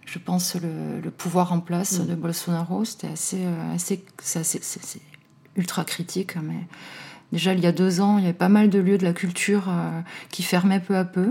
je 0.04 0.18
pense, 0.18 0.56
le, 0.56 1.10
pouvoir 1.10 1.52
en 1.52 1.60
place 1.60 2.00
mmh. 2.00 2.06
de 2.06 2.14
Bolsonaro. 2.16 2.84
C'était 2.84 3.08
assez, 3.08 3.38
euh, 3.40 3.74
assez, 3.74 4.02
c'est 4.42 5.00
ultra 5.56 5.84
critique. 5.84 6.36
Mais 6.36 6.66
déjà, 7.32 7.52
il 7.54 7.60
y 7.60 7.66
a 7.66 7.72
deux 7.72 8.00
ans, 8.00 8.18
il 8.18 8.24
y 8.24 8.26
avait 8.26 8.32
pas 8.32 8.48
mal 8.48 8.70
de 8.70 8.78
lieux 8.78 8.98
de 8.98 9.04
la 9.04 9.12
culture 9.12 9.68
euh, 9.68 10.00
qui 10.30 10.42
fermaient 10.42 10.80
peu 10.80 10.96
à 10.96 11.04
peu. 11.04 11.30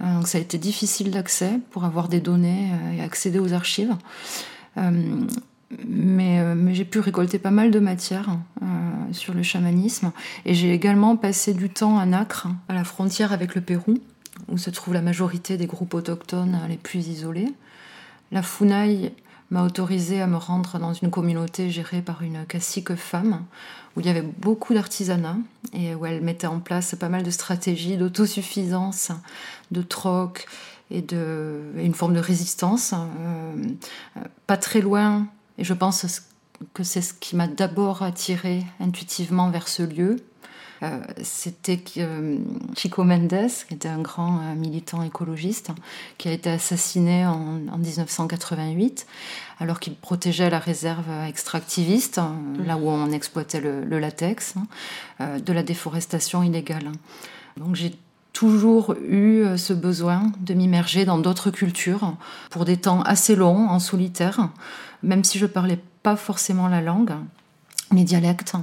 Donc 0.00 0.28
ça 0.28 0.38
a 0.38 0.40
été 0.40 0.56
difficile 0.56 1.10
d'accès 1.10 1.60
pour 1.72 1.84
avoir 1.84 2.08
des 2.08 2.20
données 2.20 2.70
et 2.96 3.02
accéder 3.02 3.38
aux 3.38 3.52
archives. 3.52 3.94
mais, 5.86 6.42
j'ai 6.72 6.86
pu 6.86 7.00
récolter 7.00 7.38
pas 7.38 7.50
mal 7.50 7.70
de 7.70 7.80
matière 7.80 8.38
sur 9.12 9.34
le 9.34 9.42
chamanisme. 9.42 10.12
Et 10.46 10.54
j'ai 10.54 10.72
également 10.72 11.16
passé 11.16 11.52
du 11.52 11.68
temps 11.68 11.98
à 11.98 12.06
Nacre, 12.06 12.48
à 12.70 12.72
la 12.72 12.84
frontière 12.84 13.34
avec 13.34 13.54
le 13.54 13.60
Pérou, 13.60 13.98
où 14.48 14.56
se 14.56 14.70
trouve 14.70 14.94
la 14.94 15.02
majorité 15.02 15.58
des 15.58 15.66
groupes 15.66 15.92
autochtones 15.92 16.58
les 16.66 16.78
plus 16.78 17.08
isolés. 17.08 17.52
La 18.32 18.42
Funai 18.42 19.12
m'a 19.50 19.64
autorisé 19.64 20.20
à 20.20 20.26
me 20.26 20.36
rendre 20.36 20.78
dans 20.78 20.92
une 20.92 21.10
communauté 21.10 21.70
gérée 21.70 22.02
par 22.02 22.22
une 22.22 22.44
cacique 22.46 22.94
femme, 22.94 23.44
où 23.96 24.00
il 24.00 24.06
y 24.06 24.08
avait 24.08 24.22
beaucoup 24.22 24.74
d'artisanat 24.74 25.36
et 25.72 25.94
où 25.94 26.06
elle 26.06 26.22
mettait 26.22 26.46
en 26.46 26.60
place 26.60 26.94
pas 26.94 27.08
mal 27.08 27.22
de 27.22 27.30
stratégies 27.30 27.96
d'autosuffisance, 27.96 29.10
de 29.70 29.82
troc 29.82 30.46
et, 30.90 31.02
de, 31.02 31.60
une 31.76 31.94
forme 31.94 32.14
de 32.14 32.20
résistance. 32.20 32.94
Euh, 32.94 33.64
pas 34.46 34.56
très 34.56 34.80
loin, 34.80 35.26
et 35.58 35.64
je 35.64 35.74
pense 35.74 36.30
que 36.74 36.82
c'est 36.82 37.02
ce 37.02 37.14
qui 37.14 37.36
m'a 37.36 37.48
d'abord 37.48 38.02
attiré 38.02 38.64
intuitivement 38.78 39.50
vers 39.50 39.68
ce 39.68 39.82
lieu, 39.82 40.16
c'était 41.22 41.82
euh, 41.98 42.38
Chico 42.74 43.04
Mendes, 43.04 43.50
qui 43.68 43.74
était 43.74 43.88
un 43.88 44.00
grand 44.00 44.38
euh, 44.38 44.54
militant 44.54 45.02
écologiste, 45.02 45.70
qui 46.16 46.28
a 46.28 46.32
été 46.32 46.48
assassiné 46.50 47.26
en, 47.26 47.60
1988, 47.76 49.06
alors 49.58 49.78
qu'il 49.78 49.94
protégeait 49.94 50.48
la 50.48 50.58
réserve 50.58 51.06
extractiviste, 51.28 52.18
mmh. 52.18 52.64
là 52.64 52.76
où 52.78 52.88
on 52.88 53.10
exploitait 53.10 53.60
le, 53.60 53.98
latex, 53.98 54.54
hein, 54.56 55.38
de 55.38 55.52
la 55.52 55.62
déforestation 55.62 56.42
illégale. 56.42 56.90
Donc 57.58 57.74
j'ai 57.74 57.94
toujours 58.32 58.94
eu 58.94 59.44
ce 59.58 59.72
besoin 59.74 60.32
de 60.40 60.54
m'immerger 60.54 61.04
dans 61.04 61.18
d'autres 61.18 61.50
cultures 61.50 62.16
pour 62.48 62.64
des 62.64 62.78
temps 62.78 63.02
assez 63.02 63.36
longs, 63.36 63.68
en 63.68 63.80
solitaire, 63.80 64.48
même 65.02 65.24
si 65.24 65.38
je 65.38 65.46
parlais 65.46 65.78
pas 66.02 66.16
forcément 66.16 66.68
la 66.68 66.80
langue 66.80 67.12
les 67.92 68.04
dialectes, 68.04 68.54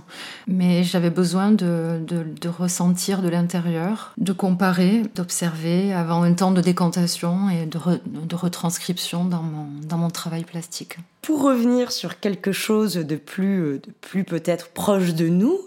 mais 0.48 0.84
j'avais 0.84 1.10
besoin 1.10 1.52
de, 1.52 2.02
de, 2.08 2.50
ressentir 2.50 3.22
de 3.22 3.28
l'intérieur, 3.28 4.14
de 4.18 4.32
comparer, 4.32 5.04
d'observer 5.16 5.94
avant 5.94 6.24
un 6.24 6.34
temps 6.34 6.52
de 6.52 6.62
décantation 6.62 7.50
et 7.50 7.66
de, 7.66 7.80
de 8.06 8.36
retranscription 8.36 9.26
dans 9.26 9.44
mon, 9.44 9.68
dans 9.84 9.98
mon 9.98 10.10
travail 10.10 10.44
plastique. 10.44 10.98
Pour 11.22 11.42
revenir 11.42 11.92
sur 11.92 12.22
quelque 12.22 12.54
chose 12.54 12.96
de 12.96 13.16
plus, 13.18 13.80
de 13.80 13.92
plus 14.00 14.24
peut-être 14.24 14.70
proche 14.70 15.14
de 15.14 15.28
nous, 15.28 15.60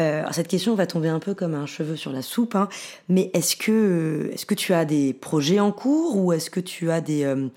euh, 0.00 0.24
cette 0.32 0.48
question 0.48 0.74
va 0.74 0.86
tomber 0.86 1.08
un 1.08 1.20
peu 1.20 1.34
comme 1.34 1.54
un 1.54 1.66
cheveu 1.66 1.96
sur 1.96 2.10
la 2.10 2.22
soupe, 2.22 2.54
hein, 2.54 2.68
mais 3.10 3.30
est-ce 3.34 3.54
que, 3.56 4.30
est-ce 4.32 4.46
que 4.46 4.54
tu 4.54 4.72
as 4.72 4.86
des 4.86 5.12
projets 5.12 5.60
en 5.60 5.72
cours 5.72 6.16
ou 6.16 6.32
est-ce 6.32 6.50
que 6.50 6.60
tu 6.60 6.90
as 6.90 7.00
des... 7.00 7.24
Euh, 7.24 7.48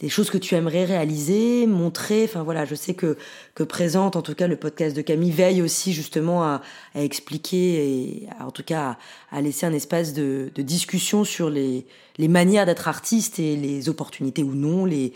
des 0.00 0.08
choses 0.08 0.30
que 0.30 0.38
tu 0.38 0.54
aimerais 0.54 0.84
réaliser, 0.84 1.66
montrer. 1.66 2.24
Enfin 2.24 2.42
voilà, 2.42 2.64
je 2.64 2.74
sais 2.74 2.94
que 2.94 3.16
que 3.54 3.62
présente 3.62 4.16
en 4.16 4.22
tout 4.22 4.34
cas 4.34 4.46
le 4.46 4.56
podcast 4.56 4.96
de 4.96 5.02
Camille 5.02 5.30
veille 5.30 5.62
aussi 5.62 5.92
justement 5.92 6.42
à, 6.42 6.62
à 6.94 7.02
expliquer 7.02 7.86
et 7.86 8.28
en 8.40 8.50
tout 8.50 8.64
cas 8.64 8.98
à, 9.30 9.40
laisser 9.40 9.66
un 9.66 9.72
espace 9.72 10.12
de, 10.12 10.50
de, 10.54 10.62
discussion 10.62 11.24
sur 11.24 11.50
les 11.50 11.86
les 12.18 12.28
manières 12.28 12.66
d'être 12.66 12.88
artiste 12.88 13.38
et 13.38 13.56
les 13.56 13.88
opportunités 13.88 14.42
ou 14.42 14.54
non, 14.54 14.84
les 14.84 15.12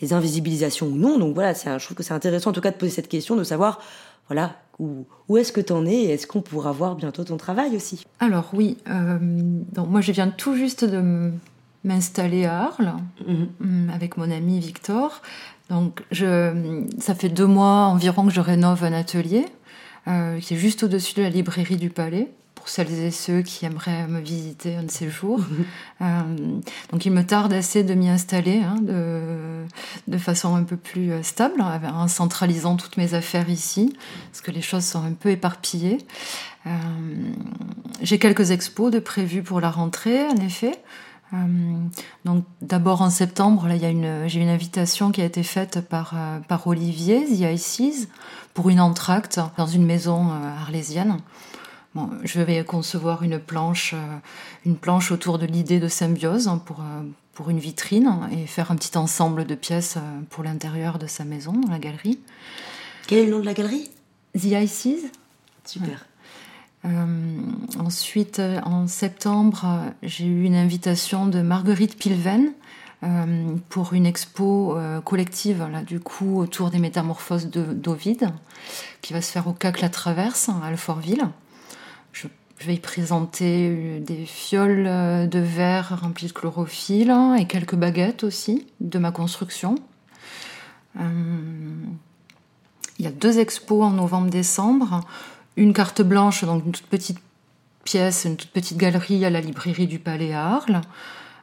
les 0.00 0.12
invisibilisations 0.12 0.88
ou 0.88 0.96
non. 0.96 1.18
Donc 1.18 1.34
voilà, 1.34 1.54
c'est 1.54 1.78
je 1.78 1.84
trouve 1.84 1.96
que 1.96 2.02
c'est 2.02 2.14
intéressant 2.14 2.50
en 2.50 2.54
tout 2.54 2.60
cas 2.60 2.70
de 2.70 2.76
poser 2.76 2.92
cette 2.92 3.08
question, 3.08 3.36
de 3.36 3.44
savoir 3.44 3.80
voilà 4.28 4.56
où, 4.78 5.06
où 5.28 5.36
est-ce 5.36 5.52
que 5.52 5.60
tu 5.60 5.72
en 5.72 5.86
es 5.86 5.94
et 5.94 6.10
est-ce 6.10 6.26
qu'on 6.26 6.42
pourra 6.42 6.72
voir 6.72 6.96
bientôt 6.96 7.24
ton 7.24 7.36
travail 7.36 7.76
aussi? 7.76 8.04
Alors 8.18 8.50
oui, 8.52 8.78
euh, 8.88 9.18
donc 9.20 9.88
moi 9.88 10.00
je 10.00 10.12
viens 10.12 10.28
tout 10.28 10.56
juste 10.56 10.84
de 10.84 11.30
m'installer 11.84 12.44
à 12.44 12.64
Arles 12.64 12.94
mhm. 13.26 13.48
mm, 13.60 13.90
avec 13.90 14.16
mon 14.16 14.30
ami 14.30 14.60
Victor. 14.60 15.22
Donc, 15.70 16.02
je, 16.10 16.84
ça 16.98 17.14
fait 17.14 17.28
deux 17.28 17.46
mois 17.46 17.86
environ 17.86 18.26
que 18.26 18.32
je 18.32 18.40
rénove 18.40 18.84
un 18.84 18.92
atelier 18.92 19.46
euh, 20.08 20.38
qui 20.40 20.54
est 20.54 20.58
juste 20.58 20.82
au-dessus 20.82 21.14
de 21.14 21.22
la 21.22 21.30
librairie 21.30 21.76
du 21.76 21.90
Palais 21.90 22.28
pour 22.62 22.68
celles 22.68 22.92
et 22.92 23.10
ceux 23.10 23.42
qui 23.42 23.66
aimeraient 23.66 24.06
me 24.06 24.20
visiter 24.20 24.76
un 24.76 24.84
de 24.84 24.90
ces 24.90 25.10
jours. 25.10 25.40
Mhm. 25.40 25.64
Euh, 26.02 26.60
donc 26.92 27.04
il 27.04 27.10
me 27.10 27.24
tarde 27.24 27.52
assez 27.52 27.82
de 27.82 27.92
m'y 27.94 28.08
installer 28.08 28.62
hein, 28.62 28.76
de, 28.80 29.64
de, 30.06 30.18
façon 30.18 30.54
un 30.54 30.62
peu 30.62 30.76
plus 30.76 31.10
euh, 31.10 31.24
stable, 31.24 31.60
en 31.60 32.06
centralisant 32.06 32.76
toutes 32.76 32.96
mes 32.98 33.14
affaires 33.14 33.50
ici, 33.50 33.92
parce 34.30 34.42
que 34.42 34.52
les 34.52 34.62
choses 34.62 34.84
sont 34.84 35.02
un 35.02 35.12
peu 35.12 35.30
éparpillées. 35.30 35.98
Euh, 36.66 36.70
J'ai 38.00 38.20
quelques 38.20 38.52
expos 38.52 38.92
de 38.92 39.00
prévus 39.00 39.42
pour 39.42 39.60
la 39.60 39.70
rentrée, 39.70 40.28
en 40.28 40.36
effet. 40.36 40.78
Euh, 41.32 41.36
donc 42.24 42.44
d'abord 42.60 43.02
en 43.02 43.10
septembre, 43.10 43.66
là, 43.66 43.76
il 43.76 43.82
y 43.82 43.86
a 43.86 43.90
une, 43.90 44.28
j'ai 44.28 44.40
une 44.40 44.48
invitation 44.48 45.12
qui 45.12 45.22
a 45.22 45.24
été 45.24 45.42
faite 45.42 45.80
par, 45.80 46.12
euh, 46.14 46.38
par 46.40 46.66
Olivier, 46.66 47.24
The 47.24 47.52
Ices, 47.54 48.08
pour 48.54 48.68
une 48.68 48.80
entracte 48.80 49.40
dans 49.56 49.66
une 49.66 49.84
maison 49.84 50.30
euh, 50.30 50.60
arlésienne. 50.60 51.18
Bon, 51.94 52.10
je 52.22 52.40
vais 52.40 52.64
concevoir 52.64 53.22
une 53.22 53.38
planche, 53.38 53.94
une 54.64 54.76
planche 54.76 55.12
autour 55.12 55.38
de 55.38 55.44
l'idée 55.44 55.78
de 55.78 55.88
symbiose 55.88 56.50
pour, 56.64 56.82
pour 57.34 57.50
une 57.50 57.58
vitrine 57.58 58.18
et 58.30 58.46
faire 58.46 58.70
un 58.70 58.76
petit 58.76 58.96
ensemble 58.96 59.44
de 59.44 59.54
pièces 59.54 59.98
pour 60.30 60.42
l'intérieur 60.42 60.98
de 60.98 61.06
sa 61.06 61.24
maison, 61.24 61.52
dans 61.52 61.70
la 61.70 61.78
galerie. 61.78 62.18
Quel 63.06 63.18
est 63.18 63.24
le 63.26 63.32
nom 63.32 63.40
de 63.40 63.44
la 63.44 63.52
galerie? 63.52 63.90
The 64.34 64.52
Ices. 64.62 65.04
Super. 65.66 66.06
Euh, 66.84 67.06
ensuite, 67.78 68.40
euh, 68.40 68.60
en 68.64 68.88
septembre, 68.88 69.64
euh, 69.64 69.90
j'ai 70.02 70.24
eu 70.24 70.42
une 70.44 70.56
invitation 70.56 71.26
de 71.26 71.40
Marguerite 71.40 71.96
Pilven 71.96 72.52
pour 73.68 73.94
une 73.94 74.06
expo 74.06 74.78
collective, 75.04 75.66
là, 75.72 75.82
du 75.82 75.98
coup, 75.98 76.38
autour 76.38 76.70
des 76.70 76.78
métamorphoses 76.78 77.48
d'Ovide, 77.48 78.30
qui 79.00 79.12
va 79.12 79.20
se 79.20 79.32
faire 79.32 79.48
au 79.48 79.52
CAC 79.52 79.80
La 79.80 79.88
Traverse, 79.88 80.48
à 80.48 80.64
Alfortville. 80.64 81.24
Je, 82.12 82.28
vais 82.60 82.76
y 82.76 82.78
présenter 82.78 83.98
des 83.98 84.24
fioles 84.24 85.28
de 85.28 85.38
verre 85.40 85.98
remplies 86.00 86.28
de 86.28 86.32
chlorophylle 86.32 87.12
et 87.40 87.48
quelques 87.48 87.74
baguettes 87.74 88.22
aussi 88.22 88.68
de 88.78 89.00
ma 89.00 89.10
construction. 89.10 89.74
il 90.94 91.04
y 93.00 93.06
a 93.08 93.10
deux 93.10 93.40
expos 93.40 93.82
en 93.84 93.90
novembre-décembre 93.90 95.00
une 95.56 95.72
carte 95.72 96.02
blanche, 96.02 96.44
donc 96.44 96.64
une 96.64 96.72
toute 96.72 96.86
petite 96.86 97.18
pièce, 97.84 98.24
une 98.24 98.36
toute 98.36 98.50
petite 98.50 98.78
galerie 98.78 99.24
à 99.24 99.30
la 99.30 99.40
librairie 99.40 99.86
du 99.86 99.98
Palais 99.98 100.32
à 100.32 100.46
Arles, 100.46 100.80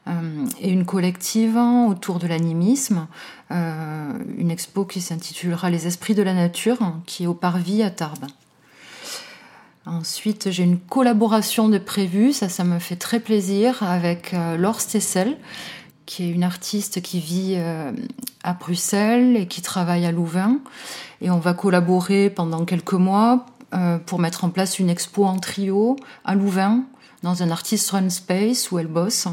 euh, 0.07 0.45
et 0.59 0.69
une 0.71 0.85
collective 0.85 1.57
autour 1.57 2.19
de 2.19 2.27
l'animisme, 2.27 3.07
euh, 3.51 4.11
une 4.37 4.49
expo 4.49 4.85
qui 4.85 5.01
s'intitulera 5.01 5.69
Les 5.69 5.87
Esprits 5.87 6.15
de 6.15 6.23
la 6.23 6.33
Nature, 6.33 6.77
qui 7.05 7.23
est 7.23 7.27
au 7.27 7.33
Parvis 7.33 7.83
à 7.83 7.89
Tarbes. 7.89 8.25
Ensuite, 9.85 10.51
j'ai 10.51 10.63
une 10.63 10.79
collaboration 10.79 11.67
de 11.67 11.77
prévue, 11.77 12.31
ça, 12.31 12.47
ça 12.47 12.63
me 12.63 12.79
fait 12.79 12.95
très 12.95 13.19
plaisir, 13.19 13.83
avec 13.83 14.33
euh, 14.33 14.55
Laure 14.57 14.81
Stessel, 14.81 15.37
qui 16.05 16.23
est 16.23 16.29
une 16.29 16.43
artiste 16.43 17.01
qui 17.03 17.19
vit 17.19 17.55
à 18.43 18.53
Bruxelles 18.53 19.37
et 19.37 19.45
qui 19.45 19.61
travaille 19.61 20.07
à 20.07 20.11
Louvain. 20.11 20.57
Et 21.21 21.29
on 21.29 21.37
va 21.37 21.53
collaborer 21.53 22.31
pendant 22.31 22.65
quelques 22.65 22.93
mois 22.93 23.45
pour 24.05 24.19
mettre 24.19 24.45
en 24.45 24.49
place 24.49 24.79
une 24.79 24.89
expo 24.89 25.25
en 25.25 25.37
trio 25.37 25.95
à 26.25 26.35
Louvain, 26.35 26.83
dans 27.23 27.43
un 27.43 27.51
artist 27.51 27.89
run 27.91 28.09
space 28.09 28.71
où 28.71 28.79
elle 28.79 28.87
bosse. 28.87 29.27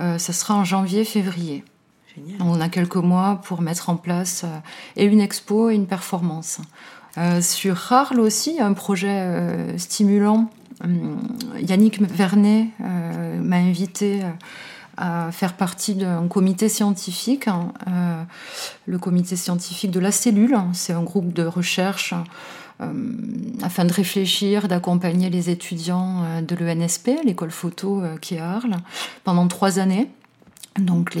Euh, 0.00 0.18
ça 0.18 0.32
sera 0.32 0.54
en 0.54 0.64
janvier-février. 0.64 1.64
On 2.40 2.60
a 2.60 2.68
quelques 2.68 2.96
mois 2.96 3.40
pour 3.44 3.62
mettre 3.62 3.88
en 3.88 3.96
place 3.96 4.42
euh, 4.44 4.58
et 4.96 5.04
une 5.04 5.20
expo 5.20 5.70
et 5.70 5.74
une 5.74 5.86
performance. 5.86 6.60
sur 7.40 7.92
Arles 7.92 8.20
aussi, 8.20 8.60
un 8.60 8.72
projet 8.72 9.78
stimulant. 9.78 10.50
Hum, 10.82 11.20
Yannick 11.58 12.00
Vernet 12.00 12.68
m'a 12.80 13.56
invité 13.56 14.22
à 14.96 15.30
faire 15.30 15.54
partie 15.54 15.94
d'un 15.94 16.26
comité 16.28 16.68
scientifique, 16.68 17.48
hein, 17.48 17.72
le 18.86 18.98
comité 18.98 19.36
scientifique 19.36 19.90
de 19.90 20.00
la 20.00 20.10
cellule. 20.10 20.58
C'est 20.72 20.92
un 20.94 21.02
groupe 21.02 21.32
de 21.32 21.44
recherche 21.44 22.14
euh, 22.14 22.24
afin 23.62 23.84
de 23.84 23.92
réfléchir, 23.92 24.68
d'accompagner 24.68 25.30
les 25.30 25.50
étudiants 25.50 26.24
euh, 26.24 26.40
de 26.40 26.54
l'ENSP, 26.56 27.10
l'école 27.24 27.50
photo 27.50 28.02
euh, 28.02 28.16
qui 28.18 28.34
est 28.34 28.38
à 28.38 28.52
Arles, 28.52 28.76
pendant 29.24 29.46
trois 29.48 29.78
années. 29.78 30.08
Donc 30.78 31.18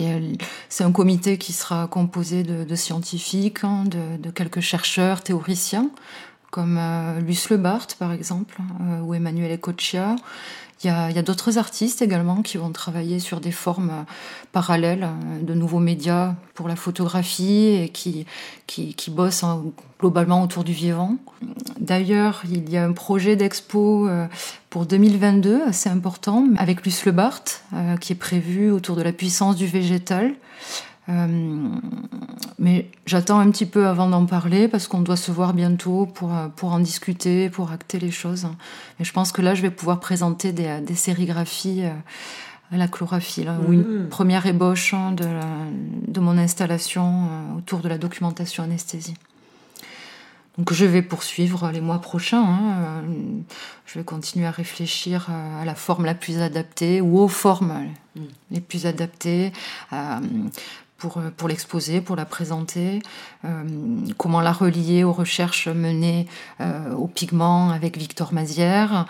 c'est 0.70 0.82
un 0.82 0.92
comité 0.92 1.36
qui 1.36 1.52
sera 1.52 1.86
composé 1.86 2.42
de, 2.42 2.74
scientifiques, 2.74 3.64
hein, 3.64 3.84
de, 3.84 4.30
quelques 4.30 4.60
chercheurs, 4.60 5.20
théoriciens, 5.20 5.90
comme 6.50 6.80
Luce 7.20 7.50
Lebart 7.50 7.88
par 7.98 8.12
exemple, 8.12 8.56
ou 9.02 9.12
Emmanuel 9.12 9.52
Ecochia, 9.52 10.16
il 10.84 10.88
y 10.88 11.18
a, 11.18 11.22
d'autres 11.22 11.58
artistes 11.58 12.02
également 12.02 12.42
qui 12.42 12.58
vont 12.58 12.70
travailler 12.70 13.20
sur 13.20 13.40
des 13.40 13.52
formes 13.52 13.90
euh, 13.90 14.02
parallèles 14.50 15.04
euh, 15.04 15.42
de 15.42 15.54
nouveaux 15.54 15.78
médias 15.78 16.34
pour 16.54 16.66
la 16.66 16.74
photographie 16.74 17.68
et 17.80 17.88
qui, 17.88 18.26
qui, 18.66 19.10
bossent 19.10 19.44
hein, 19.44 19.62
globalement 20.00 20.42
autour 20.42 20.64
du 20.64 20.72
vivant. 20.72 21.16
D'ailleurs, 21.78 22.42
il 22.50 22.68
y 22.68 22.76
a 22.76 22.84
un 22.84 22.92
projet 22.92 23.36
d'expo 23.36 24.08
euh, 24.08 24.26
pour 24.70 24.86
2022 24.86 25.62
assez 25.68 25.88
important 25.88 26.46
avec 26.56 26.84
Luce 26.84 27.04
Lebart 27.04 27.44
qui 28.00 28.12
est 28.12 28.16
prévu 28.16 28.70
autour 28.70 28.96
de 28.96 29.02
la 29.02 29.12
puissance 29.12 29.56
du 29.56 29.66
végétal. 29.66 30.34
Mais 32.58 32.90
j'attends 33.06 33.38
un 33.38 33.50
petit 33.50 33.66
peu 33.66 33.86
avant 33.86 34.08
d'en 34.08 34.26
parler 34.26 34.68
parce 34.68 34.86
qu'on 34.88 35.00
doit 35.00 35.16
se 35.16 35.30
voir 35.32 35.52
bientôt 35.52 36.06
pour, 36.06 36.32
pour 36.56 36.72
en 36.72 36.78
discuter, 36.78 37.50
pour 37.50 37.72
acter 37.72 37.98
les 37.98 38.10
choses. 38.10 38.46
Et 39.00 39.04
je 39.04 39.12
pense 39.12 39.32
que 39.32 39.42
là, 39.42 39.54
je 39.54 39.62
vais 39.62 39.70
pouvoir 39.70 40.00
présenter 40.00 40.52
des, 40.52 40.80
des 40.80 40.94
sérigraphies 40.94 41.82
à 42.72 42.76
la 42.76 42.88
chlorophylle, 42.88 43.48
hein, 43.48 43.60
ou 43.66 43.72
une 43.72 44.08
première 44.08 44.46
ébauche 44.46 44.94
hein, 44.94 45.12
de, 45.12 45.26
de 46.08 46.20
mon 46.20 46.38
installation 46.38 47.28
autour 47.56 47.80
de 47.80 47.88
la 47.88 47.98
documentation 47.98 48.62
anesthésie. 48.62 49.14
Donc 50.58 50.72
je 50.72 50.84
vais 50.84 51.02
poursuivre 51.02 51.70
les 51.70 51.80
mois 51.80 52.00
prochains. 52.00 52.44
Hein. 52.44 52.74
Euh, 52.78 53.00
je 53.86 53.98
vais 53.98 54.04
continuer 54.04 54.46
à 54.46 54.50
réfléchir 54.50 55.28
à 55.30 55.64
la 55.64 55.74
forme 55.74 56.04
la 56.04 56.14
plus 56.14 56.40
adaptée 56.40 57.00
ou 57.00 57.18
aux 57.18 57.28
formes 57.28 57.86
mm. 58.16 58.20
les 58.50 58.60
plus 58.60 58.86
adaptées, 58.86 59.52
euh, 59.92 60.20
pour, 61.02 61.18
euh, 61.18 61.30
pour 61.36 61.48
l'exposer, 61.48 62.00
pour 62.00 62.14
la 62.14 62.24
présenter, 62.24 63.02
euh, 63.44 63.64
comment 64.18 64.40
la 64.40 64.52
relier 64.52 65.02
aux 65.02 65.12
recherches 65.12 65.66
menées 65.66 66.28
euh, 66.60 66.92
aux 66.94 67.08
pigments 67.08 67.70
avec 67.70 67.98
Victor 67.98 68.32
Mazière, 68.32 69.06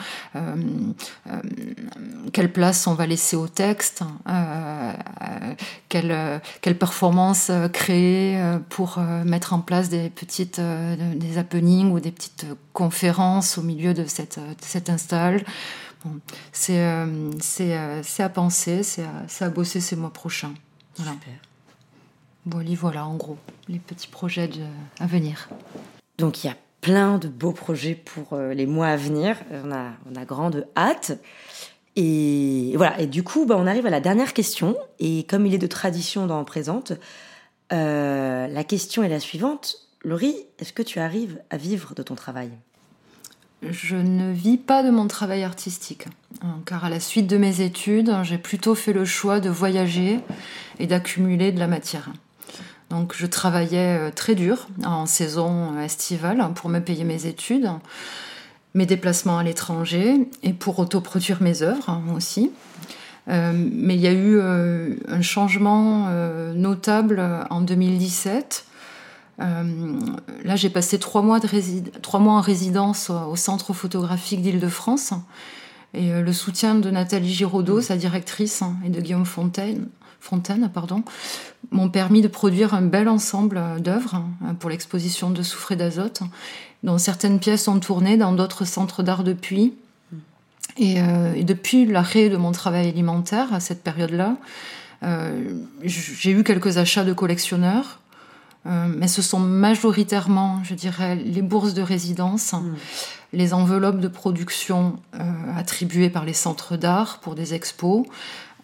quelle 2.32 2.52
place 2.52 2.86
on 2.86 2.94
va 2.94 3.06
laisser 3.06 3.36
au 3.36 3.46
texte, 3.46 4.02
quelle, 5.90 6.40
performance 6.78 7.50
créer 7.72 8.42
pour 8.70 8.98
mettre 9.24 9.52
en 9.52 9.60
place 9.60 9.88
des 9.88 10.08
petites 10.08 10.60
des 10.60 11.38
happenings 11.38 11.92
ou 11.92 12.00
des 12.00 12.10
petites 12.10 12.46
conférences 12.72 13.58
au 13.58 13.62
milieu 13.62 13.92
de 13.92 14.06
cette, 14.06 14.40
cette 14.60 14.88
install. 14.88 15.44
Bon, 16.04 16.18
c'est 16.52 16.80
à 16.80 18.28
penser, 18.28 18.82
c'est 18.82 19.04
à, 19.04 19.44
à, 19.44 19.48
bosser 19.50 19.80
ces 19.80 19.96
mois 19.96 20.12
prochains. 20.12 20.54
Super. 20.96 21.51
Bon, 22.44 22.64
voilà 22.74 23.06
en 23.06 23.16
gros 23.16 23.38
les 23.68 23.78
petits 23.78 24.08
projets 24.08 24.50
à 24.98 25.06
venir. 25.06 25.48
Donc 26.18 26.42
il 26.42 26.48
y 26.48 26.50
a 26.50 26.56
plein 26.80 27.18
de 27.18 27.28
beaux 27.28 27.52
projets 27.52 27.94
pour 27.94 28.32
euh, 28.32 28.52
les 28.52 28.66
mois 28.66 28.88
à 28.88 28.96
venir. 28.96 29.36
On 29.64 29.72
a, 29.72 29.92
on 30.10 30.16
a 30.16 30.24
grande 30.24 30.66
hâte. 30.76 31.18
Et 31.94 32.72
voilà. 32.76 33.00
Et 33.00 33.06
du 33.06 33.22
coup, 33.22 33.46
bah, 33.46 33.56
on 33.58 33.66
arrive 33.66 33.86
à 33.86 33.90
la 33.90 34.00
dernière 34.00 34.32
question. 34.32 34.76
Et 34.98 35.24
comme 35.24 35.46
il 35.46 35.54
est 35.54 35.58
de 35.58 35.66
tradition 35.66 36.26
dans 36.26 36.42
Présente, 36.44 36.92
euh, 37.72 38.48
la 38.48 38.64
question 38.64 39.02
est 39.02 39.08
la 39.08 39.20
suivante. 39.20 39.76
Laurie, 40.02 40.34
est-ce 40.58 40.72
que 40.72 40.82
tu 40.82 40.98
arrives 40.98 41.40
à 41.50 41.56
vivre 41.56 41.94
de 41.94 42.02
ton 42.02 42.16
travail? 42.16 42.50
Je 43.62 43.94
ne 43.94 44.32
vis 44.32 44.58
pas 44.58 44.82
de 44.82 44.90
mon 44.90 45.06
travail 45.06 45.44
artistique, 45.44 46.08
hein, 46.42 46.58
car 46.66 46.84
à 46.84 46.90
la 46.90 46.98
suite 46.98 47.28
de 47.28 47.36
mes 47.36 47.60
études, 47.60 48.12
j'ai 48.24 48.38
plutôt 48.38 48.74
fait 48.74 48.92
le 48.92 49.04
choix 49.04 49.38
de 49.38 49.48
voyager 49.48 50.18
et 50.80 50.88
d'accumuler 50.88 51.52
de 51.52 51.60
la 51.60 51.68
matière. 51.68 52.10
Donc 52.92 53.14
je 53.16 53.24
travaillais 53.24 53.98
euh, 53.98 54.10
très 54.14 54.34
dur 54.34 54.68
en 54.84 55.06
saison 55.06 55.80
estivale 55.80 56.46
pour 56.54 56.68
me 56.68 56.78
payer 56.78 57.04
mes 57.04 57.24
études, 57.24 57.70
mes 58.74 58.84
déplacements 58.84 59.38
à 59.38 59.42
l'étranger 59.42 60.28
et 60.42 60.52
pour 60.52 60.78
autoproduire 60.78 61.42
mes 61.42 61.62
œuvres 61.62 62.02
aussi. 62.14 62.52
Euh, 63.28 63.52
mais 63.54 63.94
il 63.94 64.00
y 64.02 64.08
a 64.08 64.12
eu 64.12 64.36
euh, 64.36 64.94
un 65.08 65.22
changement 65.22 66.10
notable 66.54 67.22
en 67.48 67.62
2017. 67.62 68.66
là, 69.38 70.56
j'ai 70.56 70.68
passé 70.68 70.98
trois 70.98 71.22
mois, 71.22 71.40
de 71.40 71.48
trois 72.02 72.20
mois 72.20 72.34
en 72.34 72.42
résidence 72.42 73.08
au, 73.08 73.36
Centre 73.36 73.72
photographique 73.72 74.42
d'Île-de-France. 74.42 75.14
Et 75.94 76.10
le 76.10 76.32
soutien 76.32 76.74
de 76.74 76.90
Nathalie 76.90 77.32
Giraudot, 77.32 77.80
sa 77.80 77.96
directrice, 77.96 78.60
hein, 78.60 78.76
et 78.84 78.90
de 78.90 79.00
Guillaume 79.00 79.26
Fontaine, 79.26 79.88
Fontaine 80.22 80.70
pardon, 80.72 81.02
m'ont 81.72 81.90
permis 81.90 82.22
de 82.22 82.28
produire 82.28 82.74
un 82.74 82.82
bel 82.82 83.08
ensemble 83.08 83.60
d'œuvres 83.80 84.14
hein, 84.14 84.54
pour 84.54 84.70
l'exposition 84.70 85.30
de 85.30 85.42
Soufré 85.42 85.74
d'azote, 85.74 86.22
dont 86.84 86.96
certaines 86.96 87.40
pièces 87.40 87.66
ont 87.66 87.80
tourné 87.80 88.16
dans 88.16 88.32
d'autres 88.32 88.64
centres 88.64 89.02
d'art 89.02 89.24
depuis. 89.24 89.74
Euh, 90.80 91.34
et, 91.34 91.42
depuis 91.42 91.86
l'arrêt 91.86 92.28
de 92.28 92.36
mon 92.36 92.52
travail 92.52 92.88
alimentaire 92.88 93.52
à 93.52 93.58
cette 93.58 93.82
période-là, 93.82 94.36
euh, 95.02 95.58
j'ai 95.82 96.30
eu 96.30 96.44
quelques 96.44 96.78
achats 96.78 97.04
de 97.04 97.12
collectionneurs, 97.12 97.98
euh, 98.66 98.86
mais 98.96 99.08
ce 99.08 99.22
sont 99.22 99.40
majoritairement, 99.40 100.60
je 100.62 100.74
dirais, 100.74 101.16
les 101.16 101.42
bourses 101.42 101.74
de 101.74 101.82
résidence, 101.82 102.52
mmh. 102.52 102.74
les 103.32 103.54
enveloppes 103.54 103.98
de 103.98 104.08
production 104.08 105.00
attribuées 105.56 106.10
par 106.10 106.24
les 106.24 106.32
centres 106.32 106.76
d'art 106.76 107.18
pour 107.18 107.34
des 107.34 107.54
expos, 107.54 108.06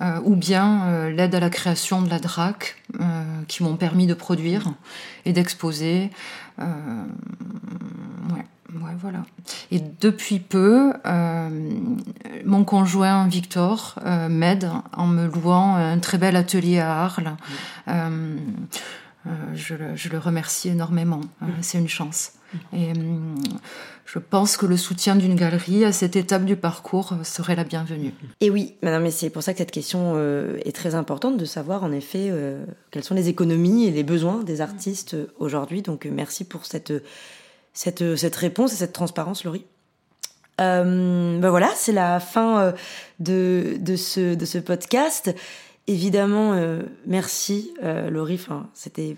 euh, 0.01 0.21
ou 0.23 0.37
bien 0.37 0.83
euh, 0.85 1.11
l'aide 1.11 1.35
à 1.35 1.41
la 1.41 1.51
création 1.51 2.03
de 2.03 2.09
la 2.09 2.21
DRAC, 2.21 2.77
euh, 3.01 3.25
qui 3.49 3.65
m'ont 3.65 3.77
permis 3.77 4.07
de 4.07 4.15
produire 4.15 4.73
et 5.25 5.33
d'exposer. 5.33 6.11
ouais, 6.59 6.67
ouais, 8.75 8.97
voilà. 9.01 9.25
Et 9.73 9.81
depuis 10.01 10.39
peu, 10.39 10.93
mon 12.45 12.65
conjoint 12.65 13.27
Victor 13.27 13.99
m'aide 14.29 14.71
en 14.93 15.07
me 15.07 15.27
louant 15.27 15.75
un 15.75 15.99
très 15.99 16.19
bel 16.19 16.37
atelier 16.37 16.79
à 16.79 17.03
Arles. 17.03 17.37
Je 19.55 19.75
le, 19.75 19.97
je, 19.97 20.09
le, 20.09 20.19
remercie 20.19 20.69
énormément. 20.69 21.21
C'est 21.61 21.79
une 21.79 21.89
chance. 21.89 22.33
Et 22.73 22.93
je 24.07 24.19
pense 24.19 24.57
que 24.57 24.65
le 24.65 24.79
soutien 24.79 25.17
d'une 25.17 25.35
galerie 25.35 25.85
à 25.85 25.93
cette 25.93 26.17
étape 26.17 26.45
du 26.45 26.57
parcours 26.57 27.15
serait 27.25 27.57
la 27.57 27.65
bienvenue. 27.65 28.15
Et 28.41 28.49
oui, 28.49 28.75
madame, 28.83 29.03
mais 29.03 29.11
c'est 29.11 29.29
pour 29.29 29.43
ça 29.43 29.53
que 29.53 29.59
cette 29.59 29.71
question 29.71 30.15
euh, 30.17 30.59
est 30.65 30.75
très 30.75 30.95
importante 30.95 31.37
de 31.37 31.45
savoir 31.45 31.85
en 31.85 31.93
effet 31.93 32.29
euh, 32.31 32.65
quelles 32.91 33.05
sont 33.05 33.15
les 33.15 33.29
économies 33.29 33.87
et 33.87 33.91
les 33.91 34.05
besoins 34.05 34.43
des 34.43 34.63
artistes 34.63 35.15
aujourd'hui. 35.39 35.83
Donc 35.83 36.07
euh, 36.07 36.11
merci 36.11 36.45
pour 36.45 36.65
cette, 36.65 36.93
cette, 37.75 38.17
cette 38.17 38.37
réponse 38.37 38.73
et 38.73 38.77
cette 38.77 38.95
transparence, 38.95 39.45
Laurie. 39.45 39.67
ben 40.57 41.51
voilà, 41.51 41.71
c'est 41.77 41.93
la 41.93 42.19
fin 42.19 42.73
de, 43.21 43.77
de, 43.79 43.97
ce, 43.97 44.35
de 44.35 44.45
ce 44.47 44.57
podcast. 44.57 45.35
Évidemment, 45.89 46.55
merci 47.07 47.73
Laurie. 47.83 48.35
Enfin, 48.35 48.69
c'était 48.75 49.17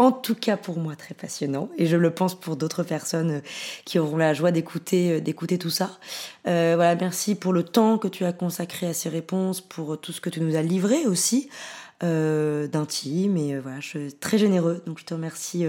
en 0.00 0.12
tout 0.12 0.34
cas 0.34 0.56
pour 0.56 0.78
moi 0.78 0.96
très 0.96 1.14
passionnant 1.14 1.68
et 1.76 1.84
je 1.84 1.96
le 1.98 2.10
pense 2.10 2.38
pour 2.38 2.56
d'autres 2.56 2.82
personnes 2.82 3.30
euh, 3.32 3.40
qui 3.84 3.98
auront 3.98 4.16
la 4.16 4.32
joie 4.32 4.50
d'écouter 4.50 5.20
euh, 5.20 5.56
tout 5.58 5.68
ça. 5.68 5.98
Euh, 6.46 6.72
voilà, 6.74 6.94
merci 6.94 7.34
pour 7.34 7.52
le 7.52 7.62
temps 7.62 7.98
que 7.98 8.08
tu 8.08 8.24
as 8.24 8.32
consacré 8.32 8.86
à 8.86 8.94
ces 8.94 9.10
réponses, 9.10 9.60
pour 9.60 10.00
tout 10.00 10.12
ce 10.12 10.22
que 10.22 10.30
tu 10.30 10.40
nous 10.40 10.56
as 10.56 10.62
livré 10.62 11.06
aussi 11.06 11.48
d'intime 12.02 13.36
et 13.36 13.58
voilà, 13.58 13.78
je 13.80 13.88
suis 13.88 14.12
très 14.14 14.38
généreux 14.38 14.82
donc 14.86 14.98
je 14.98 15.04
te 15.04 15.12
remercie 15.12 15.66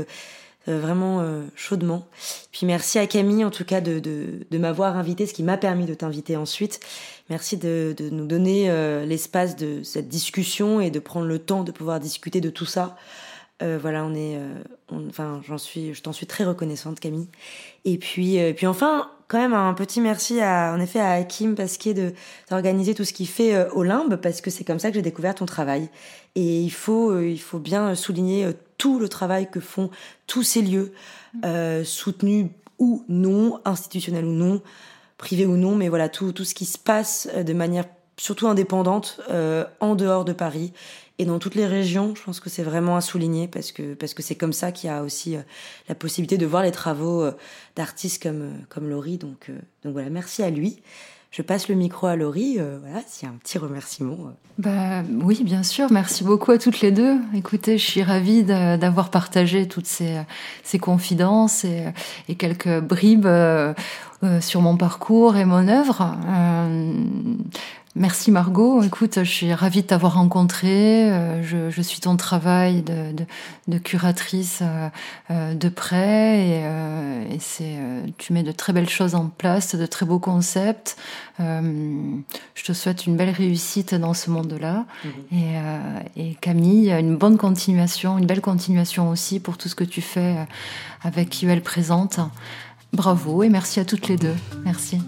vraiment 0.67 1.23
chaudement. 1.55 2.07
Puis 2.51 2.65
merci 2.65 2.99
à 2.99 3.07
Camille 3.07 3.43
en 3.43 3.49
tout 3.49 3.65
cas 3.65 3.81
de, 3.81 3.99
de, 3.99 4.57
m'avoir 4.57 4.95
invité, 4.95 5.25
ce 5.25 5.33
qui 5.33 5.43
m'a 5.43 5.57
permis 5.57 5.85
de 5.85 5.93
t'inviter 5.93 6.37
ensuite. 6.37 6.79
Merci 7.29 7.57
de, 7.57 7.95
de 7.97 8.09
nous 8.09 8.25
donner 8.25 8.67
l'espace 9.05 9.55
de 9.55 9.83
cette 9.83 10.07
discussion 10.07 10.79
et 10.79 10.91
de 10.91 10.99
prendre 10.99 11.25
le 11.25 11.39
temps 11.39 11.63
de 11.63 11.71
pouvoir 11.71 11.99
discuter 11.99 12.41
de 12.41 12.49
tout 12.49 12.65
ça. 12.65 12.95
Euh, 13.61 13.77
voilà, 13.79 14.03
on 14.03 14.13
est, 14.13 14.37
euh, 14.37 15.07
enfin, 15.09 15.41
j'en 15.47 15.57
suis, 15.57 15.93
je 15.93 16.01
t'en 16.01 16.13
suis 16.13 16.25
très 16.25 16.43
reconnaissante, 16.43 16.99
Camille. 16.99 17.27
Et 17.85 17.97
puis, 17.97 18.39
euh, 18.39 18.53
puis 18.53 18.65
enfin, 18.65 19.11
quand 19.27 19.37
même 19.37 19.53
un 19.53 19.73
petit 19.73 20.01
merci 20.01 20.41
à, 20.41 20.73
en 20.75 20.79
effet, 20.79 20.99
à 20.99 21.11
Hakim 21.11 21.55
Pasquier 21.55 21.93
de 21.93 22.13
d'organiser 22.49 22.95
tout 22.95 23.05
ce 23.05 23.13
qu'il 23.13 23.27
fait 23.27 23.69
au 23.71 23.83
Limbe, 23.83 24.15
parce 24.15 24.41
que 24.41 24.49
c'est 24.49 24.63
comme 24.63 24.79
ça 24.79 24.89
que 24.89 24.95
j'ai 24.95 25.01
découvert 25.01 25.35
ton 25.35 25.45
travail. 25.45 25.89
Et 26.35 26.61
il 26.61 26.71
faut, 26.71 27.19
il 27.19 27.39
faut 27.39 27.59
bien 27.59 27.93
souligner 27.95 28.47
tout 28.81 28.97
le 28.97 29.07
travail 29.07 29.47
que 29.51 29.59
font 29.59 29.91
tous 30.25 30.41
ces 30.41 30.63
lieux, 30.63 30.93
soutenus 31.83 32.47
ou 32.79 33.05
non, 33.07 33.61
institutionnels 33.63 34.25
ou 34.25 34.33
non, 34.33 34.61
privés 35.17 35.45
ou 35.45 35.55
non, 35.55 35.75
mais 35.75 35.87
voilà 35.87 36.09
tout, 36.09 36.31
tout 36.31 36.45
ce 36.45 36.55
qui 36.55 36.65
se 36.65 36.79
passe 36.79 37.29
de 37.35 37.53
manière 37.53 37.85
surtout 38.17 38.47
indépendante 38.47 39.21
en 39.79 39.95
dehors 39.95 40.25
de 40.25 40.33
Paris 40.33 40.73
et 41.21 41.25
dans 41.25 41.37
toutes 41.37 41.53
les 41.53 41.67
régions. 41.67 42.15
Je 42.15 42.23
pense 42.23 42.39
que 42.39 42.49
c'est 42.49 42.63
vraiment 42.63 42.95
à 42.97 43.01
souligner 43.01 43.47
parce 43.47 43.71
que 43.71 43.93
parce 43.93 44.15
que 44.15 44.23
c'est 44.23 44.33
comme 44.33 44.53
ça 44.53 44.71
qu'il 44.71 44.89
y 44.89 44.93
a 44.93 45.03
aussi 45.03 45.35
euh, 45.35 45.41
la 45.87 45.93
possibilité 45.93 46.37
de 46.37 46.47
voir 46.47 46.63
les 46.63 46.71
travaux 46.71 47.21
euh, 47.21 47.31
d'artistes 47.75 48.23
comme 48.23 48.41
euh, 48.41 48.53
comme 48.69 48.89
Laurie. 48.89 49.19
Donc 49.19 49.51
donc 49.83 49.93
voilà, 49.93 50.09
merci 50.09 50.41
à 50.41 50.49
lui. 50.49 50.81
Je 51.31 51.41
passe 51.41 51.69
le 51.69 51.75
micro 51.75 52.07
à 52.07 52.15
Laurie. 52.15 52.55
voilà, 52.55 53.01
s'il 53.07 53.27
un 53.29 53.33
petit 53.41 53.57
remerciement. 53.57 54.17
Bah 54.57 55.01
oui, 55.23 55.41
bien 55.43 55.63
sûr. 55.63 55.89
Merci 55.89 56.25
beaucoup 56.25 56.51
à 56.51 56.57
toutes 56.57 56.81
les 56.81 56.91
deux. 56.91 57.15
Écoutez, 57.33 57.77
je 57.77 57.85
suis 57.85 58.03
ravie 58.03 58.43
d'avoir 58.43 59.09
partagé 59.09 59.67
toutes 59.67 59.87
ces, 59.87 60.19
ces 60.63 60.77
confidences 60.77 61.63
et, 61.63 61.85
et 62.27 62.35
quelques 62.35 62.81
bribes 62.81 63.29
sur 64.41 64.61
mon 64.61 64.75
parcours 64.75 65.37
et 65.37 65.45
mon 65.45 65.69
œuvre. 65.69 66.17
Merci 67.95 68.31
Margot. 68.31 68.81
Écoute, 68.83 69.15
je 69.17 69.29
suis 69.29 69.53
ravie 69.53 69.81
de 69.81 69.87
t'avoir 69.87 70.13
rencontré. 70.13 71.11
Euh, 71.11 71.43
je, 71.43 71.81
suis 71.81 71.99
ton 71.99 72.15
travail 72.15 72.83
de, 72.83 73.77
curatrice 73.79 74.59
euh, 74.61 74.87
euh, 75.29 75.53
de 75.53 75.67
près 75.67 76.61
et, 77.29 77.39
c'est, 77.39 77.75
tu 78.17 78.31
mets 78.31 78.43
de 78.43 78.53
très 78.53 78.71
belles 78.71 78.87
choses 78.87 79.13
en 79.13 79.25
place, 79.25 79.75
de 79.75 79.85
très 79.85 80.05
beaux 80.05 80.19
concepts. 80.19 80.95
je 81.39 82.63
te 82.63 82.71
souhaite 82.71 83.07
une 83.07 83.17
belle 83.17 83.31
réussite 83.31 83.93
dans 83.93 84.13
ce 84.13 84.29
monde-là. 84.29 84.85
Mhm. 85.03 85.11
Et, 86.15 86.29
et, 86.29 86.35
Camille, 86.35 86.91
une 86.91 87.17
bonne 87.17 87.37
continuation, 87.37 88.17
une 88.17 88.25
belle 88.25 88.41
continuation 88.41 89.09
aussi 89.09 89.41
pour 89.41 89.57
tout 89.57 89.67
ce 89.67 89.75
que 89.75 89.83
tu 89.83 90.01
fais 90.01 90.37
avec 91.03 91.43
UL 91.43 91.61
Présente. 91.61 92.21
Bravo 92.93 93.43
et 93.43 93.49
merci 93.49 93.81
à 93.81 93.85
toutes 93.85 94.07
les 94.07 94.15
deux. 94.15 94.35
Merci. 94.63 95.01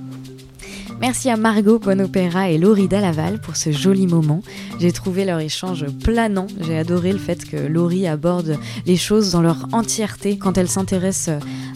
Merci 0.99 1.29
à 1.29 1.37
Margot 1.37 1.79
Bonopera 1.79 2.49
et 2.49 2.57
Laurie 2.57 2.87
Dallaval 2.87 3.39
pour 3.39 3.55
ce 3.55 3.71
joli 3.71 4.07
moment. 4.07 4.41
J'ai 4.79 4.91
trouvé 4.91 5.25
leur 5.25 5.39
échange 5.39 5.85
planant. 6.03 6.47
J'ai 6.61 6.77
adoré 6.77 7.11
le 7.11 7.19
fait 7.19 7.45
que 7.45 7.57
Laurie 7.57 8.07
aborde 8.07 8.57
les 8.85 8.95
choses 8.95 9.31
dans 9.31 9.41
leur 9.41 9.67
entièreté 9.71 10.37
quand 10.37 10.57
elle 10.57 10.69
s'intéresse 10.69 11.29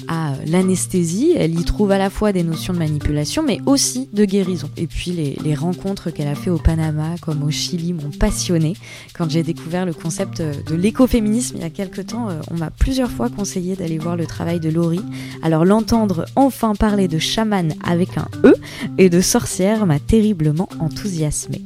à 0.07 0.34
l'anesthésie. 0.45 1.34
Elle 1.36 1.59
y 1.59 1.63
trouve 1.63 1.91
à 1.91 1.97
la 1.97 2.09
fois 2.09 2.32
des 2.32 2.43
notions 2.43 2.74
de 2.74 2.80
manipulation, 2.80 3.43
mais 3.43 3.59
aussi 3.65 4.09
de 4.13 4.26
guérison. 4.26 4.70
Et 4.78 4.88
puis 4.88 5.11
les, 5.11 5.55
rencontres 5.55 6.11
qu'elle 6.11 6.28
a 6.28 6.36
fait 6.36 6.51
au 6.51 6.59
Panama 6.59 7.15
comme 7.22 7.41
au 7.43 7.49
Chili 7.49 7.93
m'ont 7.93 8.11
passionné. 8.11 8.74
Quand 9.18 9.30
j'ai 9.30 9.41
découvert 9.43 9.86
le 9.86 9.93
concept 9.93 10.41
de 10.41 10.76
l'écoféminisme 10.76 11.55
il 11.57 11.63
y 11.63 11.65
a 11.65 11.70
quelques 11.70 12.07
temps, 12.07 12.30
euh, 12.30 12.34
on 12.51 12.57
m'a 12.57 12.70
plusieurs 12.70 13.09
fois 13.09 13.30
conseillé 13.30 13.76
d'aller 13.76 13.97
voir 13.97 14.15
le 14.15 14.26
travail 14.28 14.59
de 14.59 14.70
Laurie. 14.70 15.01
Alors 15.41 15.65
l'entendre 15.65 16.26
enfin 16.36 16.76
parler 16.76 17.07
de 17.07 17.18
chaman 17.18 17.74
avec 17.84 18.18
un 18.18 18.28
E 18.43 18.53
et 18.97 19.07
de 19.10 19.22
sorcière 19.22 19.86
m'a 19.86 19.99
terriblement 19.99 20.70
enthousiasmé. 20.80 21.64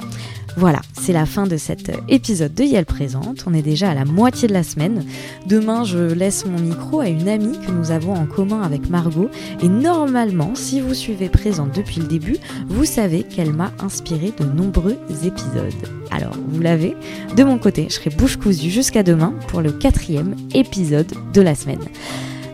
Voilà, 0.57 0.81
c'est 0.99 1.13
la 1.13 1.25
fin 1.25 1.47
de 1.47 1.55
cet 1.55 1.91
épisode 2.09 2.53
de 2.53 2.63
Yel 2.63 2.85
Présente. 2.85 3.45
On 3.47 3.53
est 3.53 3.61
déjà 3.61 3.91
à 3.91 3.93
la 3.93 4.05
moitié 4.05 4.47
de 4.47 4.53
la 4.53 4.63
semaine. 4.63 5.05
Demain, 5.47 5.83
je 5.83 5.97
laisse 5.97 6.45
mon 6.45 6.59
micro 6.59 6.99
à 6.99 7.07
une 7.07 7.29
amie 7.29 7.57
que 7.65 7.71
nous 7.71 7.91
avons 7.91 8.13
en 8.13 8.25
commun 8.25 8.61
avec 8.61 8.89
Margot. 8.89 9.29
Et 9.61 9.69
normalement, 9.69 10.51
si 10.55 10.81
vous 10.81 10.93
suivez 10.93 11.29
Présente 11.29 11.75
depuis 11.75 12.01
le 12.01 12.07
début, 12.07 12.37
vous 12.67 12.85
savez 12.85 13.23
qu'elle 13.23 13.53
m'a 13.53 13.71
inspiré 13.79 14.33
de 14.37 14.43
nombreux 14.43 14.97
épisodes. 15.23 15.73
Alors, 16.11 16.35
vous 16.49 16.61
l'avez. 16.61 16.95
De 17.37 17.43
mon 17.43 17.57
côté, 17.57 17.87
je 17.89 17.95
serai 17.95 18.09
bouche 18.09 18.37
cousue 18.37 18.69
jusqu'à 18.69 19.03
demain 19.03 19.33
pour 19.47 19.61
le 19.61 19.71
quatrième 19.71 20.35
épisode 20.53 21.13
de 21.33 21.41
la 21.41 21.55
semaine. 21.55 21.83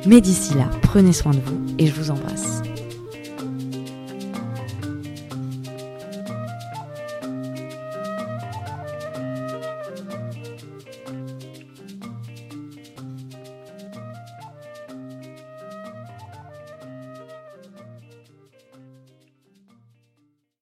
Mais 0.05 0.21
d'ici 0.21 0.53
là, 0.53 0.69
prenez 0.83 1.13
soin 1.13 1.31
de 1.31 1.39
vous 1.43 1.59
et 1.79 1.87
je 1.87 1.93
vous 1.93 2.11
embrasse. 2.11 2.61